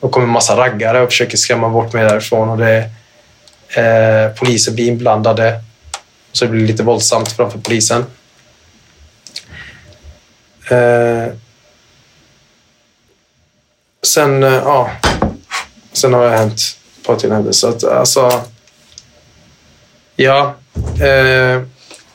Och 0.00 0.10
kommer 0.12 0.26
en 0.26 0.32
massa 0.32 0.56
raggare 0.56 1.00
och 1.00 1.08
försöker 1.08 1.36
skrämma 1.36 1.68
bort 1.68 1.92
mig 1.92 2.04
därifrån. 2.04 2.48
Och 2.48 2.58
det, 2.58 2.90
eh, 3.68 4.36
polisen 4.36 4.74
blir 4.74 4.88
inblandade. 4.88 5.60
Så 6.32 6.44
det 6.44 6.50
blir 6.50 6.66
lite 6.66 6.82
våldsamt 6.82 7.32
framför 7.32 7.58
polisen. 7.58 8.04
Eh, 10.70 11.32
sen, 14.02 14.42
eh, 14.42 14.52
ja, 14.52 14.90
sen 15.92 16.12
har 16.12 16.24
det 16.24 16.36
hänt 16.36 16.58
ett 16.98 17.06
par 17.06 17.16
till 17.16 17.32
händelser. 17.32 17.70
Så 17.70 17.76
att, 17.76 17.84
alltså, 17.84 18.42
ja. 20.16 20.54
Eh, 21.00 21.62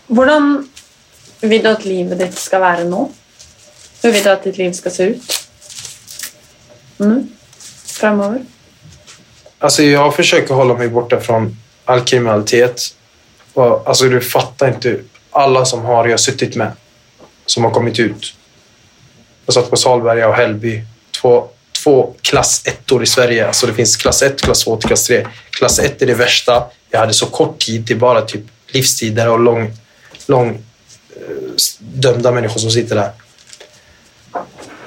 Hvordan 0.07 0.69
vil 1.41 1.63
du 1.63 1.69
at 1.69 1.85
livet 1.85 2.19
ditt 2.19 2.37
skal 2.39 2.61
være 2.61 2.83
nå? 2.83 3.11
Hur 4.01 4.11
vil 4.11 4.23
du 4.23 4.29
at 4.29 4.43
ditt 4.43 4.57
liv 4.57 4.73
skal 4.73 4.91
se 4.91 5.03
ut? 5.03 5.47
Nu? 6.97 7.27
Framover? 7.85 8.45
Alltså 9.59 9.83
jag 9.83 10.15
försöker 10.15 10.53
hålla 10.53 10.73
mig 10.73 10.89
borta 10.89 11.19
från 11.19 11.57
all 11.85 12.01
kriminalitet. 12.01 12.95
Och, 13.53 13.87
alltså 13.87 14.09
du 14.09 14.21
fattar 14.21 14.67
inte. 14.67 14.99
Alla 15.31 15.65
som 15.65 15.85
har 15.85 16.07
jag 16.07 16.19
suttit 16.19 16.55
med, 16.55 16.71
som 17.45 17.63
har 17.63 17.71
kommit 17.71 17.99
ut. 17.99 18.35
Jag 19.45 19.53
satt 19.53 19.69
på 19.69 19.77
Salberga 19.77 20.27
och 20.27 20.35
Hällby. 20.35 20.83
Två, 21.21 21.49
två 21.83 22.13
klass 22.21 22.61
ettor 22.65 23.03
i 23.03 23.05
Sverige. 23.05 23.47
Alltså 23.47 23.67
det 23.67 23.73
finns 23.73 23.95
klass 23.95 24.21
1, 24.21 24.41
klass 24.41 24.63
2 24.63 24.77
klass 24.77 25.07
3. 25.07 25.27
Klass 25.49 25.79
1 25.79 26.01
är 26.01 26.05
det 26.05 26.13
värsta. 26.13 26.63
Jag 26.89 26.99
hade 26.99 27.13
så 27.13 27.25
kort 27.25 27.59
tid. 27.59 27.81
Det 27.81 27.93
är 27.93 27.97
bara 27.97 28.21
typ 28.21 28.41
livstider 28.67 29.29
och 29.29 29.39
lång, 29.39 29.73
lång 30.27 30.49
eh, 30.49 31.25
dömda 31.79 32.31
människor 32.31 32.59
som 32.59 32.71
sitter 32.71 32.95
där. 32.95 33.11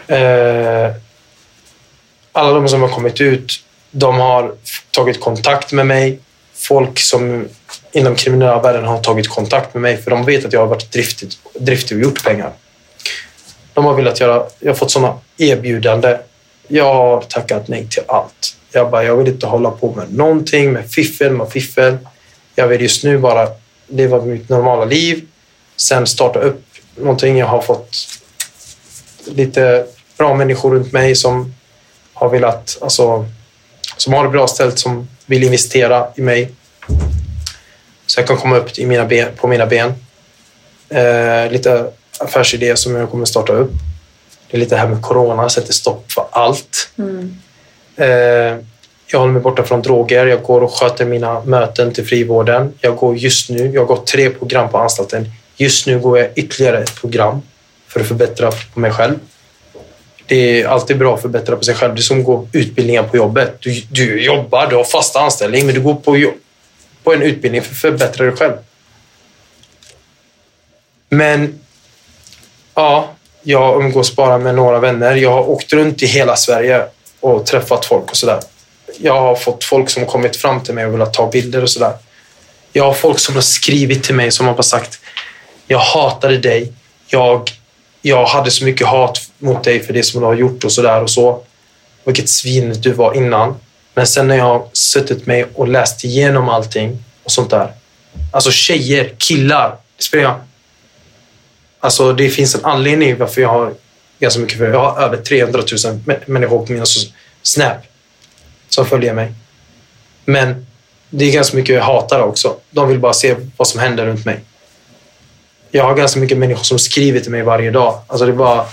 Eh, 0.06 0.92
alla 2.32 2.50
de 2.50 2.68
som 2.68 2.82
har 2.82 2.88
kommit 2.88 3.20
ut, 3.20 3.64
de 3.90 4.20
har 4.20 4.54
tagit 4.90 5.20
kontakt 5.20 5.72
med 5.72 5.86
mig. 5.86 6.18
Folk 6.54 6.98
som 6.98 7.48
inom 7.92 8.14
kriminella 8.14 8.60
världen 8.60 8.84
har 8.84 8.98
tagit 8.98 9.28
kontakt 9.28 9.74
med 9.74 9.82
mig 9.82 9.96
för 9.96 10.10
de 10.10 10.24
vet 10.24 10.44
att 10.44 10.52
jag 10.52 10.60
har 10.60 10.66
varit 10.66 10.92
driftig, 10.92 11.32
driftig 11.54 11.96
och 11.96 12.02
gjort 12.02 12.24
pengar. 12.24 12.52
De 13.72 13.84
har 13.84 13.94
velat 13.94 14.20
göra, 14.20 14.46
jag 14.58 14.70
har 14.70 14.76
fått 14.76 14.90
sådana 14.90 15.18
erbjudanden. 15.36 16.18
Jag 16.68 16.94
har 16.94 17.20
tackat 17.20 17.68
nej 17.68 17.86
till 17.90 18.02
allt. 18.08 18.56
Jag 18.72 18.90
bara, 18.90 19.04
jag 19.04 19.16
vill 19.16 19.28
inte 19.28 19.46
hålla 19.46 19.70
på 19.70 19.94
med 19.94 20.14
någonting 20.14 20.72
med 20.72 20.90
fiffel, 20.90 21.32
med 21.32 21.48
fiffel. 21.48 21.98
Jag 22.54 22.68
vill 22.68 22.80
just 22.80 23.04
nu 23.04 23.18
bara 23.18 23.48
leva 23.86 24.24
mitt 24.24 24.48
normala 24.48 24.84
liv. 24.84 25.26
Sen 25.76 26.06
starta 26.06 26.38
upp 26.38 26.62
någonting. 26.96 27.38
Jag 27.38 27.46
har 27.46 27.62
fått 27.62 27.96
lite 29.24 29.86
bra 30.18 30.34
människor 30.34 30.70
runt 30.70 30.92
mig 30.92 31.14
som 31.14 31.54
har 32.12 32.28
velat, 32.28 32.78
alltså, 32.80 33.26
som 33.96 34.12
har 34.12 34.24
det 34.24 34.30
bra 34.30 34.48
ställt, 34.48 34.78
som 34.78 35.08
vill 35.26 35.44
investera 35.44 36.08
i 36.16 36.20
mig. 36.20 36.50
Så 38.06 38.20
jag 38.20 38.26
kan 38.26 38.36
komma 38.36 38.56
upp 38.56 38.78
i 38.78 38.86
mina 38.86 39.04
ben, 39.04 39.28
på 39.36 39.46
mina 39.48 39.66
ben. 39.66 39.94
Eh, 40.88 41.50
lite 41.50 41.90
affärsidéer 42.18 42.74
som 42.74 42.94
jag 42.94 43.10
kommer 43.10 43.24
starta 43.24 43.52
upp. 43.52 43.72
Det 44.54 44.58
är 44.58 44.60
lite 44.60 44.74
det 44.74 44.78
här 44.78 44.88
med 44.88 45.02
corona, 45.02 45.48
sätter 45.48 45.72
stopp 45.72 46.12
för 46.12 46.26
allt. 46.30 46.90
Mm. 46.98 47.36
Eh, 47.96 48.64
jag 49.06 49.18
håller 49.18 49.32
mig 49.32 49.42
borta 49.42 49.62
från 49.62 49.82
droger. 49.82 50.26
Jag 50.26 50.42
går 50.42 50.60
och 50.60 50.72
sköter 50.72 51.04
mina 51.04 51.44
möten 51.44 51.92
till 51.92 52.06
frivården. 52.06 52.72
Jag 52.80 52.96
går 52.96 53.16
just 53.16 53.50
nu, 53.50 53.70
jag 53.70 53.80
har 53.80 53.86
gått 53.86 54.06
tre 54.06 54.30
program 54.30 54.68
på 54.68 54.78
anstalten. 54.78 55.30
Just 55.56 55.86
nu 55.86 55.98
går 55.98 56.18
jag 56.18 56.28
ytterligare 56.34 56.82
ett 56.82 56.94
program 56.94 57.42
för 57.88 58.00
att 58.00 58.06
förbättra 58.06 58.50
på 58.74 58.80
mig 58.80 58.90
själv. 58.90 59.14
Det 60.26 60.62
är 60.62 60.66
alltid 60.66 60.98
bra 60.98 61.14
att 61.14 61.22
förbättra 61.22 61.56
på 61.56 61.64
sig 61.64 61.74
själv. 61.74 61.94
Det 61.94 62.00
är 62.00 62.02
som 62.02 62.18
att 62.18 62.26
gå 62.26 62.48
utbildningar 62.52 63.02
på 63.02 63.16
jobbet. 63.16 63.56
Du, 63.60 63.82
du 63.90 64.24
jobbar, 64.24 64.66
du 64.66 64.76
har 64.76 64.84
fast 64.84 65.16
anställning, 65.16 65.66
men 65.66 65.74
du 65.74 65.80
går 65.80 65.94
på, 65.94 66.32
på 67.02 67.14
en 67.14 67.22
utbildning 67.22 67.62
för 67.62 67.70
att 67.70 67.78
förbättra 67.78 68.26
dig 68.26 68.36
själv. 68.36 68.54
Men 71.08 71.60
ja, 72.74 73.14
jag 73.46 73.82
umgås 73.82 74.16
bara 74.16 74.38
med 74.38 74.54
några 74.54 74.78
vänner. 74.78 75.14
Jag 75.14 75.30
har 75.30 75.50
åkt 75.50 75.72
runt 75.72 76.02
i 76.02 76.06
hela 76.06 76.36
Sverige 76.36 76.84
och 77.20 77.46
träffat 77.46 77.86
folk 77.86 78.10
och 78.10 78.16
sådär. 78.16 78.40
Jag 79.00 79.20
har 79.20 79.34
fått 79.34 79.64
folk 79.64 79.90
som 79.90 80.02
har 80.02 80.10
kommit 80.10 80.36
fram 80.36 80.60
till 80.60 80.74
mig 80.74 80.86
och 80.86 80.94
velat 80.94 81.14
ta 81.14 81.30
bilder 81.30 81.62
och 81.62 81.70
sådär. 81.70 81.92
Jag 82.72 82.84
har 82.84 82.94
folk 82.94 83.18
som 83.18 83.34
har 83.34 83.42
skrivit 83.42 84.04
till 84.04 84.14
mig 84.14 84.30
som 84.30 84.46
har 84.46 84.54
bara 84.54 84.62
sagt 84.62 85.00
jag 85.66 85.78
hatade 85.78 86.38
dig. 86.38 86.72
Jag, 87.06 87.50
jag 88.02 88.26
hade 88.26 88.50
så 88.50 88.64
mycket 88.64 88.86
hat 88.86 89.20
mot 89.38 89.64
dig 89.64 89.80
för 89.80 89.92
det 89.92 90.02
som 90.02 90.20
du 90.20 90.26
har 90.26 90.34
gjort 90.34 90.64
och 90.64 90.72
sådär 90.72 91.02
och 91.02 91.10
så. 91.10 91.42
Vilket 92.04 92.28
svin 92.28 92.74
du 92.80 92.92
var 92.92 93.14
innan. 93.14 93.56
Men 93.94 94.06
sen 94.06 94.28
när 94.28 94.36
jag 94.36 94.44
har 94.44 94.68
suttit 94.72 95.26
mig 95.26 95.46
och 95.54 95.68
läst 95.68 96.04
igenom 96.04 96.48
allting 96.48 97.04
och 97.24 97.32
sånt 97.32 97.50
där. 97.50 97.72
Alltså 98.32 98.50
tjejer, 98.50 99.14
killar. 99.18 99.76
Det 99.96 100.02
spelar. 100.02 100.40
Alltså 101.84 102.12
det 102.12 102.28
finns 102.30 102.54
en 102.54 102.64
anledning 102.64 103.18
varför 103.18 103.40
jag 103.42 103.48
har 103.48 103.74
ganska 104.20 104.40
mycket 104.40 104.58
för. 104.58 104.70
Jag 104.72 104.78
har 104.92 105.02
över 105.02 105.16
300 105.16 105.58
000 105.60 105.66
mä- 106.06 106.20
människor 106.26 106.66
på 106.66 106.72
mina 106.72 106.84
so- 106.84 107.12
Snap 107.42 107.76
som 108.68 108.86
följer 108.86 109.14
mig. 109.14 109.32
Men 110.24 110.66
det 111.10 111.24
är 111.24 111.32
ganska 111.32 111.56
mycket 111.56 111.82
hatare 111.82 112.22
också. 112.22 112.56
De 112.70 112.88
vill 112.88 112.98
bara 112.98 113.12
se 113.12 113.36
vad 113.56 113.68
som 113.68 113.80
händer 113.80 114.06
runt 114.06 114.24
mig. 114.24 114.40
Jag 115.70 115.84
har 115.84 115.94
ganska 115.94 116.20
mycket 116.20 116.38
människor 116.38 116.62
som 116.64 116.78
skriver 116.78 117.20
till 117.20 117.30
mig 117.30 117.42
varje 117.42 117.70
dag. 117.70 118.00
Alltså 118.06 118.26
det 118.26 118.32
är 118.32 118.36
bara... 118.36 118.66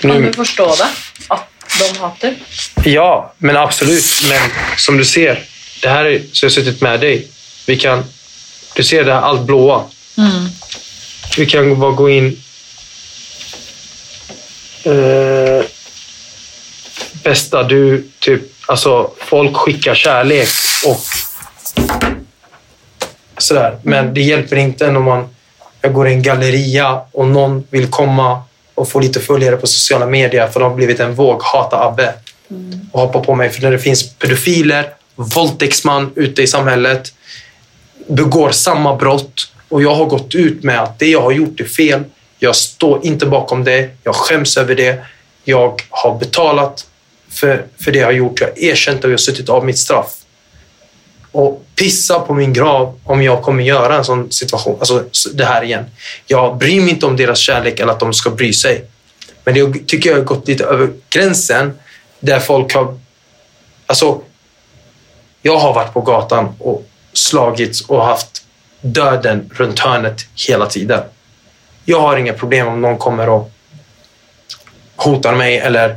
Kan 0.00 0.22
du 0.22 0.32
förstå 0.32 0.74
det? 0.74 0.88
Att 1.28 1.48
de 1.78 1.98
hatar? 1.98 2.34
Ja, 2.84 3.34
men 3.38 3.56
absolut. 3.56 4.04
Men 4.28 4.40
som 4.78 4.96
du 4.96 5.04
ser, 5.04 5.44
det 5.82 5.88
här 5.88 6.04
är 6.04 6.22
så 6.32 6.44
jag 6.44 6.50
har 6.50 6.54
suttit 6.54 6.80
med 6.80 7.00
dig. 7.00 7.28
Vi 7.66 7.76
kan... 7.78 8.04
Du 8.76 8.82
ser 8.84 9.04
det 9.04 9.12
här 9.14 9.20
allt 9.20 9.40
blåa. 9.42 9.84
Mm. 10.18 10.48
Vi 11.38 11.46
kan 11.46 11.80
bara 11.80 11.92
gå 11.92 12.10
in... 12.10 12.42
Eh, 14.84 15.64
bästa, 17.24 17.62
du 17.62 18.08
typ... 18.18 18.42
Alltså, 18.66 19.10
folk 19.18 19.56
skickar 19.56 19.94
kärlek 19.94 20.48
och 20.86 21.00
sådär. 23.38 23.78
Men 23.82 24.14
det 24.14 24.22
hjälper 24.22 24.56
inte 24.56 24.90
när 24.90 25.00
man... 25.00 25.28
Jag 25.80 25.92
går 25.92 26.08
i 26.08 26.12
en 26.12 26.22
galleria 26.22 27.00
och 27.12 27.26
någon 27.26 27.64
vill 27.70 27.86
komma 27.86 28.42
och 28.74 28.88
få 28.88 29.00
lite 29.00 29.20
följare 29.20 29.56
på 29.56 29.66
sociala 29.66 30.06
medier 30.06 30.48
för 30.48 30.60
de 30.60 30.70
har 30.70 30.76
blivit 30.76 31.00
en 31.00 31.14
våg 31.14 31.42
hata 31.42 31.84
Abbe 31.84 32.14
och 32.92 33.00
hoppa 33.00 33.20
på 33.20 33.34
mig. 33.34 33.50
För 33.50 33.62
när 33.62 33.70
det 33.70 33.78
finns 33.78 34.14
pedofiler, 34.14 34.88
våldtäktsman 35.14 36.12
ute 36.14 36.42
i 36.42 36.46
samhället, 36.46 37.14
begår 38.06 38.50
samma 38.50 38.96
brott 38.96 39.51
och 39.72 39.82
jag 39.82 39.94
har 39.94 40.06
gått 40.06 40.34
ut 40.34 40.62
med 40.62 40.80
att 40.80 40.98
det 40.98 41.06
jag 41.06 41.20
har 41.20 41.32
gjort 41.32 41.60
är 41.60 41.64
fel. 41.64 42.04
Jag 42.38 42.56
står 42.56 43.06
inte 43.06 43.26
bakom 43.26 43.64
det. 43.64 43.90
Jag 44.02 44.14
skäms 44.14 44.56
över 44.56 44.74
det. 44.74 45.04
Jag 45.44 45.82
har 45.90 46.18
betalat 46.18 46.86
för, 47.28 47.64
för 47.84 47.92
det 47.92 47.98
jag 47.98 48.06
har 48.06 48.12
gjort. 48.12 48.40
Jag 48.40 48.46
har 48.48 48.58
erkänt 48.58 49.04
och 49.04 49.10
jag 49.10 49.12
har 49.12 49.18
suttit 49.18 49.48
av 49.48 49.66
mitt 49.66 49.78
straff. 49.78 50.14
Och 51.32 51.64
pissa 51.74 52.20
på 52.20 52.34
min 52.34 52.52
grav 52.52 53.00
om 53.04 53.22
jag 53.22 53.42
kommer 53.42 53.62
göra 53.62 53.96
en 53.96 54.04
sån 54.04 54.32
situation, 54.32 54.76
alltså 54.78 55.04
det 55.34 55.44
här 55.44 55.64
igen. 55.64 55.84
Jag 56.26 56.58
bryr 56.58 56.80
mig 56.80 56.90
inte 56.90 57.06
om 57.06 57.16
deras 57.16 57.38
kärlek 57.38 57.80
eller 57.80 57.92
att 57.92 58.00
de 58.00 58.12
ska 58.12 58.30
bry 58.30 58.52
sig. 58.52 58.84
Men 59.44 59.54
det 59.54 59.86
tycker 59.86 60.10
jag 60.10 60.16
har 60.16 60.24
gått 60.24 60.48
lite 60.48 60.64
över 60.64 60.90
gränsen 61.10 61.78
där 62.20 62.40
folk 62.40 62.74
har... 62.74 62.98
Alltså, 63.86 64.20
jag 65.42 65.58
har 65.58 65.74
varit 65.74 65.92
på 65.92 66.00
gatan 66.00 66.48
och 66.58 66.86
slagits 67.12 67.80
och 67.80 68.04
haft 68.04 68.41
döden 68.82 69.50
runt 69.54 69.78
hörnet 69.78 70.26
hela 70.48 70.66
tiden. 70.66 71.02
Jag 71.84 72.00
har 72.00 72.16
inga 72.16 72.32
problem 72.32 72.68
om 72.68 72.80
någon 72.80 72.98
kommer 72.98 73.28
och 73.28 73.50
hotar 74.96 75.34
mig 75.34 75.58
eller 75.58 75.96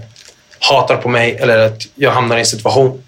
hatar 0.60 0.98
på 0.98 1.10
mig 1.10 1.36
eller 1.36 1.58
att 1.58 1.82
jag 1.96 2.12
hamnar 2.12 2.38
i 2.38 2.40
en 2.40 2.46
situation. 2.46 3.04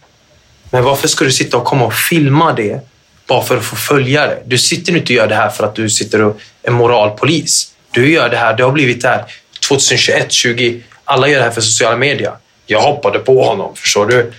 Men 0.72 0.84
varför 0.84 1.08
ska 1.08 1.26
du 1.26 1.32
sitta 1.32 1.58
och 1.58 1.66
komma 1.66 1.86
och 1.86 1.94
filma 1.94 2.54
det 2.54 2.80
bara 3.28 3.44
för 3.44 3.58
att 3.58 3.66
få 3.66 3.76
följare? 3.76 4.38
Du 4.46 4.58
sitter 4.58 4.98
inte 4.98 5.14
och 5.14 5.18
gör 5.18 5.28
det 5.28 5.36
här 5.36 5.50
för 5.50 5.64
att 5.64 5.76
du 5.76 5.90
sitter 5.90 6.22
och 6.22 6.40
är 6.64 6.72
moralpolis. 6.72 7.74
Du 7.92 8.12
gör 8.12 8.30
det 8.30 8.38
här, 8.38 8.54
det 8.54 8.64
har 8.64 8.72
blivit 8.72 9.02
det 9.02 9.08
här 9.08 9.26
2021, 9.68 10.32
20 10.32 10.84
Alla 11.10 11.28
gör 11.28 11.38
det 11.38 11.44
här 11.44 11.52
för 11.52 11.62
sociala 11.62 11.98
medier. 11.98 12.32
Jag 12.66 12.82
hoppade 12.82 13.20
på 13.20 13.44
honom, 13.44 13.76
förstår 13.76 14.06
du? 14.06 14.34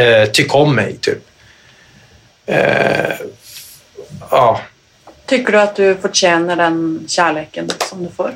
Eh, 0.00 0.28
tyck 0.30 0.54
om 0.54 0.74
mig, 0.74 0.96
typ. 1.00 1.18
Eh, 2.46 3.14
ja, 4.30 4.60
Tycker 5.26 5.52
du 5.52 5.60
att 5.60 5.76
du 5.76 5.96
förtjänar 5.96 6.56
den 6.56 7.04
kärleken 7.08 7.70
som 7.88 8.02
du 8.04 8.10
får? 8.10 8.34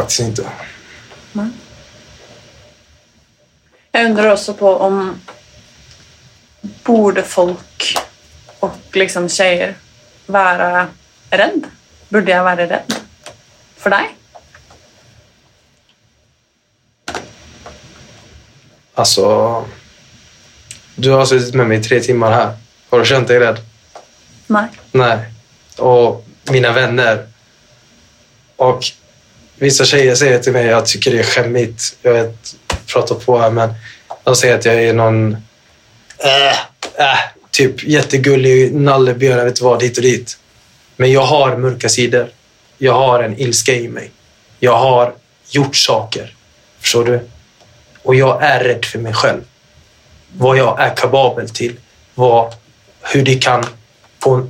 faktiskt 0.00 0.20
inte. 0.20 0.50
Jag 3.92 4.04
undrar 4.04 4.32
också 4.32 4.54
på 4.54 4.76
om 4.76 5.20
borde 6.84 7.22
folk 7.22 7.98
och 8.60 8.76
liksom 8.92 9.28
tjejer 9.28 9.74
vara 10.26 10.86
rädd? 11.30 11.64
Borde 12.08 12.30
jag 12.30 12.44
vara 12.44 12.56
rädd 12.56 12.94
för 13.76 13.90
dig? 13.90 14.16
Alltså, 18.94 19.64
du 20.94 21.10
har 21.10 21.24
suttit 21.24 21.54
med 21.54 21.66
mig 21.66 21.78
i 21.78 21.82
tre 21.82 22.00
timmar 22.00 22.32
här. 22.32 22.56
Har 22.90 22.98
du 22.98 23.04
känt 23.04 23.28
dig 23.28 23.38
rädd? 23.38 23.60
Nej. 24.46 24.68
Nej. 24.92 25.18
Och 25.78 26.26
mina 26.50 26.72
vänner. 26.72 27.26
Och 28.56 28.84
vissa 29.56 29.84
tjejer 29.84 30.14
säger 30.14 30.38
till 30.38 30.52
mig 30.52 30.64
att 30.64 30.70
jag 30.70 30.86
tycker 30.86 31.10
det 31.10 31.18
är 31.18 31.22
skämmigt. 31.22 31.96
Jag 32.02 32.12
vet, 32.12 32.54
pratar 32.86 33.14
på 33.14 33.38
här, 33.38 33.50
men 33.50 33.74
de 34.24 34.36
säger 34.36 34.58
att 34.58 34.64
jag 34.64 34.74
är 34.74 34.92
någon 34.92 35.32
äh, 36.18 36.50
äh, 37.06 37.18
typ 37.50 37.84
jättegullig 37.84 38.74
nallebjörn, 38.74 39.38
jag 39.38 39.44
vet 39.44 39.52
inte 39.52 39.64
vad, 39.64 39.82
hit 39.82 39.96
och 39.96 40.02
dit. 40.02 40.38
Men 40.96 41.12
jag 41.12 41.22
har 41.22 41.56
mörka 41.56 41.88
sidor. 41.88 42.28
Jag 42.78 42.92
har 42.92 43.22
en 43.22 43.40
ilska 43.40 43.74
i 43.74 43.88
mig. 43.88 44.10
Jag 44.58 44.76
har 44.76 45.14
gjort 45.50 45.76
saker. 45.76 46.34
Förstår 46.80 47.04
du? 47.04 47.20
Och 48.02 48.14
jag 48.14 48.42
är 48.42 48.64
rädd 48.64 48.84
för 48.84 48.98
mig 48.98 49.12
själv. 49.12 49.40
Vad 50.36 50.56
jag 50.56 50.80
är 50.80 50.96
kapabel 50.96 51.48
till. 51.48 51.76
Vad, 52.14 52.54
hur 53.02 53.22
det 53.22 53.34
kan, 53.34 53.64
på, 54.18 54.46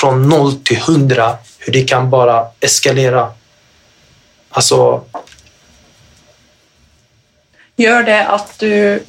från 0.00 0.28
noll 0.28 0.52
till 0.64 0.78
hundra, 0.78 1.36
hur 1.58 1.72
det 1.72 1.82
kan 1.82 2.10
bara 2.10 2.46
eskalera. 2.60 3.32
Alltså, 4.50 5.04
Gör 7.76 8.02
det 8.02 8.26
att 8.26 8.58
du 8.58 9.02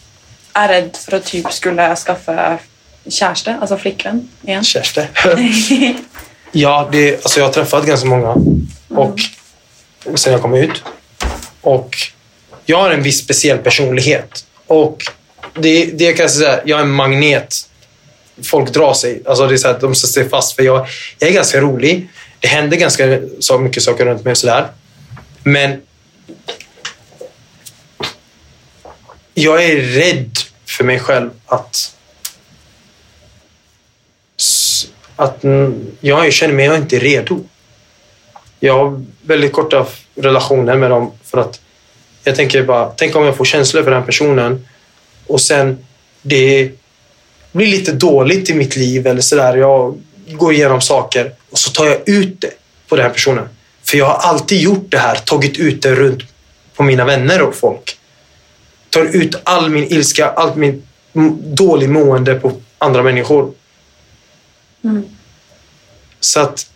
är 0.53 0.67
rädd 0.67 0.97
för 1.05 1.15
att 1.15 1.25
typ 1.25 1.53
skulle 1.53 1.95
skaffa 1.95 2.59
kärste, 3.09 3.57
alltså 3.61 3.77
flickvän 3.77 4.29
igen? 4.41 4.63
Kärste. 4.63 5.07
ja, 6.51 6.89
det, 6.91 7.15
alltså 7.15 7.39
jag 7.39 7.47
har 7.47 7.53
träffat 7.53 7.85
ganska 7.85 8.07
många 8.07 8.35
och 8.87 9.19
sen 10.19 10.33
jag 10.33 10.41
kom 10.41 10.53
ut. 10.53 10.83
Och 11.61 11.95
jag 12.65 12.77
har 12.77 12.89
en 12.89 13.03
viss 13.03 13.19
speciell 13.19 13.57
personlighet. 13.57 14.45
Och 14.67 15.03
det, 15.53 15.85
det 15.85 16.03
jag 16.03 16.17
kan 16.17 16.29
säga, 16.29 16.59
jag 16.65 16.79
är 16.79 16.83
en 16.83 16.91
magnet. 16.91 17.68
Folk 18.43 18.73
drar 18.73 18.93
sig. 18.93 19.21
Alltså 19.25 19.47
det 19.47 19.53
är 19.53 19.57
så 19.57 19.67
här, 19.67 19.79
de 19.79 19.95
sätter 19.95 20.13
sig 20.13 20.29
fast. 20.29 20.55
För 20.55 20.63
jag, 20.63 20.87
jag 21.19 21.29
är 21.29 21.33
ganska 21.33 21.61
rolig. 21.61 22.09
Det 22.39 22.47
händer 22.47 22.77
ganska 22.77 23.19
så 23.39 23.57
mycket 23.57 23.83
saker 23.83 24.05
runt 24.05 24.23
mig 24.23 24.31
och 24.31 24.37
sådär. 24.37 24.67
Men 25.43 25.81
jag 29.33 29.63
är 29.63 29.75
rädd 29.75 30.37
för 30.65 30.83
mig 30.83 30.99
själv 30.99 31.29
att 31.45 31.95
att 35.15 35.43
jag 35.99 36.33
känner 36.33 36.53
mig 36.53 36.65
jag 36.65 36.75
är 36.75 36.79
inte 36.79 36.99
redo. 36.99 37.43
Jag 38.59 38.73
har 38.73 39.05
väldigt 39.21 39.53
korta 39.53 39.85
relationer 40.15 40.75
med 40.75 40.89
dem 40.89 41.11
för 41.23 41.37
att 41.37 41.61
jag 42.23 42.35
tänker 42.35 42.63
bara, 42.63 42.89
tänk 42.89 43.15
om 43.15 43.25
jag 43.25 43.37
får 43.37 43.45
känslor 43.45 43.83
för 43.83 43.91
den 43.91 44.05
personen 44.05 44.67
och 45.27 45.41
sen 45.41 45.85
det 46.21 46.71
blir 47.51 47.67
lite 47.67 47.91
dåligt 47.91 48.49
i 48.49 48.53
mitt 48.53 48.75
liv 48.75 49.07
eller 49.07 49.21
sådär. 49.21 49.57
Jag 49.57 49.97
går 50.27 50.53
igenom 50.53 50.81
saker 50.81 51.31
och 51.49 51.59
så 51.59 51.71
tar 51.71 51.85
jag 51.85 52.09
ut 52.09 52.41
det 52.41 52.51
på 52.87 52.95
den 52.95 53.05
här 53.05 53.13
personen. 53.13 53.49
För 53.83 53.97
jag 53.97 54.05
har 54.05 54.29
alltid 54.29 54.61
gjort 54.61 54.85
det 54.91 54.97
här, 54.97 55.15
tagit 55.15 55.57
ut 55.57 55.81
det 55.81 55.95
runt 55.95 56.21
på 56.75 56.83
mina 56.83 57.05
vänner 57.05 57.41
och 57.41 57.55
folk. 57.55 57.97
Tar 58.89 59.05
ut 59.05 59.35
all 59.43 59.69
min 59.69 59.83
ilska, 59.83 60.29
allt 60.29 60.55
min 60.55 60.83
m- 61.15 61.37
dålig 61.41 61.89
mående 61.89 62.35
på 62.35 62.51
andra 62.77 63.03
människor. 63.03 63.53
Så 66.19 66.39
att... 66.39 66.71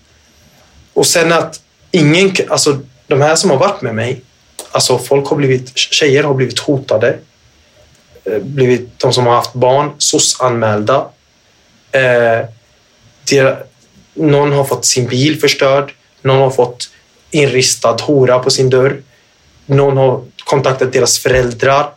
Och 0.93 1.05
sen 1.07 1.32
att 1.32 1.61
ingen... 1.91 2.36
Alltså 2.49 2.80
de 3.07 3.21
här 3.21 3.36
som 3.36 3.49
har 3.49 3.57
varit 3.57 3.82
med 3.82 3.95
mig, 3.95 4.21
alltså 4.71 4.97
folk 4.99 5.28
har 5.28 5.38
blivit... 5.38 5.78
Tjejer 5.78 6.24
har 6.24 6.34
blivit 6.34 6.59
hotade. 6.59 7.17
Eh, 8.26 8.39
blivit, 8.39 8.99
de 8.99 9.13
som 9.13 9.28
har 9.28 9.36
haft 9.36 9.53
barn, 9.53 9.91
SOS-anmälda. 9.97 11.05
Eh, 11.91 12.45
någon 14.13 14.51
har 14.51 14.63
fått 14.63 14.86
sin 14.86 15.07
bil 15.07 15.39
förstörd. 15.39 15.93
Någon 16.21 16.38
har 16.38 16.49
fått 16.49 16.89
inristad 17.32 17.97
hora 18.01 18.39
på 18.39 18.49
sin 18.49 18.69
dörr. 18.69 19.01
Någon 19.65 19.97
har 19.97 20.24
kontaktat 20.43 20.93
deras 20.93 21.19
föräldrar. 21.19 21.89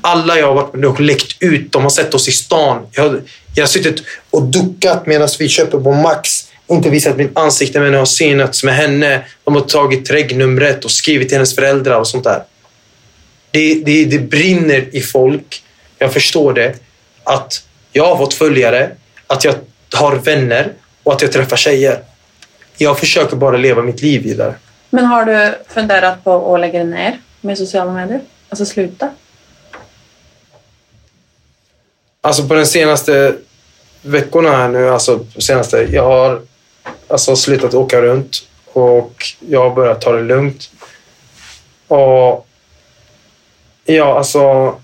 Alla 0.00 0.38
jag 0.38 0.46
har 0.46 0.54
varit 0.54 0.74
med 0.74 0.88
och 0.88 1.00
läckt 1.00 1.36
ut, 1.40 1.72
de 1.72 1.82
har 1.82 1.90
sett 1.90 2.14
oss 2.14 2.28
i 2.28 2.32
stan. 2.32 2.86
Jag 2.90 3.02
har, 3.02 3.22
jag 3.54 3.62
har 3.62 3.68
suttit 3.68 4.02
och 4.30 4.42
duckat 4.42 5.06
medan 5.06 5.28
vi 5.38 5.48
köper 5.48 5.78
på 5.78 5.92
Max. 5.92 6.30
Inte 6.68 6.90
visat 6.90 7.16
mitt 7.16 7.38
ansikte 7.38 7.80
men 7.80 7.92
jag 7.92 8.00
har 8.00 8.06
synats 8.06 8.64
med 8.64 8.74
henne. 8.74 9.24
De 9.44 9.54
har 9.54 9.62
tagit 9.62 10.10
regnumret 10.10 10.84
och 10.84 10.90
skrivit 10.90 11.28
till 11.28 11.36
hennes 11.36 11.54
föräldrar 11.54 12.00
och 12.00 12.08
sånt 12.08 12.24
där. 12.24 12.42
Det, 13.56 13.82
det, 13.84 14.04
det 14.04 14.18
brinner 14.18 14.96
i 14.96 15.00
folk. 15.00 15.62
Jag 15.98 16.12
förstår 16.12 16.52
det. 16.52 16.74
Att 17.24 17.64
jag 17.92 18.06
har 18.06 18.16
fått 18.16 18.34
följare, 18.34 18.90
att 19.26 19.44
jag 19.44 19.54
har 19.94 20.16
vänner 20.16 20.72
och 21.02 21.12
att 21.12 21.22
jag 21.22 21.32
träffar 21.32 21.56
tjejer. 21.56 22.02
Jag 22.76 22.98
försöker 22.98 23.36
bara 23.36 23.56
leva 23.56 23.82
mitt 23.82 24.02
liv 24.02 24.22
vidare. 24.22 24.54
Men 24.90 25.04
har 25.04 25.24
du 25.24 25.54
funderat 25.68 26.24
på 26.24 26.54
att 26.54 26.60
lägga 26.60 26.84
ner 26.84 27.20
med 27.40 27.58
sociala 27.58 27.92
medier? 27.92 28.20
Alltså 28.48 28.66
sluta? 28.66 29.10
Alltså 32.20 32.48
på 32.48 32.54
den 32.54 32.66
senaste 32.66 33.34
veckorna 34.02 34.50
här 34.50 34.68
nu, 34.68 34.90
alltså 34.90 35.26
senaste, 35.38 35.88
jag 35.92 36.04
har 36.04 36.42
alltså 37.08 37.36
slutat 37.36 37.74
åka 37.74 38.00
runt 38.00 38.48
och 38.72 39.24
jag 39.48 39.68
har 39.68 39.74
börjat 39.74 40.00
ta 40.00 40.12
det 40.12 40.22
lugnt. 40.22 40.70
Och 41.88 42.46
ja, 43.86 44.18
alltså 44.18 44.74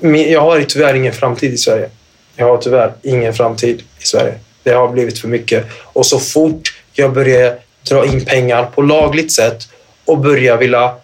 jag 0.00 0.40
har 0.40 0.62
tyvärr 0.62 0.94
ingen 0.94 1.12
framtid 1.12 1.52
i 1.52 1.58
Sverige. 1.58 1.90
Jag 2.36 2.46
har 2.46 2.58
tyvärr 2.58 2.92
ingen 3.02 3.34
framtid 3.34 3.82
i 4.00 4.06
Sverige. 4.06 4.34
Det 4.62 4.70
har 4.70 4.88
blivit 4.88 5.18
för 5.18 5.28
mycket. 5.28 5.66
Och 5.82 6.06
så 6.06 6.18
fort 6.18 6.74
jag 6.92 7.12
börjar 7.12 7.58
dra 7.88 8.06
in 8.06 8.24
pengar 8.24 8.64
på 8.64 8.82
lagligt 8.82 9.32
sätt 9.32 9.68
och 10.04 10.18
börjar 10.18 10.56
vilja 10.56 10.94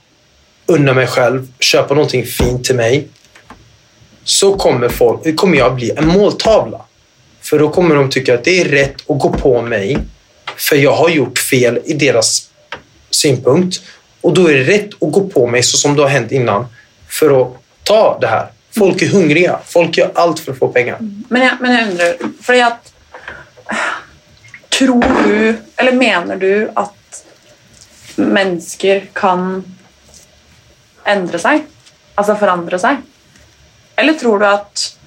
unna 0.67 0.95
mig 0.95 1.07
själv, 1.07 1.49
köpa 1.61 1.95
någonting 1.95 2.25
fint 2.25 2.65
till 2.65 2.75
mig, 2.75 3.09
så 4.25 4.55
kommer, 4.57 4.89
folk, 4.89 5.37
kommer 5.37 5.59
jag 5.59 5.75
bli 5.75 5.91
en 5.97 6.07
måltavla. 6.07 6.81
För 7.41 7.59
då 7.59 7.71
kommer 7.71 7.95
de 7.95 8.11
tycka 8.11 8.35
att 8.35 8.45
det 8.45 8.61
är 8.61 8.65
rätt 8.65 9.11
att 9.11 9.19
gå 9.19 9.31
på 9.31 9.62
mig 9.62 9.99
för 10.57 10.77
jag 10.77 10.93
har 10.93 11.09
gjort 11.09 11.39
fel 11.39 11.79
i 11.85 11.93
deras 11.93 12.51
synpunkt. 13.11 13.81
Och 14.21 14.35
då 14.35 14.47
är 14.47 14.55
det 14.55 14.65
rätt 14.65 14.89
att 15.01 15.12
gå 15.12 15.29
på 15.29 15.47
mig 15.47 15.62
så 15.62 15.77
som 15.77 15.97
det 15.97 16.03
har 16.03 16.09
hänt 16.09 16.33
innan 16.33 16.67
för 17.19 17.43
att 17.43 17.49
ta 17.83 18.19
det 18.21 18.27
här. 18.27 18.49
Folk 18.79 19.03
är 19.03 19.09
hungriga. 19.09 19.59
Folk 19.65 19.97
gör 19.97 20.11
allt 20.15 20.41
för 20.41 20.53
att 20.53 20.59
få 20.59 20.69
pengar. 20.69 20.99
Men 21.29 21.43
jag, 21.43 21.53
men 21.61 21.75
jag 21.75 21.89
undrar, 21.89 22.17
för 22.43 22.62
att 22.62 22.93
tror 24.69 25.25
du, 25.25 25.57
eller 25.77 25.93
menar 25.93 26.37
du 26.37 26.71
att 26.75 27.25
människor 28.15 29.01
kan 29.12 29.65
ändra 31.05 31.39
sig? 31.39 31.65
Alltså 32.15 32.37
förändra 32.37 32.79
sig? 32.79 32.97
Eller 33.97 34.12
tror 34.12 34.39
du 34.39 34.47
att 34.47 34.99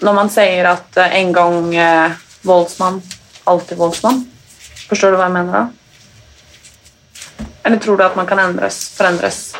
när 0.00 0.12
man 0.12 0.30
säger 0.30 0.64
att 0.64 0.96
eh, 0.96 1.16
en 1.16 1.32
gång 1.32 1.74
eh, 1.74 2.10
våldsman, 2.42 3.02
alltid 3.44 3.78
våldsman? 3.78 4.30
Förstår 4.88 5.10
du 5.10 5.16
vad 5.16 5.26
jag 5.26 5.32
menar? 5.32 5.60
Då? 5.60 5.68
Eller 7.62 7.76
tror 7.76 7.96
du 7.96 8.04
att 8.04 8.16
man 8.16 8.26
kan 8.26 8.38
ändras, 8.38 8.88
förändras? 8.88 9.56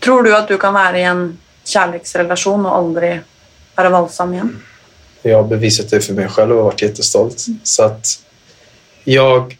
Tror 0.00 0.22
du 0.22 0.36
att 0.36 0.48
du 0.48 0.58
kan 0.58 0.74
vara 0.74 0.98
i 0.98 1.02
en 1.02 1.38
kärleksrelation 1.64 2.66
och 2.66 2.76
aldrig 2.76 3.20
vara 3.74 3.90
våldsam 3.90 4.34
igen? 4.34 4.62
Jag 5.22 5.36
har 5.36 5.44
bevisat 5.44 5.90
det 5.90 6.00
för 6.00 6.12
mig 6.12 6.28
själv 6.28 6.58
och 6.58 6.64
varit 6.64 6.82
jättestolt. 6.82 7.46
Så 7.62 7.82
att 7.82 8.06
jag... 9.04 9.56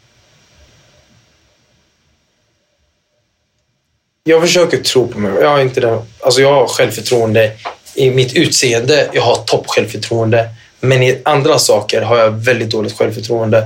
Jag 4.23 4.41
försöker 4.41 4.77
tro 4.77 5.07
på 5.07 5.19
mig. 5.19 5.41
Jag 5.41 5.49
har 5.49 5.59
inte 5.59 5.81
det. 5.81 6.05
Alltså 6.19 6.41
jag 6.41 6.53
har 6.53 6.67
självförtroende 6.67 7.51
i 7.95 8.11
mitt 8.11 8.35
utseende. 8.35 9.09
Jag 9.13 9.21
har 9.21 9.35
topp 9.35 9.67
självförtroende. 9.67 10.49
Men 10.79 11.03
i 11.03 11.21
andra 11.25 11.59
saker 11.59 12.01
har 12.01 12.17
jag 12.17 12.31
väldigt 12.31 12.69
dåligt 12.69 12.97
självförtroende. 12.97 13.65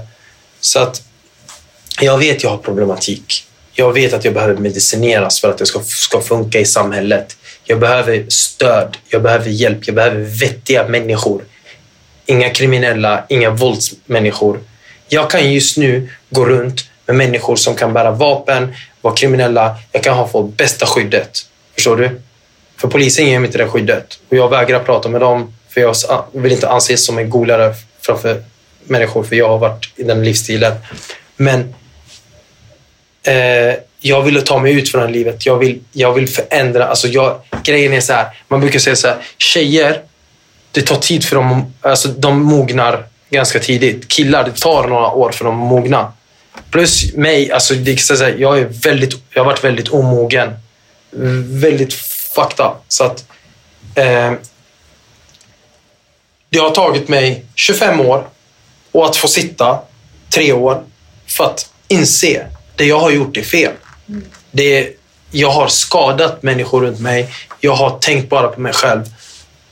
Så 0.59 0.80
att 0.80 1.03
jag 2.01 2.17
vet 2.17 2.43
jag 2.43 2.49
har 2.49 2.57
problematik. 2.57 3.47
Jag 3.78 3.93
vet 3.93 4.13
att 4.13 4.26
jag 4.26 4.34
behöver 4.34 4.57
medicineras 4.57 5.41
för 5.41 5.49
att 5.49 5.57
det 5.57 5.65
ska, 5.65 5.80
ska 5.80 6.21
funka 6.21 6.59
i 6.59 6.65
samhället. 6.65 7.38
Jag 7.63 7.80
behöver 7.80 8.26
stöd, 8.30 8.97
jag 9.09 9.21
behöver 9.21 9.49
hjälp, 9.49 9.80
jag 9.82 9.95
behöver 9.95 10.21
vettiga 10.39 10.88
människor. 10.88 11.41
Inga 12.26 12.49
kriminella, 12.49 13.26
inga 13.30 13.49
våldsmänniskor. 13.49 14.59
Jag 15.07 15.30
kan 15.30 15.53
just 15.53 15.78
nu 15.78 16.09
gå 16.30 16.45
runt 16.45 16.86
med 17.05 17.15
människor 17.15 17.55
som 17.55 17.76
kan 17.76 17.93
bära 17.93 18.11
vapen, 18.11 18.76
vara 19.01 19.15
kriminella. 19.15 19.78
Jag 19.91 20.03
kan 20.03 20.17
ha 20.17 20.28
få 20.28 20.43
bästa 20.43 20.86
skyddet. 20.86 21.39
Förstår 21.73 21.97
du? 21.97 22.21
För 22.78 22.88
polisen 22.88 23.26
ger 23.26 23.39
mig 23.39 23.47
inte 23.47 23.57
det 23.57 23.67
skyddet. 23.67 24.19
Och 24.30 24.38
jag 24.38 24.49
vägrar 24.49 24.80
prata 24.80 25.09
med 25.09 25.21
dem 25.21 25.53
för 25.69 25.82
jag 25.82 25.95
vill 26.32 26.51
inte 26.51 26.69
anses 26.69 27.05
som 27.05 27.17
en 27.17 27.30
golare 27.30 27.73
framför 28.01 28.43
människor 28.84 29.23
för 29.23 29.36
jag 29.36 29.49
har 29.49 29.57
varit 29.57 29.93
i 29.95 30.03
den 30.03 30.23
livsstilen. 30.23 30.73
Men 31.38 31.73
eh, 33.28 33.76
jag 33.99 34.21
ville 34.21 34.41
ta 34.41 34.59
mig 34.59 34.73
ut 34.73 34.91
från 34.91 35.01
det 35.01 35.07
här 35.07 35.13
livet. 35.13 35.45
Jag 35.45 35.57
vill, 35.57 35.80
jag 35.91 36.13
vill 36.13 36.30
förändra. 36.30 36.88
Alltså 36.88 37.07
jag, 37.07 37.41
grejen 37.63 37.93
är 37.93 38.01
så 38.01 38.13
här. 38.13 38.28
Man 38.47 38.59
brukar 38.59 38.80
säga 38.80 38.95
så 38.95 39.07
här. 39.07 39.17
Tjejer, 39.38 40.01
det 40.71 40.82
tar 40.82 40.95
tid 40.95 41.26
för 41.26 41.36
dem. 41.36 41.73
Alltså 41.82 42.07
de 42.07 42.41
mognar 42.41 43.03
ganska 43.30 43.59
tidigt. 43.59 44.07
Killar, 44.07 44.43
det 44.43 44.55
tar 44.61 44.88
några 44.88 45.11
år 45.11 45.32
för 45.32 45.45
dem 45.45 45.63
att 45.63 45.69
mogna. 45.69 46.13
Plus 46.71 47.13
mig, 47.13 47.51
alltså 47.51 47.73
det 47.73 47.97
så 47.97 48.15
här, 48.15 48.36
jag, 48.39 48.59
är 48.59 48.65
väldigt, 48.65 49.15
jag 49.30 49.41
har 49.41 49.45
varit 49.45 49.63
väldigt 49.63 49.88
omogen. 49.88 50.53
Väldigt 51.45 51.93
fucked 51.93 52.65
up. 52.65 52.73
Så 52.88 53.03
att, 53.03 53.26
eh, 53.95 54.34
det 56.49 56.59
har 56.59 56.69
tagit 56.69 57.07
mig 57.07 57.45
25 57.55 57.99
år 57.99 58.28
och 58.91 59.05
att 59.05 59.15
få 59.15 59.28
sitta 59.28 59.80
tre 60.30 60.53
år 60.53 60.84
för 61.28 61.43
att 61.43 61.69
inse 61.88 62.45
det 62.76 62.86
jag 62.86 62.99
har 62.99 63.11
gjort 63.11 63.38
är 63.38 63.41
fel. 63.41 63.71
Det, 64.51 64.89
jag 65.32 65.51
har 65.51 65.67
skadat 65.67 66.43
människor 66.43 66.82
runt 66.82 66.99
mig. 66.99 67.30
Jag 67.59 67.76
har 67.76 67.99
tänkt 67.99 68.30
bara 68.30 68.47
på 68.47 68.61
mig 68.61 68.73
själv. 68.73 69.03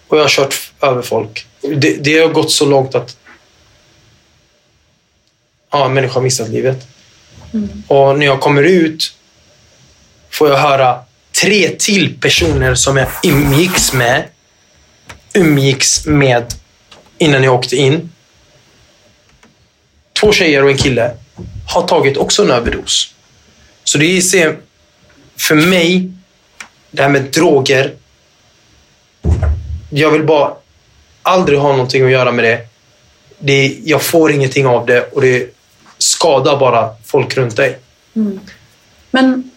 Och 0.07 0.17
jag 0.17 0.23
har 0.23 0.29
kört 0.29 0.71
över 0.81 1.01
folk. 1.01 1.45
Det, 1.61 2.03
det 2.03 2.19
har 2.19 2.27
gått 2.27 2.51
så 2.51 2.65
långt 2.65 2.95
att 2.95 3.17
ja, 5.71 5.85
en 5.85 5.93
människa 5.93 6.13
har 6.13 6.21
missat 6.21 6.49
livet. 6.49 6.87
Och 7.87 8.19
när 8.19 8.25
jag 8.25 8.41
kommer 8.41 8.63
ut 8.63 9.13
får 10.29 10.49
jag 10.49 10.57
höra 10.57 10.99
tre 11.41 11.69
till 11.69 12.19
personer 12.19 12.75
som 12.75 12.97
jag 12.97 13.07
umgicks 13.23 13.93
med 13.93 14.23
umgicks 15.33 16.05
med 16.05 16.53
innan 17.17 17.43
jag 17.43 17.53
åkte 17.53 17.75
in. 17.75 18.11
Två 20.13 20.31
tjejer 20.31 20.63
och 20.63 20.69
en 20.71 20.77
kille 20.77 21.17
har 21.67 21.87
tagit 21.87 22.17
också 22.17 22.43
en 22.43 22.51
överdos. 22.51 23.13
Så 23.83 23.97
det 23.97 24.05
är 24.05 24.57
för 25.37 25.55
mig, 25.55 26.11
det 26.91 27.01
här 27.01 27.09
med 27.09 27.23
droger. 27.23 27.93
Jag 29.89 30.11
vill 30.11 30.23
bara 30.23 30.53
aldrig 31.21 31.59
ha 31.59 31.71
någonting 31.71 32.05
att 32.05 32.11
göra 32.11 32.31
med 32.31 32.45
det. 32.45 32.67
det 33.39 33.77
jag 33.83 34.01
får 34.01 34.31
ingenting 34.31 34.65
av 34.65 34.85
det 34.85 35.01
och 35.01 35.21
det 35.21 35.53
skadar 35.97 36.57
bara 36.57 36.95
folk 37.05 37.37
runt 37.37 37.55
dig. 37.55 37.79
Mm. 38.15 38.39
Men 39.11 39.51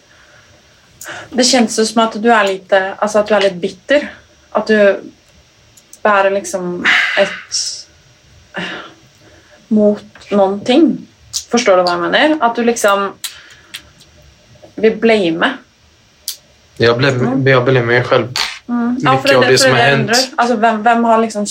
Det 1.29 1.43
känns 1.43 1.79
ju 1.79 1.85
som 1.85 2.01
att 2.03 2.23
du 2.23 2.33
är 2.33 2.47
lite, 2.47 2.93
alltså 2.93 3.19
att 3.19 3.27
du 3.27 3.33
är 3.33 3.41
lite 3.41 3.55
bitter. 3.55 4.13
Att 4.49 4.67
du 4.67 5.01
bär 6.01 6.31
liksom 6.31 6.85
ett 7.17 7.87
eh, 8.53 8.63
mot 9.67 10.31
någonting. 10.31 11.07
Förstår 11.51 11.77
du 11.77 11.83
vad 11.83 11.91
jag 11.91 11.99
menar? 11.99 12.37
Att 12.41 12.55
du 12.55 12.63
liksom 12.63 13.13
vill 14.75 14.95
blame. 14.95 15.57
Jag 16.77 16.97
blev, 16.97 17.47
jag 17.47 17.63
blev 17.65 17.85
mig 17.85 18.03
själv. 18.03 18.27
Mm. 18.69 18.97
Ja, 19.01 19.13
Mycket 19.15 19.37
av 19.37 19.41
det 19.41 19.57
som 19.57 19.71
har 19.71 19.77
hänt. 19.77 19.99
undrar. 19.99 20.17
Alltså, 20.35 20.55
vem, 20.55 20.83
vem 20.83 21.03
har 21.03 21.17
liksom 21.17 21.45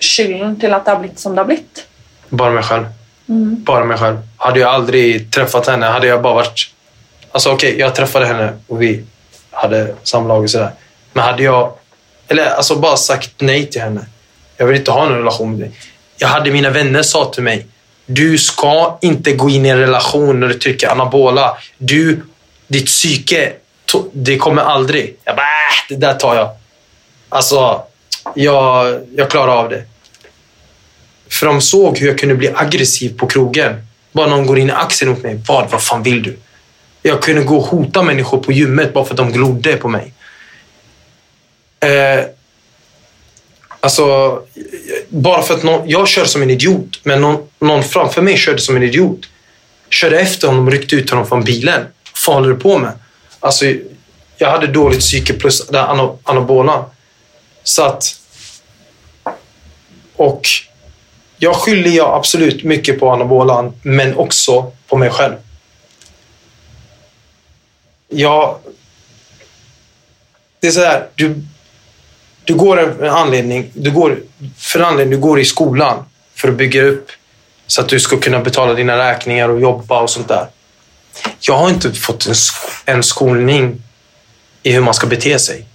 skylden 0.00 0.60
till 0.60 0.74
att 0.74 0.84
det 0.84 0.90
har 0.90 0.98
blivit 0.98 1.18
som 1.18 1.34
det 1.34 1.40
har 1.40 1.46
blivit? 1.46 1.86
Bara 2.28 2.50
mig 2.50 2.62
själv. 2.62 2.84
Mm. 3.28 3.64
Bara 3.64 3.84
mig 3.84 3.98
själv. 3.98 4.16
Hade 4.36 4.60
jag 4.60 4.70
aldrig 4.74 5.32
träffat 5.32 5.66
henne 5.66 5.86
hade 5.86 6.06
jag 6.06 6.22
bara 6.22 6.34
varit... 6.34 6.70
Alltså 7.32 7.50
okej, 7.52 7.78
jag 7.78 7.94
träffade 7.94 8.26
henne 8.26 8.52
och 8.66 8.82
vi 8.82 9.04
hade 9.50 9.94
samlag 10.02 10.42
och 10.42 10.50
sådär. 10.50 10.70
Men 11.12 11.24
hade 11.24 11.42
jag... 11.42 11.72
Eller 12.28 12.46
alltså 12.50 12.76
bara 12.76 12.96
sagt 12.96 13.30
nej 13.38 13.66
till 13.66 13.80
henne. 13.80 14.06
Jag 14.56 14.66
vill 14.66 14.76
inte 14.76 14.90
ha 14.90 15.04
någon 15.04 15.18
relation 15.18 15.50
med 15.50 15.60
dig. 15.60 15.72
Jag 16.16 16.28
hade 16.28 16.50
mina 16.50 16.70
vänner 16.70 17.02
sa 17.02 17.24
till 17.24 17.42
mig. 17.42 17.66
Du 18.12 18.38
ska 18.38 18.98
inte 19.00 19.32
gå 19.32 19.50
in 19.50 19.66
i 19.66 19.68
en 19.68 19.78
relation 19.78 20.40
när 20.40 20.48
du 20.48 20.54
trycker 20.54 20.88
anabola. 20.88 21.56
Du, 21.78 22.22
ditt 22.68 22.86
psyke, 22.86 23.52
det 24.12 24.36
kommer 24.36 24.62
aldrig. 24.62 25.16
Jag 25.24 25.36
bara, 25.36 25.42
äh, 25.42 25.88
det 25.88 25.96
där 25.96 26.14
tar 26.14 26.34
jag. 26.34 26.50
Alltså, 27.28 27.82
jag, 28.34 29.00
jag 29.16 29.30
klarar 29.30 29.56
av 29.56 29.68
det. 29.68 29.84
För 31.30 31.46
de 31.46 31.60
såg 31.60 31.98
hur 31.98 32.06
jag 32.06 32.18
kunde 32.18 32.34
bli 32.34 32.50
aggressiv 32.54 33.18
på 33.18 33.26
krogen. 33.26 33.86
Bara 34.12 34.26
någon 34.26 34.46
går 34.46 34.58
in 34.58 34.68
i 34.68 34.72
axeln 34.72 35.10
mot 35.10 35.22
mig. 35.22 35.40
Vad, 35.48 35.70
vad 35.70 35.82
fan 35.82 36.02
vill 36.02 36.22
du? 36.22 36.38
Jag 37.02 37.22
kunde 37.22 37.42
gå 37.42 37.56
och 37.56 37.66
hota 37.66 38.02
människor 38.02 38.38
på 38.38 38.52
gymmet 38.52 38.92
bara 38.92 39.04
för 39.04 39.12
att 39.12 39.16
de 39.16 39.32
glodde 39.32 39.76
på 39.76 39.88
mig. 39.88 40.12
Eh, 41.80 42.24
alltså, 43.80 44.38
bara 45.10 45.42
för 45.42 45.54
att 45.54 45.62
någon, 45.62 45.88
jag 45.88 46.08
kör 46.08 46.24
som 46.24 46.42
en 46.42 46.50
idiot, 46.50 47.00
men 47.02 47.20
någon, 47.20 47.48
någon 47.58 47.84
framför 47.84 48.22
mig 48.22 48.36
körde 48.36 48.58
som 48.58 48.76
en 48.76 48.82
idiot. 48.82 49.20
Körde 49.90 50.20
efter 50.20 50.48
honom 50.48 50.66
och 50.66 50.72
ryckte 50.72 50.96
ut 50.96 51.10
honom 51.10 51.26
från 51.26 51.44
bilen. 51.44 51.86
Vad 52.26 52.36
håller 52.36 52.48
du 52.48 52.56
på 52.56 52.78
med? 52.78 52.92
Alltså, 53.40 53.64
jag 54.36 54.50
hade 54.50 54.66
dåligt 54.66 55.00
psyke 55.00 55.32
plus 55.32 55.66
den 55.66 56.10
anabola. 56.22 56.84
Så 57.62 57.82
att... 57.82 58.20
Och 60.16 60.48
jag 61.38 61.56
skyller 61.56 61.90
jag 61.90 62.14
absolut 62.14 62.64
mycket 62.64 63.00
på 63.00 63.10
anabolan, 63.10 63.72
men 63.82 64.14
också 64.16 64.72
på 64.86 64.96
mig 64.96 65.10
själv. 65.10 65.34
Jag... 68.08 68.58
Det 70.60 70.66
är 70.66 70.70
så 70.70 70.80
här, 70.80 71.06
du, 71.14 71.44
du 72.50 72.56
går 72.56 72.80
en 72.80 73.10
anledning, 73.10 73.70
du 73.74 73.90
går, 73.90 74.18
för 74.56 74.80
anledning, 74.80 75.20
du 75.20 75.26
går 75.26 75.40
i 75.40 75.44
skolan 75.44 76.04
för 76.34 76.48
att 76.48 76.54
bygga 76.54 76.82
upp 76.82 77.10
så 77.66 77.80
att 77.80 77.88
du 77.88 78.00
ska 78.00 78.16
kunna 78.16 78.40
betala 78.40 78.74
dina 78.74 78.98
räkningar 78.98 79.48
och 79.48 79.60
jobba 79.60 80.00
och 80.00 80.10
sånt 80.10 80.28
där. 80.28 80.46
Jag 81.40 81.56
har 81.56 81.68
inte 81.68 81.92
fått 81.92 82.26
en, 82.26 82.32
sk- 82.32 82.82
en 82.84 83.02
skolning 83.02 83.82
i 84.62 84.72
hur 84.72 84.80
man 84.80 84.94
ska 84.94 85.06
bete 85.06 85.38
sig. 85.38 85.66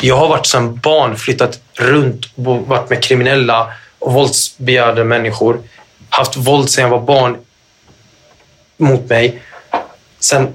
Jag 0.00 0.16
har 0.16 0.28
varit 0.28 0.46
som 0.46 0.76
barn, 0.76 1.16
flyttat 1.16 1.60
runt 1.74 2.26
och 2.34 2.66
varit 2.66 2.90
med 2.90 3.02
kriminella 3.02 3.72
och 3.98 4.12
våldsbegärda 4.12 5.04
människor. 5.04 5.62
Haft 6.08 6.36
våld 6.36 6.70
sedan 6.70 6.82
jag 6.82 6.90
var 6.90 7.00
barn 7.00 7.36
mot 8.76 9.08
mig. 9.08 9.42
Sen 10.20 10.48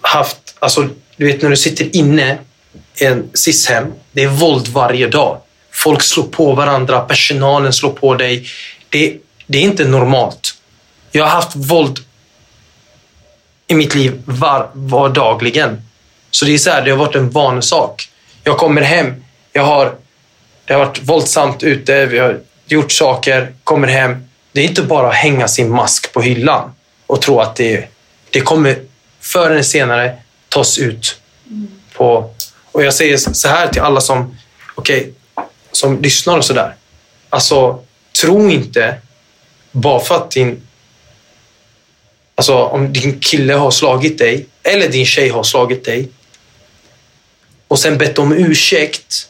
haft, 0.00 0.56
alltså 0.58 0.88
du 1.16 1.26
vet 1.26 1.42
när 1.42 1.50
du 1.50 1.56
sitter 1.56 1.96
inne 1.96 2.38
en 3.00 3.30
SIS-hem, 3.34 3.92
det 4.12 4.22
är 4.22 4.28
våld 4.28 4.68
varje 4.68 5.08
dag. 5.08 5.40
Folk 5.70 6.02
slår 6.02 6.24
på 6.24 6.52
varandra, 6.52 7.00
personalen 7.00 7.72
slår 7.72 7.90
på 7.90 8.14
dig. 8.14 8.46
Det, 8.88 9.16
det 9.46 9.58
är 9.58 9.62
inte 9.62 9.84
normalt. 9.84 10.54
Jag 11.10 11.24
har 11.24 11.30
haft 11.30 11.56
våld 11.56 11.98
i 13.66 13.74
mitt 13.74 13.94
liv 13.94 14.22
var, 14.24 14.70
vardagligen. 14.72 15.82
Så 16.30 16.44
det 16.44 16.54
är 16.54 16.58
så 16.58 16.70
här, 16.70 16.84
det 16.84 16.90
har 16.90 16.98
varit 16.98 17.14
en 17.14 17.30
vanesak. 17.30 18.08
Jag 18.44 18.58
kommer 18.58 18.82
hem, 18.82 19.24
jag 19.52 19.62
har, 19.62 19.94
det 20.64 20.72
har 20.72 20.86
varit 20.86 21.02
våldsamt 21.02 21.62
ute, 21.62 22.06
vi 22.06 22.18
har 22.18 22.40
gjort 22.66 22.92
saker, 22.92 23.54
kommer 23.64 23.88
hem. 23.88 24.28
Det 24.52 24.60
är 24.60 24.64
inte 24.64 24.82
bara 24.82 25.08
att 25.08 25.14
hänga 25.14 25.48
sin 25.48 25.70
mask 25.70 26.12
på 26.12 26.20
hyllan 26.20 26.72
och 27.06 27.22
tro 27.22 27.40
att 27.40 27.56
det, 27.56 27.88
det 28.30 28.40
kommer 28.40 28.76
förr 29.20 29.50
eller 29.50 29.62
senare 29.62 30.16
tas 30.48 30.78
ut 30.78 31.20
på... 31.92 32.30
Och 32.74 32.84
jag 32.84 32.94
säger 32.94 33.16
så 33.16 33.48
här 33.48 33.68
till 33.68 33.82
alla 33.82 34.00
som, 34.00 34.36
okay, 34.74 35.06
som 35.72 36.02
lyssnar 36.02 36.38
och 36.38 36.44
sådär. 36.44 36.74
Alltså, 37.30 37.84
tro 38.20 38.50
inte 38.50 38.94
bara 39.72 40.00
för 40.00 40.14
att 40.14 40.30
din 40.30 40.62
Alltså 42.36 42.54
om 42.54 42.92
din 42.92 43.20
kille 43.20 43.54
har 43.54 43.70
slagit 43.70 44.18
dig 44.18 44.46
eller 44.62 44.88
din 44.88 45.06
tjej 45.06 45.28
har 45.28 45.42
slagit 45.42 45.84
dig 45.84 46.08
och 47.68 47.78
sen 47.78 47.98
bett 47.98 48.18
om 48.18 48.32
ursäkt 48.32 49.28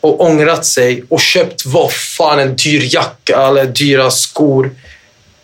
och 0.00 0.20
ångrat 0.20 0.66
sig 0.66 1.04
och 1.08 1.20
köpt 1.20 1.66
vad 1.66 1.92
fan 1.92 2.38
en 2.38 2.56
dyr 2.56 2.94
jacka 2.94 3.46
eller 3.46 3.64
dyra 3.64 4.10
skor. 4.10 4.76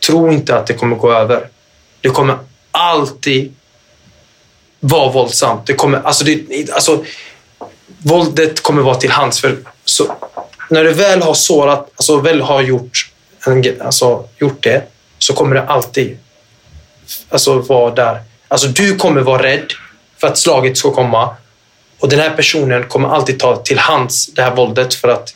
Tro 0.06 0.32
inte 0.32 0.56
att 0.56 0.66
det 0.66 0.74
kommer 0.74 0.96
gå 0.96 1.12
över. 1.12 1.48
Det 2.00 2.08
kommer 2.08 2.38
alltid 2.70 3.54
vara 4.84 5.12
våldsamt. 5.12 5.66
Det 5.66 5.74
kommer, 5.74 5.98
alltså 5.98 6.24
det, 6.24 6.70
alltså, 6.72 7.04
våldet 7.98 8.62
kommer 8.62 8.82
vara 8.82 8.94
till 8.94 9.10
hands. 9.10 9.40
För, 9.40 9.56
så, 9.84 10.16
när 10.70 10.84
du 10.84 10.92
väl 10.92 11.22
har 11.22 11.34
sårat, 11.34 11.90
alltså 11.96 12.20
väl 12.20 12.40
har 12.40 12.62
gjort, 12.62 13.10
en, 13.46 13.80
alltså, 13.80 14.28
gjort 14.38 14.62
det, 14.62 14.82
så 15.18 15.32
kommer 15.32 15.54
det 15.54 15.62
alltid 15.62 16.18
alltså, 17.28 17.58
vara 17.58 17.94
där. 17.94 18.22
Alltså, 18.48 18.66
du 18.66 18.96
kommer 18.96 19.20
vara 19.20 19.42
rädd 19.42 19.72
för 20.20 20.26
att 20.26 20.38
slaget 20.38 20.78
ska 20.78 20.90
komma. 20.90 21.36
Och 21.98 22.08
den 22.08 22.20
här 22.20 22.30
personen 22.30 22.88
kommer 22.88 23.08
alltid 23.08 23.40
ta 23.40 23.56
till 23.56 23.78
hands 23.78 24.26
det 24.26 24.42
här 24.42 24.56
våldet 24.56 24.94
för 24.94 25.08
att 25.08 25.34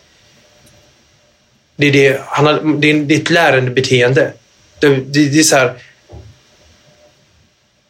det 1.76 1.86
är, 1.86 1.92
det, 1.92 2.20
han 2.26 2.46
har, 2.46 2.78
det 2.78 2.90
är, 2.90 2.94
det 2.94 3.14
ett 3.14 3.30
lärandebeteende. 3.30 4.32
Det, 4.78 4.88
det, 4.88 5.28
det 5.28 5.38
är 5.38 5.42
så 5.42 5.56
här, 5.56 5.74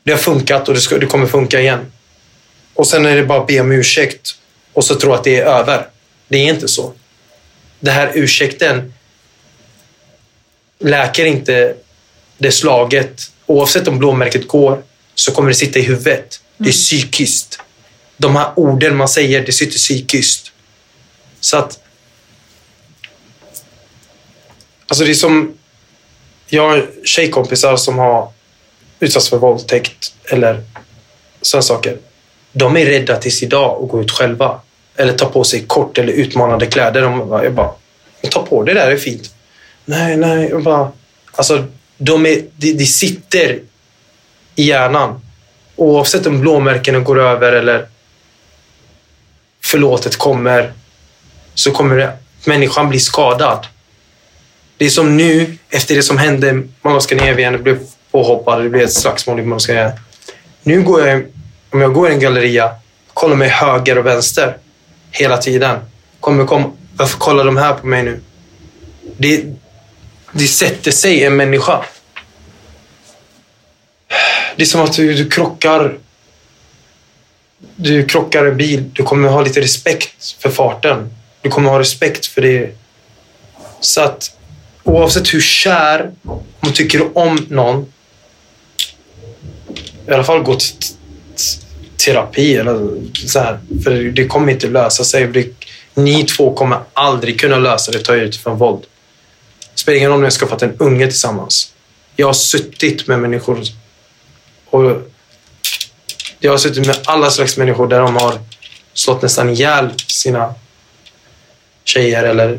det 0.09 0.15
har 0.15 0.19
funkat 0.19 0.69
och 0.69 0.75
det, 0.75 0.81
ska, 0.81 0.99
det 0.99 1.07
kommer 1.07 1.27
funka 1.27 1.61
igen. 1.61 1.93
Och 2.75 2.87
sen 2.87 3.07
är 3.07 3.17
det 3.17 3.25
bara 3.25 3.41
att 3.41 3.47
be 3.47 3.61
om 3.61 3.73
ursäkt 3.73 4.35
och 4.73 4.85
så 4.85 4.95
tro 4.95 5.13
att 5.13 5.25
det 5.25 5.37
är 5.37 5.45
över. 5.45 5.87
Det 6.29 6.39
är 6.39 6.45
inte 6.45 6.69
så. 6.69 6.93
Det 7.81 7.91
här 7.91 8.13
ursäkten 8.15 8.95
läker 10.79 11.25
inte 11.25 11.75
det 12.39 12.53
slaget. 12.53 13.33
Oavsett 13.47 13.89
om 13.89 13.99
blåmärket 13.99 14.49
går 14.49 14.83
så 15.15 15.33
kommer 15.33 15.49
det 15.49 15.55
sitta 15.55 15.79
i 15.79 15.83
huvudet. 15.83 16.41
Det 16.57 16.69
är 16.69 16.73
psykiskt. 16.73 17.61
De 18.17 18.37
här 18.37 18.53
orden 18.57 18.97
man 18.97 19.09
säger, 19.09 19.47
det 19.47 19.53
sitter 19.53 19.79
psykiskt. 19.79 20.53
Så 21.41 21.57
att... 21.57 21.81
Alltså 24.87 25.05
det 25.05 25.11
är 25.11 25.15
som... 25.15 25.55
Jag 26.47 26.69
har 26.69 26.91
tjejkompisar 27.05 27.77
som 27.77 27.99
har 27.99 28.33
utsatts 29.01 29.29
för 29.29 29.39
våldtäkt 29.39 30.15
eller 30.25 30.63
sådana 31.43 31.63
saker. 31.63 31.97
De 32.53 32.77
är 32.77 32.87
rädda 32.87 33.17
tills 33.17 33.43
idag 33.43 33.83
att 33.85 33.89
gå 33.91 34.03
ut 34.03 34.11
själva. 34.11 34.61
Eller 34.97 35.13
ta 35.13 35.27
på 35.27 35.45
sig 35.45 35.65
kort 35.67 35.99
eller 35.99 36.13
utmanande 36.13 36.67
kläder. 36.67 37.03
De, 37.03 37.29
bara- 37.29 37.45
jag 37.45 37.55
bara, 37.55 37.71
ta 38.31 38.43
på 38.47 38.63
det 38.63 38.75
där, 38.75 38.87
det 38.87 38.93
är 38.93 38.97
fint. 38.97 39.35
Nej, 39.85 40.17
nej. 40.17 40.49
Jag 40.51 40.63
bara, 40.63 40.93
alltså, 41.33 41.65
de, 41.99 42.27
är, 42.27 42.45
de, 42.57 42.73
de 42.73 42.85
sitter 42.87 43.61
i 44.55 44.63
hjärnan. 44.65 45.21
Oavsett 45.77 46.27
om 46.27 46.41
blåmärkena 46.41 46.99
går 46.99 47.19
över 47.21 47.53
eller 47.53 47.87
förlåtet 49.65 50.17
kommer 50.17 50.73
så 51.55 51.71
kommer 51.71 51.97
det, 51.97 52.13
människan 52.45 52.89
bli 52.89 53.01
skadad. 53.01 53.67
Det 54.77 54.85
är 54.85 54.91
som 54.91 55.17
nu, 55.17 55.57
efter 55.71 55.95
det 55.95 56.03
som 56.03 56.19
hände 56.19 56.53
Mount 56.83 57.01
Scandinavian, 57.01 57.53
det 57.53 57.59
blev 57.59 57.79
påhoppad, 58.19 58.63
det 58.63 58.69
blev 58.69 58.83
ett 58.83 58.93
slagsmål 58.93 59.41
i 59.41 59.61
ska... 59.61 59.91
Nu 60.63 60.83
går 60.83 61.09
jag, 61.09 61.27
om 61.71 61.81
jag 61.81 61.93
går 61.93 62.11
i 62.11 62.13
en 62.13 62.21
galleria, 62.21 62.71
kollar 63.15 63.37
mig 63.37 63.49
höger 63.49 63.99
och 63.99 64.07
vänster 64.07 64.57
hela 65.11 65.37
tiden. 65.37 65.79
Kommer 66.21 66.45
kom, 66.45 66.77
varför 66.97 67.19
kollar 67.19 67.45
de 67.45 67.57
här 67.57 67.75
på 67.75 67.87
mig 67.87 68.03
nu? 68.03 68.21
Det, 69.17 69.45
det 70.33 70.47
sätter 70.47 70.91
sig 70.91 71.25
en 71.25 71.37
människa. 71.37 71.85
Det 74.57 74.63
är 74.63 74.67
som 74.67 74.81
att 74.81 74.93
du, 74.93 75.15
du 75.15 75.31
krockar 75.31 75.99
du 77.77 78.05
krockar 78.05 78.45
en 78.45 78.57
bil, 78.57 78.91
du 78.93 79.03
kommer 79.03 79.29
ha 79.29 79.43
lite 79.43 79.61
respekt 79.61 80.37
för 80.39 80.51
farten. 80.51 81.15
Du 81.43 81.51
kommer 81.51 81.71
ha 81.71 81.79
respekt 81.79 82.27
för 82.27 82.43
det. 82.43 82.71
Så 83.81 84.01
att 84.01 84.37
oavsett 84.85 85.35
hur 85.35 85.41
kär 85.41 86.11
man 86.61 86.73
tycker 86.75 87.19
om 87.19 87.47
någon, 87.51 87.93
i 90.09 90.13
alla 90.13 90.25
fall 90.25 90.43
gå 90.43 90.55
till, 90.55 90.75
terapi 92.05 92.57
eller 92.57 93.03
så 93.27 93.39
här. 93.39 93.59
För 93.85 93.91
det 93.91 94.27
kommer 94.27 94.53
inte 94.53 94.67
lösa 94.69 95.05
sig. 95.05 95.27
Det, 95.27 95.47
ni 95.95 96.25
två 96.25 96.55
kommer 96.55 96.81
aldrig 96.93 97.41
kunna 97.41 97.59
lösa 97.59 97.93
det, 97.93 97.99
ta 97.99 98.17
er 98.17 98.21
utifrån 98.21 98.59
våld. 98.59 98.83
Det 99.75 99.81
spelar 99.81 99.97
ingen 99.97 100.11
roll 100.11 100.15
om 100.15 100.21
ni 100.21 100.27
har 100.27 100.31
skaffat 100.31 100.63
en 100.63 100.77
unge 100.79 101.07
tillsammans. 101.07 101.73
Jag 102.17 102.27
har 102.27 102.33
suttit 102.33 103.07
med 103.07 103.19
människor 103.19 103.63
och 104.71 105.03
jag 106.39 106.51
har 106.51 106.59
suttit 106.59 106.87
med 106.87 106.99
alla 107.05 107.31
slags 107.31 107.57
människor 107.57 107.89
där 107.89 108.01
de 108.01 108.17
har 108.17 108.39
slått 108.93 109.23
nästan 109.23 109.51
ihjäl 109.51 109.93
sina 110.07 110.55
tjejer 111.85 112.25
eller 112.25 112.59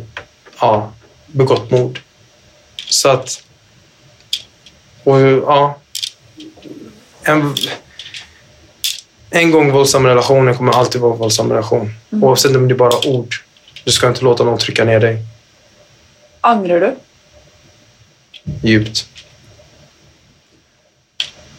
ja, 0.59 0.93
begått 1.27 1.71
mord. 1.71 1.99
Så 2.89 3.09
att... 3.09 3.43
Och 5.03 5.19
ja... 5.19 5.78
En, 7.29 7.55
en 9.29 9.51
gång 9.51 9.71
våldsam 9.71 10.05
relation 10.07 10.55
kommer 10.55 10.71
alltid 10.73 11.01
vara 11.01 11.13
våldsam 11.15 11.49
relation. 11.51 11.93
Mm. 12.11 12.23
Oavsett 12.23 12.55
om 12.55 12.67
det 12.67 12.73
är 12.73 12.77
bara 12.77 13.07
ord. 13.07 13.35
Du 13.83 13.91
ska 13.91 14.07
inte 14.07 14.23
låta 14.23 14.43
någon 14.43 14.57
trycka 14.57 14.83
ner 14.85 14.99
dig 14.99 15.17
Angrar 16.41 16.79
du? 16.79 16.95
djupt. 18.63 19.05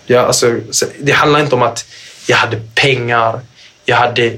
Ja, 0.07 0.21
alltså, 0.21 0.61
så- 0.71 0.87
det 1.01 1.13
handlar 1.13 1.41
inte 1.41 1.55
om 1.55 1.63
att 1.63 1.85
jag 2.27 2.37
hade 2.37 2.61
pengar, 2.75 3.41
jag 3.85 3.97
hade 3.97 4.37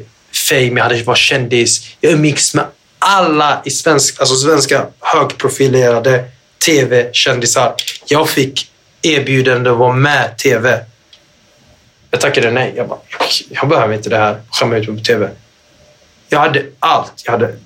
fame, 0.48 0.72
jag 0.76 0.82
hade 0.82 1.02
var 1.02 1.14
kändis. 1.14 1.86
Jag 2.00 2.12
umgicks 2.12 2.54
med 2.54 2.64
alla 2.98 3.62
i 3.64 3.70
svensk, 3.70 4.20
alltså 4.20 4.36
svenska 4.36 4.86
högprofilerade 5.00 6.24
tv-kändisar. 6.66 7.74
Jag 8.06 8.28
fick 8.30 8.70
erbjudande 9.02 9.70
att 9.70 9.76
vara 9.76 9.92
med 9.92 10.38
tv. 10.38 10.84
Jag 12.12 12.20
tackade 12.20 12.50
nej. 12.50 12.72
Jag 12.76 12.88
bara, 12.88 12.98
jag 13.48 13.68
behöver 13.68 13.94
inte 13.94 14.10
det 14.10 14.16
här. 14.16 14.40
Skämma 14.50 14.76
ut 14.76 14.88
mig 14.88 14.96
på 14.96 15.04
tv. 15.04 15.30
Jag 16.28 16.38
hade 16.38 16.66
allt. 16.78 17.22
Jag 17.24 17.32
hade, 17.32 17.56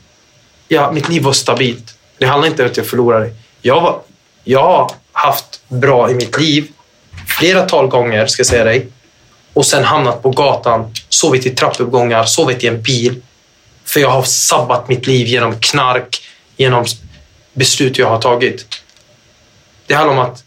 jag, 0.68 0.94
mitt 0.94 1.08
liv 1.08 1.22
var 1.22 1.32
stabilt. 1.32 1.98
Det 2.18 2.26
handlar 2.26 2.48
inte 2.48 2.62
om 2.62 2.70
att 2.70 2.76
jag 2.76 2.86
förlorade. 2.86 3.34
Jag, 3.62 3.80
var, 3.80 4.00
jag 4.44 4.62
har 4.62 4.92
haft 5.12 5.68
bra 5.68 6.10
i 6.10 6.14
mitt 6.14 6.40
liv 6.40 6.68
flera 7.38 7.62
tal 7.62 7.86
gånger, 7.88 8.26
ska 8.26 8.40
jag 8.40 8.46
säga 8.46 8.64
dig. 8.64 8.86
Och 9.52 9.66
sen 9.66 9.84
hamnat 9.84 10.22
på 10.22 10.30
gatan, 10.30 10.94
sovit 11.08 11.46
i 11.46 11.50
trappuppgångar, 11.50 12.24
sovit 12.24 12.64
i 12.64 12.66
en 12.66 12.82
bil. 12.82 13.22
För 13.84 14.00
jag 14.00 14.10
har 14.10 14.22
sabbat 14.22 14.88
mitt 14.88 15.06
liv 15.06 15.26
genom 15.26 15.60
knark, 15.60 16.22
genom 16.56 16.84
beslut 17.52 17.98
jag 17.98 18.08
har 18.08 18.20
tagit. 18.20 18.66
Det 19.86 19.94
handlar 19.94 20.14
om 20.14 20.30
att 20.30 20.44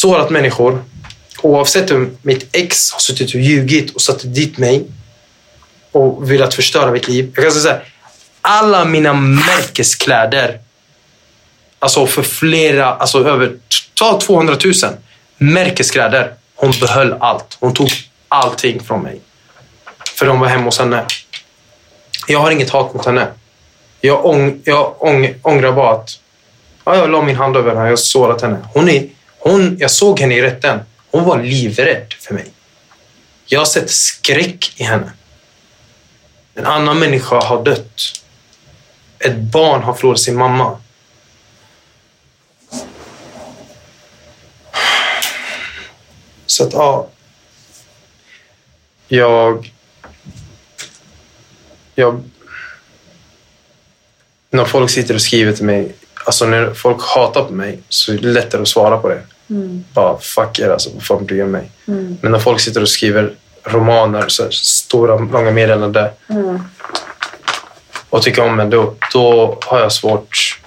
sårat 0.00 0.30
människor. 0.30 0.84
Oavsett 1.42 1.90
om 1.90 2.16
mitt 2.22 2.56
ex 2.56 2.92
har 2.92 3.00
suttit 3.00 3.34
och 3.34 3.40
ljugit 3.40 3.94
och 3.94 4.00
satt 4.00 4.34
dit 4.34 4.58
mig 4.58 4.86
och 5.92 6.30
velat 6.30 6.54
förstöra 6.54 6.90
mitt 6.90 7.08
liv. 7.08 7.32
Jag 7.34 7.44
kan 7.44 7.52
säga 7.52 7.62
så 7.62 7.68
här, 7.68 7.84
alla 8.40 8.84
mina 8.84 9.12
märkeskläder, 9.12 10.60
alltså 11.78 12.06
för 12.06 12.22
flera, 12.22 12.94
alltså 12.94 13.28
över 13.28 13.56
ta 13.94 14.20
200 14.20 14.56
000 14.64 14.74
märkeskläder. 15.38 16.34
Hon 16.54 16.72
behöll 16.80 17.14
allt. 17.20 17.56
Hon 17.60 17.74
tog 17.74 17.90
allting 18.28 18.80
från 18.80 19.02
mig. 19.02 19.20
För 20.14 20.26
de 20.26 20.40
var 20.40 20.48
hemma 20.48 20.64
hos 20.64 20.78
henne. 20.78 21.04
Jag 22.28 22.38
har 22.38 22.50
inget 22.50 22.70
hat 22.70 22.94
mot 22.94 23.06
henne. 23.06 23.26
Jag, 24.00 24.26
ång, 24.26 24.60
jag 24.64 25.02
ång, 25.02 25.34
ångrar 25.42 25.72
bara 25.72 25.94
att 25.94 26.10
ja, 26.84 26.96
jag 26.96 27.10
la 27.10 27.22
min 27.22 27.36
hand 27.36 27.56
över 27.56 27.68
henne. 27.68 27.84
Jag 27.84 27.92
har 27.92 27.96
sårat 27.96 28.42
henne. 28.42 28.58
Hon 28.74 28.88
är, 28.88 29.08
hon, 29.48 29.76
jag 29.78 29.90
såg 29.90 30.20
henne 30.20 30.34
i 30.34 30.42
rätten. 30.42 30.80
Hon 31.10 31.24
var 31.24 31.42
livrädd 31.42 32.14
för 32.18 32.34
mig. 32.34 32.46
Jag 33.46 33.60
har 33.60 33.66
sett 33.66 33.90
skräck 33.90 34.72
i 34.76 34.84
henne. 34.84 35.12
En 36.54 36.66
annan 36.66 36.98
människa 36.98 37.40
har 37.40 37.64
dött. 37.64 38.00
Ett 39.18 39.36
barn 39.36 39.82
har 39.82 39.94
förlorat 39.94 40.20
sin 40.20 40.36
mamma. 40.36 40.78
Så 46.46 46.64
att, 46.64 46.72
ja. 46.72 47.08
Jag... 49.08 49.72
Jag... 51.94 52.22
När 54.50 54.64
folk 54.64 54.90
sitter 54.90 55.14
och 55.14 55.22
skriver 55.22 55.52
till 55.52 55.64
mig, 55.64 55.94
alltså 56.24 56.46
när 56.46 56.74
folk 56.74 57.02
hatar 57.02 57.44
på 57.44 57.52
mig 57.52 57.78
så 57.88 58.12
är 58.12 58.18
det 58.18 58.28
lättare 58.28 58.62
att 58.62 58.68
svara 58.68 58.98
på 58.98 59.08
det. 59.08 59.22
Mm. 59.50 59.84
Bara 59.92 60.18
fuck 60.18 60.58
er 60.58 60.70
alltså, 60.70 60.90
vad 60.94 61.02
fan 61.02 61.24
bryr 61.26 61.44
mig? 61.44 61.70
Mm. 61.88 62.16
Men 62.20 62.32
när 62.32 62.38
folk 62.38 62.60
sitter 62.60 62.82
och 62.82 62.88
skriver 62.88 63.34
romaner, 63.64 64.28
så 64.28 64.42
här, 64.42 64.50
stora, 64.50 65.16
långa 65.18 65.50
meddelanden 65.50 66.10
Mm. 66.28 66.62
och 68.10 68.22
tycker 68.22 68.42
om 68.42 68.60
en, 68.60 68.70
då, 68.70 68.94
då 69.12 69.58
har 69.66 69.80
jag 69.80 69.92
svårt. 69.92 70.60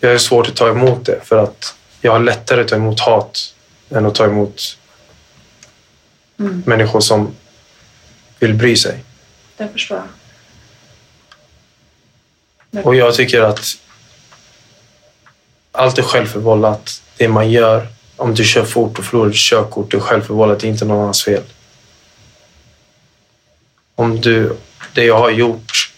Jag 0.00 0.10
har 0.10 0.18
svårt 0.18 0.48
att 0.48 0.56
ta 0.56 0.68
emot 0.68 1.06
det 1.06 1.20
för 1.24 1.38
att 1.38 1.74
jag 2.00 2.12
har 2.12 2.18
lättare 2.20 2.60
att 2.60 2.68
ta 2.68 2.76
emot 2.76 3.00
hat 3.00 3.54
än 3.90 4.06
att 4.06 4.14
ta 4.14 4.24
emot 4.24 4.78
Mm. 6.40 6.62
människor 6.66 7.00
som 7.00 7.34
vill 8.38 8.54
bry 8.54 8.76
sig. 8.76 9.04
Det 9.56 9.68
förstår 9.72 10.02
jag. 12.70 12.86
Och 12.86 12.94
jag 12.94 13.14
tycker 13.14 13.40
att 13.40 13.64
allt 15.74 15.98
är 15.98 16.02
självförvållat. 16.02 17.02
Det 17.16 17.28
man 17.28 17.50
gör, 17.50 17.88
om 18.16 18.34
du 18.34 18.44
kör 18.44 18.64
fort 18.64 18.98
och 18.98 19.04
förlorar 19.04 19.28
ditt 19.28 19.38
körkort, 19.38 19.90
det 19.90 19.96
är 19.96 20.00
självförvållat. 20.00 20.60
Det 20.60 20.66
är 20.66 20.68
inte 20.68 20.84
någon 20.84 21.00
annans 21.00 21.24
fel. 21.24 21.42
Om 23.94 24.20
du, 24.20 24.56
det 24.94 25.04
jag 25.04 25.18
har 25.18 25.30
gjort, 25.30 25.92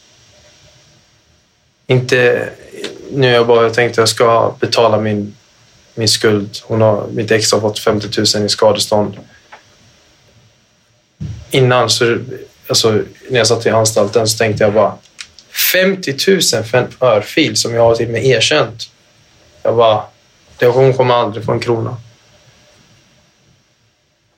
inte... 1.86 2.48
Nu 3.10 3.28
är 3.28 3.34
jag 3.34 3.46
bara, 3.46 3.62
jag 3.62 3.74
tänkte 3.74 4.00
jag 4.00 4.08
ska 4.08 4.54
betala 4.60 5.00
min, 5.00 5.36
min 5.94 6.08
skuld. 6.08 6.58
Hon 6.62 6.80
har, 6.80 7.06
mitt 7.06 7.30
ex 7.30 7.52
har 7.52 7.60
fått 7.60 7.78
50 7.78 8.08
000 8.36 8.46
i 8.46 8.48
skadestånd. 8.48 9.16
Innan, 11.50 11.90
så, 11.90 12.18
alltså, 12.68 13.02
när 13.30 13.38
jag 13.38 13.46
satt 13.46 13.66
i 13.66 13.70
anstalten, 13.70 14.28
så 14.28 14.38
tänkte 14.38 14.64
jag 14.64 14.72
bara 14.72 14.94
50 15.72 16.16
000 16.28 16.64
för 16.64 16.78
en 16.78 16.88
örfil 17.00 17.56
som 17.56 17.74
jag 17.74 17.82
har 17.82 17.94
till 17.94 18.06
och 18.06 18.12
med 18.12 18.26
erkänt. 18.26 18.90
Jag 19.66 19.76
bara, 19.76 20.02
hon 20.60 20.94
kommer 20.94 21.14
aldrig 21.14 21.44
få 21.44 21.52
en 21.52 21.60
krona. 21.60 21.96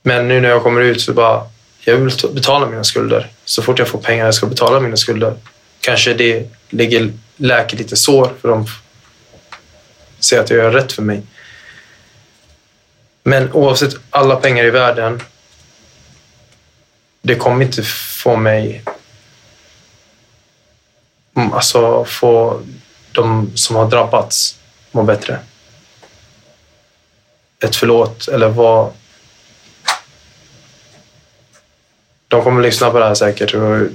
Men 0.02 0.28
nu 0.28 0.40
när 0.40 0.48
jag 0.48 0.62
kommer 0.62 0.80
ut 0.80 1.00
så 1.00 1.12
bara, 1.12 1.46
jag 1.84 1.96
vill 1.96 2.34
betala 2.34 2.66
mina 2.66 2.84
skulder. 2.84 3.30
Så 3.44 3.62
fort 3.62 3.78
jag 3.78 3.88
får 3.88 3.98
pengar 3.98 4.24
jag 4.24 4.34
ska 4.34 4.46
betala 4.46 4.80
mina 4.80 4.96
skulder. 4.96 5.36
Kanske 5.80 6.14
det 6.14 6.50
ligger, 6.68 7.12
läker 7.36 7.76
lite 7.76 7.96
sår 7.96 8.32
för 8.40 8.48
de 8.48 8.66
ser 10.18 10.40
att 10.40 10.50
jag 10.50 10.58
gör 10.58 10.70
rätt 10.70 10.92
för 10.92 11.02
mig. 11.02 11.22
Men 13.22 13.52
oavsett 13.52 13.94
alla 14.10 14.36
pengar 14.36 14.64
i 14.64 14.70
världen, 14.70 15.22
det 17.22 17.34
kommer 17.34 17.64
inte 17.64 17.82
få 17.82 18.36
mig 18.36 18.84
mm, 21.36 21.52
alltså 21.52 22.04
få 22.04 22.60
de 23.12 23.52
som 23.54 23.76
har 23.76 23.90
drabbats 23.90 24.57
må 24.92 25.02
bättre. 25.02 25.38
Ett 27.60 27.76
förlåt 27.76 28.28
eller 28.28 28.48
vad... 28.48 28.92
De 32.28 32.42
kommer 32.42 32.62
lyssna 32.62 32.90
på 32.90 32.98
det 32.98 33.04
här 33.04 33.14
säkert 33.14 33.54
och 33.54 33.88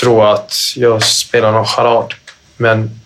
tro 0.00 0.22
att 0.22 0.54
jag 0.76 1.02
spelar 1.02 1.52
någon 1.52 1.66
charad. 1.66 2.14
Men 2.56 3.00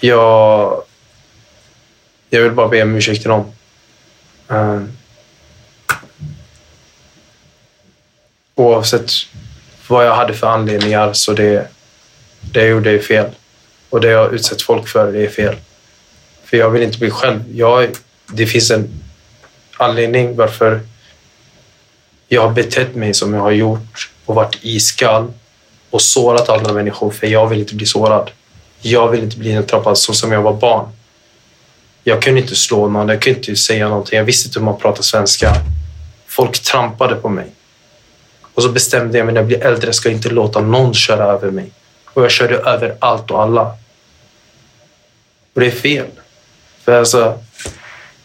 jag... 0.00 0.82
Jag 2.30 2.42
vill 2.42 2.52
bara 2.52 2.68
be 2.68 2.82
om 2.82 2.96
ursäkt 2.96 3.20
till 3.20 3.30
dem. 3.30 3.52
Eh, 4.48 4.82
oavsett 8.54 9.10
vad 9.88 10.06
jag 10.06 10.14
hade 10.14 10.34
för 10.34 10.46
anledningar 10.46 11.12
så 11.12 11.32
det, 11.32 11.68
det 12.40 12.60
jag 12.60 12.68
gjorde 12.68 12.90
är 12.90 12.98
fel. 12.98 13.30
Och 13.90 14.00
det 14.00 14.08
jag 14.08 14.34
utsätter 14.34 14.64
folk 14.64 14.88
för 14.88 15.12
det 15.12 15.24
är 15.24 15.28
fel. 15.28 15.56
För 16.44 16.56
jag 16.56 16.70
vill 16.70 16.82
inte 16.82 16.98
bli 16.98 17.10
själv. 17.10 17.40
Jag, 17.54 17.88
det 18.26 18.46
finns 18.46 18.70
en 18.70 18.88
anledning 19.76 20.36
varför 20.36 20.80
jag 22.28 22.42
har 22.42 22.50
betett 22.50 22.94
mig 22.94 23.14
som 23.14 23.34
jag 23.34 23.40
har 23.40 23.50
gjort 23.50 24.10
och 24.26 24.34
varit 24.34 24.58
iskall 24.62 25.32
och 25.90 26.02
sårat 26.02 26.48
andra 26.48 26.72
människor 26.72 27.10
för 27.10 27.26
jag 27.26 27.46
vill 27.46 27.58
inte 27.58 27.74
bli 27.74 27.86
sårad. 27.86 28.30
Jag 28.80 29.08
vill 29.08 29.22
inte 29.22 29.36
bli 29.36 29.54
nedtrappad 29.54 29.98
så 29.98 30.12
som 30.12 30.32
jag 30.32 30.42
var 30.42 30.54
barn. 30.54 30.88
Jag 32.04 32.22
kunde 32.22 32.40
inte 32.40 32.56
slå 32.56 32.88
någon, 32.88 33.08
jag 33.08 33.22
kunde 33.22 33.38
inte 33.38 33.56
säga 33.56 33.88
någonting. 33.88 34.16
Jag 34.16 34.24
visste 34.24 34.48
inte 34.48 34.58
hur 34.58 34.64
man 34.64 34.78
pratar 34.78 35.02
svenska. 35.02 35.54
Folk 36.26 36.58
trampade 36.58 37.14
på 37.14 37.28
mig. 37.28 37.46
Och 38.54 38.62
så 38.62 38.68
bestämde 38.68 39.18
jag 39.18 39.24
mig 39.24 39.34
när 39.34 39.40
jag 39.40 39.46
blir 39.46 39.62
äldre 39.66 39.92
ska 39.92 40.08
jag 40.08 40.16
inte 40.16 40.28
låta 40.28 40.60
någon 40.60 40.94
köra 40.94 41.24
över 41.24 41.50
mig. 41.50 41.70
Och 42.14 42.22
jag 42.22 42.30
körde 42.30 42.56
över 42.56 42.96
allt 42.98 43.30
och 43.30 43.42
alla. 43.42 43.76
Och 45.54 45.60
det 45.60 45.66
är 45.66 45.70
fel. 45.70 46.06
För 46.84 46.98
alltså, 46.98 47.38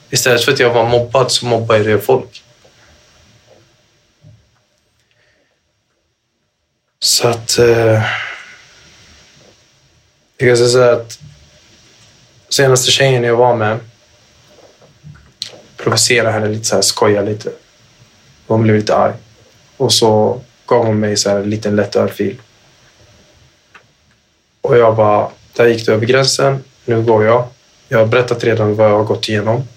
Istället 0.10 0.44
för 0.44 0.52
att 0.52 0.60
jag 0.60 0.74
var 0.74 0.90
mobbad 0.90 1.32
så 1.32 1.46
mobbade 1.46 1.90
jag 1.90 2.04
folk. 2.04 2.44
Så 7.00 7.28
att... 7.28 7.58
Eh, 7.58 8.04
jag 10.38 10.50
kan 10.50 10.58
säga 10.58 10.70
så 10.70 10.80
här 10.80 10.92
att 10.92 11.20
senaste 12.50 12.92
tjejen 12.92 13.24
jag 13.24 13.36
var 13.36 13.56
med 13.56 13.80
provocerade 15.78 16.32
henne 16.32 16.48
lite, 16.48 16.66
så 16.66 16.76
här, 16.76 16.82
skojade 16.82 17.30
lite. 17.30 17.52
Hon 18.48 18.64
blev 18.64 18.76
lite 18.76 18.96
arg. 18.96 19.14
Och 19.78 19.94
så 19.94 20.42
gav 20.66 20.86
hon 20.86 21.00
mig 21.00 21.18
så 21.18 21.30
här, 21.30 21.38
en 21.38 21.50
liten 21.50 21.76
lätt 21.76 21.96
örfil. 21.96 22.42
Och 24.66 24.78
jag 24.78 24.96
bara, 24.96 25.32
där 25.54 25.68
gick 25.68 25.86
du 25.86 25.94
över 25.94 26.06
gränsen. 26.06 26.64
Nu 26.86 27.02
går 27.02 27.26
jag. 27.26 27.48
Jag 27.88 27.98
har 27.98 28.06
berättat 28.06 28.44
redan 28.44 28.76
vad 28.76 28.90
jag 28.90 28.98
har 28.98 29.04
gått 29.04 29.30
igenom. 29.30 29.68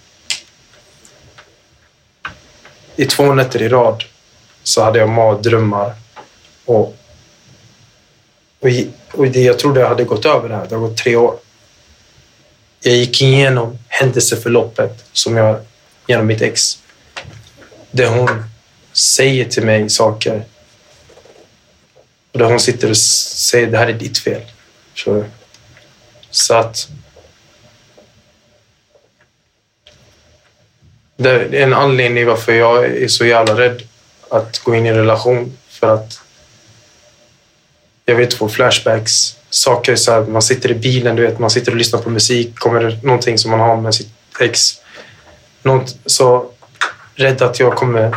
I 2.97 3.05
två 3.05 3.35
nätter 3.35 3.63
i 3.63 3.69
rad 3.69 4.05
så 4.63 4.83
hade 4.83 4.99
jag 4.99 5.09
mardrömmar. 5.09 5.95
Och, 6.65 6.97
och, 8.61 8.69
och 9.13 9.27
det, 9.27 9.43
jag 9.43 9.59
trodde 9.59 9.81
jag 9.81 9.89
hade 9.89 10.05
gått 10.05 10.27
över 10.27 10.49
det 10.49 10.57
här. 10.57 10.67
Det 10.69 10.75
har 10.75 10.89
gått 10.89 10.97
tre 10.97 11.17
år. 11.17 11.39
Jag 12.81 12.95
gick 12.95 13.23
igenom 13.23 13.79
händelseförloppet 13.89 15.05
som 15.13 15.37
jag, 15.37 15.61
genom 16.07 16.27
mitt 16.27 16.43
ex. 16.43 16.79
Där 17.91 18.07
hon 18.07 18.45
säger 18.93 19.45
till 19.45 19.65
mig 19.65 19.91
saker. 19.91 20.45
Och 22.33 22.39
där 22.39 22.47
hon 22.47 22.61
sitter 22.61 22.91
och 22.91 22.97
säger 22.97 23.67
det 23.67 23.79
här 23.79 23.89
är 23.89 23.93
ditt 23.93 24.19
fel. 24.19 24.43
Så, 24.99 25.25
så 26.31 26.55
att... 26.55 26.89
Det 31.17 31.31
är 31.31 31.55
en 31.55 31.73
anledning 31.73 32.27
varför 32.27 32.53
jag 32.53 32.85
är 32.85 33.09
så 33.09 33.25
jävla 33.25 33.59
rädd 33.59 33.83
att 34.31 34.59
gå 34.59 34.75
in 34.75 34.87
i 34.87 34.89
en 34.89 34.95
relation. 34.95 35.59
För 35.69 35.95
att 35.95 36.21
jag 38.05 38.15
vet 38.15 38.35
få 38.35 38.49
flashbacks. 38.49 39.37
Saker 39.51 39.97
så 39.97 40.13
här, 40.13 40.21
man 40.21 40.43
sitter 40.43 40.71
i 40.71 40.75
bilen, 40.75 41.17
du 41.17 41.23
vet, 41.23 41.39
man 41.39 41.51
sitter 41.51 41.73
och 41.73 41.79
lyssnar 41.79 42.01
på 42.01 42.11
musik. 42.11 42.59
Kommer 42.59 42.81
det 42.81 43.03
någonting 43.03 43.39
som 43.39 43.51
man 43.51 43.61
har 43.61 43.77
med 43.77 43.95
sitt 43.95 44.13
ex. 44.41 44.81
Något, 45.63 45.97
så 46.07 46.51
rädd 47.15 47.43
att 47.43 47.61
jag 47.61 47.77
kommer 47.77 48.17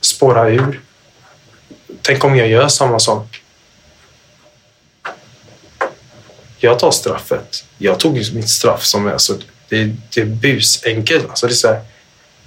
spåra 0.00 0.48
ur. 0.48 0.80
Tänk 2.02 2.24
om 2.24 2.36
jag 2.36 2.48
gör 2.48 2.68
samma 2.68 2.98
sak. 2.98 3.33
Jag 6.64 6.78
tar 6.78 6.90
straffet. 6.90 7.64
Jag 7.78 8.00
tog 8.00 8.14
mitt 8.34 8.48
straff 8.48 8.84
som 8.84 9.06
är, 9.06 9.18
så 9.18 9.34
det, 9.68 9.90
det 10.14 10.20
är 10.20 10.24
busenkelt. 10.24 11.28
Alltså, 11.28 11.46
det, 11.46 11.52
är 11.52 11.54
så 11.54 11.68
här, 11.68 11.80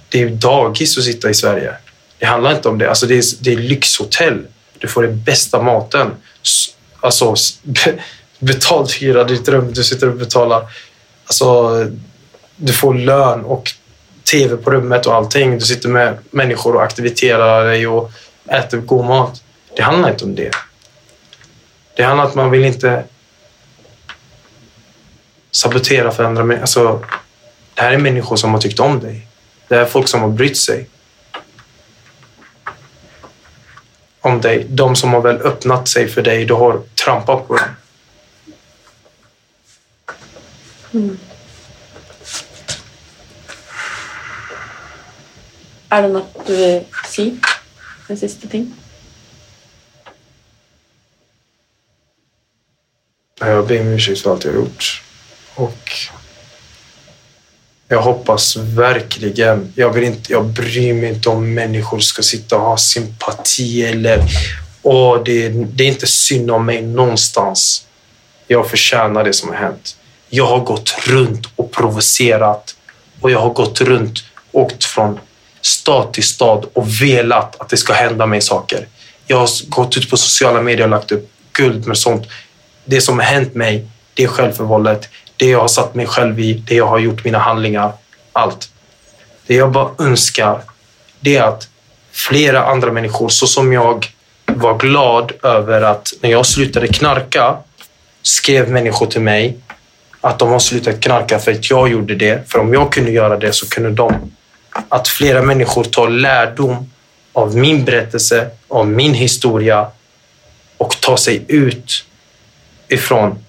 det 0.08 0.22
är 0.22 0.28
dagis 0.28 0.98
att 0.98 1.04
sitta 1.04 1.30
i 1.30 1.34
Sverige. 1.34 1.74
Det 2.18 2.26
handlar 2.26 2.56
inte 2.56 2.68
om 2.68 2.78
det. 2.78 2.88
Alltså, 2.88 3.06
det, 3.06 3.18
är, 3.18 3.24
det 3.40 3.52
är 3.52 3.56
lyxhotell. 3.56 4.46
Du 4.78 4.88
får 4.88 5.02
den 5.02 5.22
bästa 5.22 5.62
maten. 5.62 6.10
Alltså, 7.00 7.34
betald 8.38 8.90
hyra, 8.90 9.24
ditt 9.24 9.48
rum. 9.48 9.72
Du 9.72 9.84
sitter 9.84 10.08
och 10.08 10.16
betalar. 10.16 10.70
Alltså, 11.24 11.70
du 12.56 12.72
får 12.72 12.94
lön 12.94 13.44
och 13.44 13.70
tv 14.30 14.56
på 14.56 14.70
rummet 14.70 15.06
och 15.06 15.14
allting. 15.14 15.58
Du 15.58 15.64
sitter 15.64 15.88
med 15.88 16.18
människor 16.30 16.74
och 16.76 16.82
aktiviterar 16.82 17.64
dig 17.64 17.86
och 17.86 18.10
äter 18.46 18.78
god 18.78 19.04
mat. 19.04 19.42
Det 19.76 19.82
handlar 19.82 20.10
inte 20.10 20.24
om 20.24 20.34
det. 20.34 20.50
Det 21.96 22.02
handlar 22.02 22.24
om 22.24 22.30
att 22.30 22.36
man 22.36 22.50
vill 22.50 22.64
inte 22.64 23.04
sabotera 25.60 26.10
för 26.10 26.24
andra 26.24 26.44
människor. 26.44 26.60
Alltså, 26.60 27.04
det 27.74 27.82
här 27.82 27.92
är 27.92 27.98
människor 27.98 28.36
som 28.36 28.52
har 28.52 28.60
tyckt 28.60 28.80
om 28.80 29.00
dig. 29.00 29.26
Det 29.68 29.76
är 29.76 29.84
folk 29.84 30.08
som 30.08 30.20
har 30.20 30.28
brytt 30.28 30.58
sig 30.58 30.88
om 34.20 34.40
dig. 34.40 34.66
De 34.68 34.96
som 34.96 35.12
har 35.12 35.20
väl 35.20 35.36
öppnat 35.36 35.88
sig 35.88 36.08
för 36.08 36.22
dig, 36.22 36.44
du 36.44 36.54
har 36.54 36.82
trampat 37.04 37.48
på 37.48 37.56
dem. 37.56 37.68
Mm. 40.92 41.18
Er 45.90 46.02
det 46.02 46.08
något 46.08 46.46
du 46.46 46.56
vill 46.56 46.84
säga? 47.06 47.36
En 48.08 48.16
sista 48.16 48.48
ting? 48.48 48.74
Jag 53.40 53.66
ber 53.66 53.80
om 53.80 53.86
ursäkt 53.86 54.20
för 54.20 54.32
allt 54.32 54.44
jag 54.44 54.52
har 54.52 54.58
gjort. 54.58 55.02
Och 55.58 55.92
jag 57.88 58.02
hoppas 58.02 58.56
verkligen, 58.56 59.72
jag, 59.74 59.92
vill 59.92 60.04
inte, 60.04 60.32
jag 60.32 60.44
bryr 60.44 60.94
mig 60.94 61.08
inte 61.08 61.28
om 61.28 61.54
människor 61.54 61.98
ska 61.98 62.22
sitta 62.22 62.56
och 62.56 62.62
ha 62.62 62.76
sympati 62.76 63.82
eller 63.82 64.22
åh, 64.82 65.22
det, 65.24 65.48
det 65.48 65.84
är 65.84 65.88
inte 65.88 66.06
synd 66.06 66.50
om 66.50 66.66
mig 66.66 66.82
någonstans. 66.82 67.86
Jag 68.46 68.70
förtjänar 68.70 69.24
det 69.24 69.32
som 69.32 69.48
har 69.48 69.56
hänt. 69.56 69.96
Jag 70.28 70.46
har 70.46 70.60
gått 70.60 70.94
runt 71.06 71.46
och 71.56 71.72
provocerat 71.72 72.76
och 73.20 73.30
jag 73.30 73.40
har 73.40 73.50
gått 73.50 73.80
runt, 73.80 74.24
åkt 74.52 74.84
från 74.84 75.20
stad 75.60 76.12
till 76.12 76.24
stad 76.24 76.66
och 76.72 77.02
velat 77.02 77.60
att 77.60 77.68
det 77.68 77.76
ska 77.76 77.92
hända 77.92 78.26
mig 78.26 78.40
saker. 78.40 78.88
Jag 79.26 79.36
har 79.36 79.68
gått 79.68 79.96
ut 79.96 80.10
på 80.10 80.16
sociala 80.16 80.62
medier 80.62 80.84
och 80.84 80.90
lagt 80.90 81.12
upp 81.12 81.30
guld 81.52 81.86
med 81.86 81.98
sånt. 81.98 82.26
Det 82.84 83.00
som 83.00 83.18
har 83.18 83.26
hänt 83.26 83.54
mig, 83.54 83.86
det 84.14 84.24
är 84.24 84.28
självförvållet. 84.28 85.08
Det 85.38 85.46
jag 85.46 85.60
har 85.60 85.68
satt 85.68 85.94
mig 85.94 86.06
själv 86.06 86.40
i, 86.40 86.52
det 86.52 86.74
jag 86.74 86.86
har 86.86 86.98
gjort, 86.98 87.24
mina 87.24 87.38
handlingar, 87.38 87.92
allt. 88.32 88.70
Det 89.46 89.54
jag 89.54 89.72
bara 89.72 89.90
önskar, 89.98 90.60
det 91.20 91.36
är 91.36 91.42
att 91.42 91.68
flera 92.12 92.64
andra 92.64 92.92
människor, 92.92 93.28
så 93.28 93.46
som 93.46 93.72
jag 93.72 94.06
var 94.46 94.78
glad 94.78 95.32
över 95.42 95.82
att 95.82 96.12
när 96.20 96.30
jag 96.30 96.46
slutade 96.46 96.88
knarka 96.88 97.56
skrev 98.22 98.70
människor 98.70 99.06
till 99.06 99.20
mig 99.20 99.56
att 100.20 100.38
de 100.38 100.48
har 100.48 100.58
slutat 100.58 101.00
knarka 101.00 101.38
för 101.38 101.52
att 101.52 101.70
jag 101.70 101.88
gjorde 101.88 102.14
det. 102.14 102.50
För 102.50 102.58
om 102.58 102.72
jag 102.72 102.92
kunde 102.92 103.10
göra 103.10 103.36
det 103.36 103.52
så 103.52 103.68
kunde 103.68 103.90
de 103.90 104.30
att 104.88 105.08
flera 105.08 105.42
människor 105.42 105.84
tar 105.84 106.08
lärdom 106.08 106.90
av 107.32 107.56
min 107.56 107.84
berättelse, 107.84 108.50
av 108.68 108.88
min 108.88 109.14
historia 109.14 109.86
och 110.76 111.00
tar 111.00 111.16
sig 111.16 111.44
ut 111.48 112.04
ifrån 112.88 113.44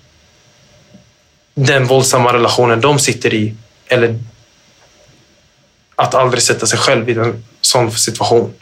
den 1.65 1.85
våldsamma 1.85 2.33
relationen 2.33 2.81
de 2.81 2.99
sitter 2.99 3.33
i. 3.33 3.55
Eller 3.87 4.19
att 5.95 6.15
aldrig 6.15 6.43
sätta 6.43 6.65
sig 6.65 6.79
själv 6.79 7.09
i 7.09 7.13
en 7.13 7.45
sån 7.61 7.91
situation. 7.91 8.53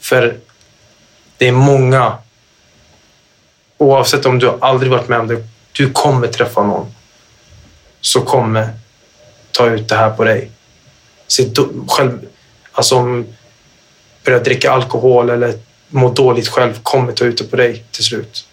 För 0.00 0.36
det 1.38 1.48
är 1.48 1.52
många, 1.52 2.18
oavsett 3.78 4.26
om 4.26 4.38
du 4.38 4.58
aldrig 4.60 4.92
varit 4.92 5.08
med 5.08 5.20
om 5.20 5.26
det, 5.26 5.46
du 5.72 5.90
kommer 5.90 6.26
träffa 6.26 6.62
någon 6.62 6.94
som 8.00 8.24
kommer 8.24 8.68
ta 9.50 9.66
ut 9.66 9.88
det 9.88 9.96
här 9.96 10.10
på 10.10 10.24
dig 10.24 10.50
själv, 11.88 12.18
alltså 12.72 13.24
börja 14.24 14.38
dricka 14.38 14.72
alkohol 14.72 15.30
eller 15.30 15.58
må 15.88 16.10
dåligt 16.10 16.48
själv 16.48 16.78
kommer 16.82 17.12
ta 17.12 17.24
ut 17.24 17.38
det 17.38 17.44
på 17.44 17.56
dig 17.56 17.84
till 17.90 18.04
slut. 18.04 18.46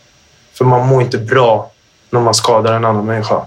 För 0.53 0.65
man 0.65 0.87
mår 0.87 1.01
inte 1.01 1.17
bra 1.17 1.71
när 2.09 2.19
man 2.19 2.33
skadar 2.33 2.73
en 2.73 2.85
annan 2.85 3.05
människa. 3.05 3.45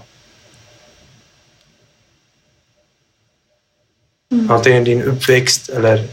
Mm. 4.31 4.51
Antingen 4.51 4.83
din 4.83 5.03
uppväxt 5.03 5.69
eller 5.69 6.07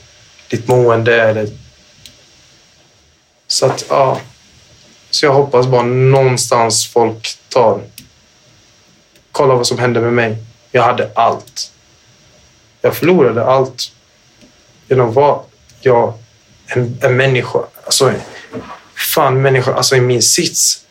ditt 0.50 0.68
mående. 0.68 1.22
Eller... 1.22 1.48
Så 3.46 3.66
att, 3.66 3.84
ja. 3.88 4.20
Så 5.10 5.26
jag 5.26 5.32
hoppas 5.32 5.66
bara 5.66 5.82
någonstans 5.82 6.86
folk 6.86 7.38
tar... 7.48 7.82
Kolla 9.32 9.54
vad 9.54 9.66
som 9.66 9.78
hände 9.78 10.00
med 10.00 10.12
mig. 10.12 10.36
Jag 10.70 10.82
hade 10.82 11.10
allt. 11.14 11.72
Jag 12.80 12.96
förlorade 12.96 13.44
allt 13.44 13.92
genom 14.88 15.12
vara 15.12 15.40
jag, 15.80 16.14
en, 16.66 16.98
en 17.02 17.16
människa. 17.16 17.58
Alltså, 17.84 18.12
fan 18.94 19.42
människa, 19.42 19.74
alltså 19.74 19.96
i 19.96 20.00
min 20.00 20.22
sits. 20.22 20.86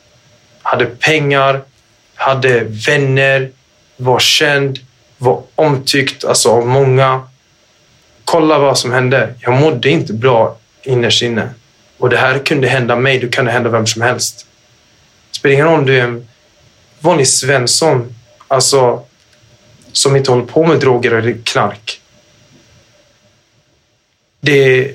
Hade 0.70 0.86
pengar, 0.86 1.62
hade 2.16 2.64
vänner, 2.64 3.52
var 3.98 4.20
känd, 4.20 4.80
var 5.18 5.44
omtyckt 5.56 6.26
alltså 6.26 6.50
av 6.50 6.68
många. 6.68 7.28
Kolla 8.26 8.60
vad 8.60 8.78
som 8.78 8.92
hände. 8.92 9.34
Jag 9.40 9.54
mådde 9.54 9.90
inte 9.90 10.14
bra 10.14 10.58
innerst 10.84 11.22
inne. 11.22 11.50
Och 11.98 12.10
det 12.10 12.18
här 12.18 12.40
kunde 12.40 12.68
hända 12.68 12.96
mig, 12.96 13.20
det 13.20 13.28
kunde 13.28 13.52
hända 13.52 13.70
vem 13.70 13.88
som 13.88 14.02
helst. 14.02 14.46
Det 15.32 15.38
spelar 15.38 15.54
ingen 15.54 15.66
roll 15.66 15.80
om 15.80 15.86
du 15.86 16.00
är 16.00 16.04
en 16.04 16.28
vanlig 17.00 17.28
Svensson. 17.28 18.16
Alltså, 18.48 19.06
som 19.92 20.16
inte 20.16 20.32
håller 20.32 20.46
på 20.46 20.66
med 20.66 20.80
droger 20.80 21.12
eller 21.12 21.38
knark. 21.44 22.02
Det, 24.42 24.92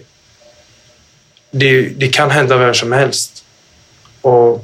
det, 1.50 1.82
det 1.82 2.08
kan 2.08 2.30
hända 2.30 2.56
vem 2.56 2.74
som 2.74 2.92
helst. 2.92 3.44
Och, 4.20 4.63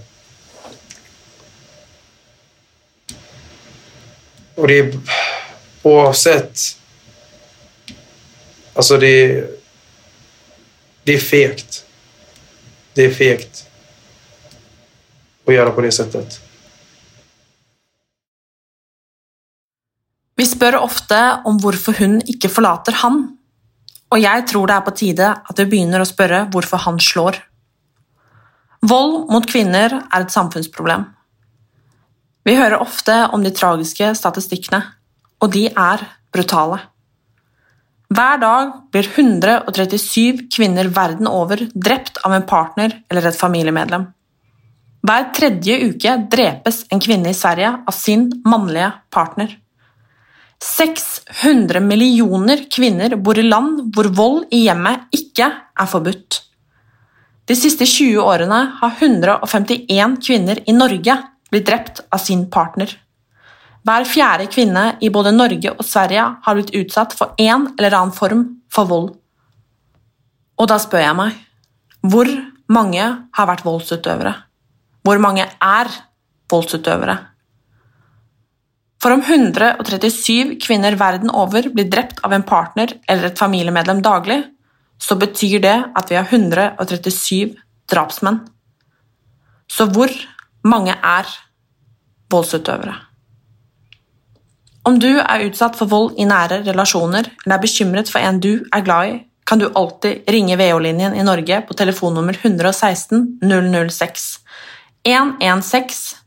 och 4.61 4.69
det 4.69 4.79
är 4.79 5.01
oavsett 5.83 6.59
Alltså 8.75 8.97
det... 8.97 9.45
Det 11.05 11.15
är 11.15 11.19
fegt. 11.19 11.85
Det 12.95 13.05
är 13.05 13.15
fegt. 13.15 13.67
Att 15.47 15.55
göra 15.55 15.71
på 15.71 15.81
det 15.81 15.93
sättet. 15.93 16.41
Vi 20.37 20.47
spør 20.47 20.77
ofte 20.77 21.41
om 21.45 21.59
varför 21.59 21.95
hon 21.99 22.21
inte 22.21 22.49
forlater 22.49 22.93
han, 22.93 23.39
och 24.09 24.19
jag 24.19 24.47
tror 24.47 24.67
det 24.67 24.73
är 24.73 24.81
på 24.81 24.91
tide 24.91 25.35
att 25.45 25.59
vi 25.59 25.67
begynner 25.67 26.01
å 26.01 26.09
spørre 26.09 26.47
hvorfor 26.53 26.81
han 26.87 27.01
slår. 27.01 27.37
Vold 28.81 29.31
mot 29.31 29.53
kvinner 29.53 30.03
är 30.13 30.21
ett 30.21 30.33
samfunnsproblem. 30.33 31.05
Vi 32.47 32.57
hører 32.57 32.81
ofte 32.81 33.17
om 33.35 33.43
de 33.45 33.53
tragiske 33.53 34.15
statistikkene, 34.17 34.81
og 35.41 35.53
de 35.53 35.67
er 35.69 36.07
brutale. 36.33 36.81
Hver 38.11 38.41
dag 38.43 38.71
blir 38.91 39.07
137 39.07 40.49
kvinner 40.51 40.89
verden 40.91 41.29
over 41.31 41.61
drept 41.75 42.19
av 42.27 42.35
en 42.35 42.47
partner 42.49 42.97
eller 43.11 43.29
et 43.29 43.39
familiemedlem. 43.39 44.09
Hver 45.07 45.29
tredje 45.37 45.77
uke 45.93 46.17
drepes 46.33 46.83
en 46.91 47.01
kvinne 47.01 47.31
i 47.31 47.37
Sverige 47.37 47.71
av 47.87 47.97
sin 47.97 48.27
mannlige 48.45 48.91
partner. 49.15 49.53
600 50.61 51.81
millioner 51.81 52.67
kvinner 52.73 53.15
bor 53.17 53.39
i 53.41 53.47
land 53.47 53.95
hvor 53.95 54.11
vold 54.13 54.51
i 54.53 54.65
hjemmet 54.67 55.07
ikke 55.17 55.47
er 55.49 55.89
forbudt. 55.89 56.43
De 57.49 57.57
siste 57.57 57.87
20 57.89 58.21
årene 58.21 58.59
har 58.81 58.99
151 58.99 60.19
kvinner 60.27 60.61
i 60.69 60.75
Norge 60.77 61.17
blir 61.51 61.65
drept 61.65 62.01
av 62.09 62.19
sin 62.19 62.51
partner. 62.51 62.99
Var 63.83 64.05
fjärde 64.05 64.47
kvinna 64.47 64.93
i 65.01 65.11
både 65.11 65.33
Norge 65.33 65.71
och 65.71 65.85
Sverige 65.85 66.35
har 66.43 66.55
blivit 66.55 66.75
utsatt 66.75 67.13
för 67.13 67.35
en 67.37 67.75
eller 67.79 67.95
annan 67.95 68.13
form 68.13 68.63
för 68.73 68.85
våld. 68.85 69.13
Och 70.57 70.67
då 70.67 70.79
spør 70.79 71.01
jag 71.01 71.17
mig, 71.17 71.47
hur 72.03 72.51
många 72.69 73.29
har 73.33 73.47
varit 73.47 73.65
våldsutövare? 73.65 74.35
Hur 75.05 75.19
många 75.19 75.47
är 75.59 75.87
våldsutövare? 76.51 77.19
För 79.03 79.11
om 79.11 79.21
137 79.21 80.59
kvinnor 80.63 80.93
världen 80.93 81.31
över 81.31 81.69
blir 81.69 81.91
drept 81.91 82.19
av 82.19 82.33
en 82.33 82.43
partner 82.43 82.93
eller 83.07 83.25
ett 83.25 83.39
familjemedlem 83.39 84.03
dagligen, 84.03 84.45
så 84.99 85.17
betyder 85.17 85.61
det 85.61 85.91
att 85.95 86.11
vi 86.11 86.17
har 86.17 86.25
137 86.25 87.55
drapsmän. 87.91 88.49
Så 89.67 89.87
var 89.87 90.11
Många 90.63 90.95
är 90.95 91.27
våldsutövare. 92.31 92.95
Om 94.83 94.99
du 94.99 95.21
är 95.21 95.41
utsatt 95.41 95.77
för 95.77 95.87
våld 95.87 96.15
i 96.17 96.25
nära 96.25 96.59
relationer 96.59 97.33
eller 97.47 97.57
är 97.57 97.61
bekymret 97.61 98.09
för 98.09 98.19
en 98.19 98.41
du 98.41 98.69
är 98.73 98.81
glad 98.81 99.09
i, 99.09 99.23
kan 99.45 99.59
du 99.59 99.71
alltid 99.75 100.23
ringa 100.27 100.57
VO-linjen 100.57 101.15
i 101.15 101.23
Norge 101.23 101.61
på 101.61 101.75
telefonnummer 101.75 102.39
116 102.43 103.41
006 103.91 104.21
116 105.05 106.19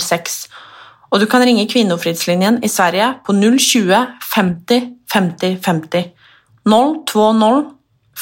006, 0.00 0.48
Och 1.08 1.20
du 1.20 1.26
kan 1.26 1.44
ringa 1.44 1.66
Kvinnofridslinjen 1.66 2.64
i 2.64 2.68
Sverige 2.68 3.14
på 3.24 3.58
020 3.58 4.06
50 4.34 4.94
50 5.12 5.56
50 5.56 6.04
020 7.12 7.70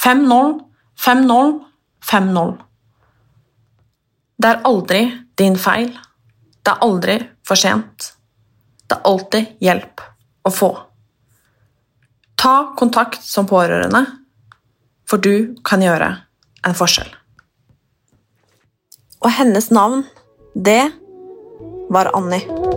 50 0.03 0.61
50 1.05 1.61
50. 2.11 2.55
Det 4.38 4.49
är 4.49 4.61
aldrig 4.64 5.26
din 5.39 5.57
feil. 5.61 5.91
Det 6.62 6.72
er 6.72 6.84
aldri 6.84 7.16
for 7.47 7.59
sent. 7.61 8.12
Det 8.87 8.97
er 8.99 9.09
alltid 9.11 9.57
hjelp 9.62 10.03
å 10.47 10.53
få. 10.55 10.70
Ta 12.37 12.55
kontakt 12.78 13.24
som 13.24 13.49
pårørende, 13.49 14.05
for 15.09 15.22
du 15.22 15.57
kan 15.66 15.82
gjøre 15.82 16.11
en 16.66 16.76
forskjell. 16.76 17.11
Og 19.24 19.30
hennes 19.39 19.70
navn, 19.74 20.05
det 20.55 20.82
var 21.91 22.12
Annie. 22.14 22.76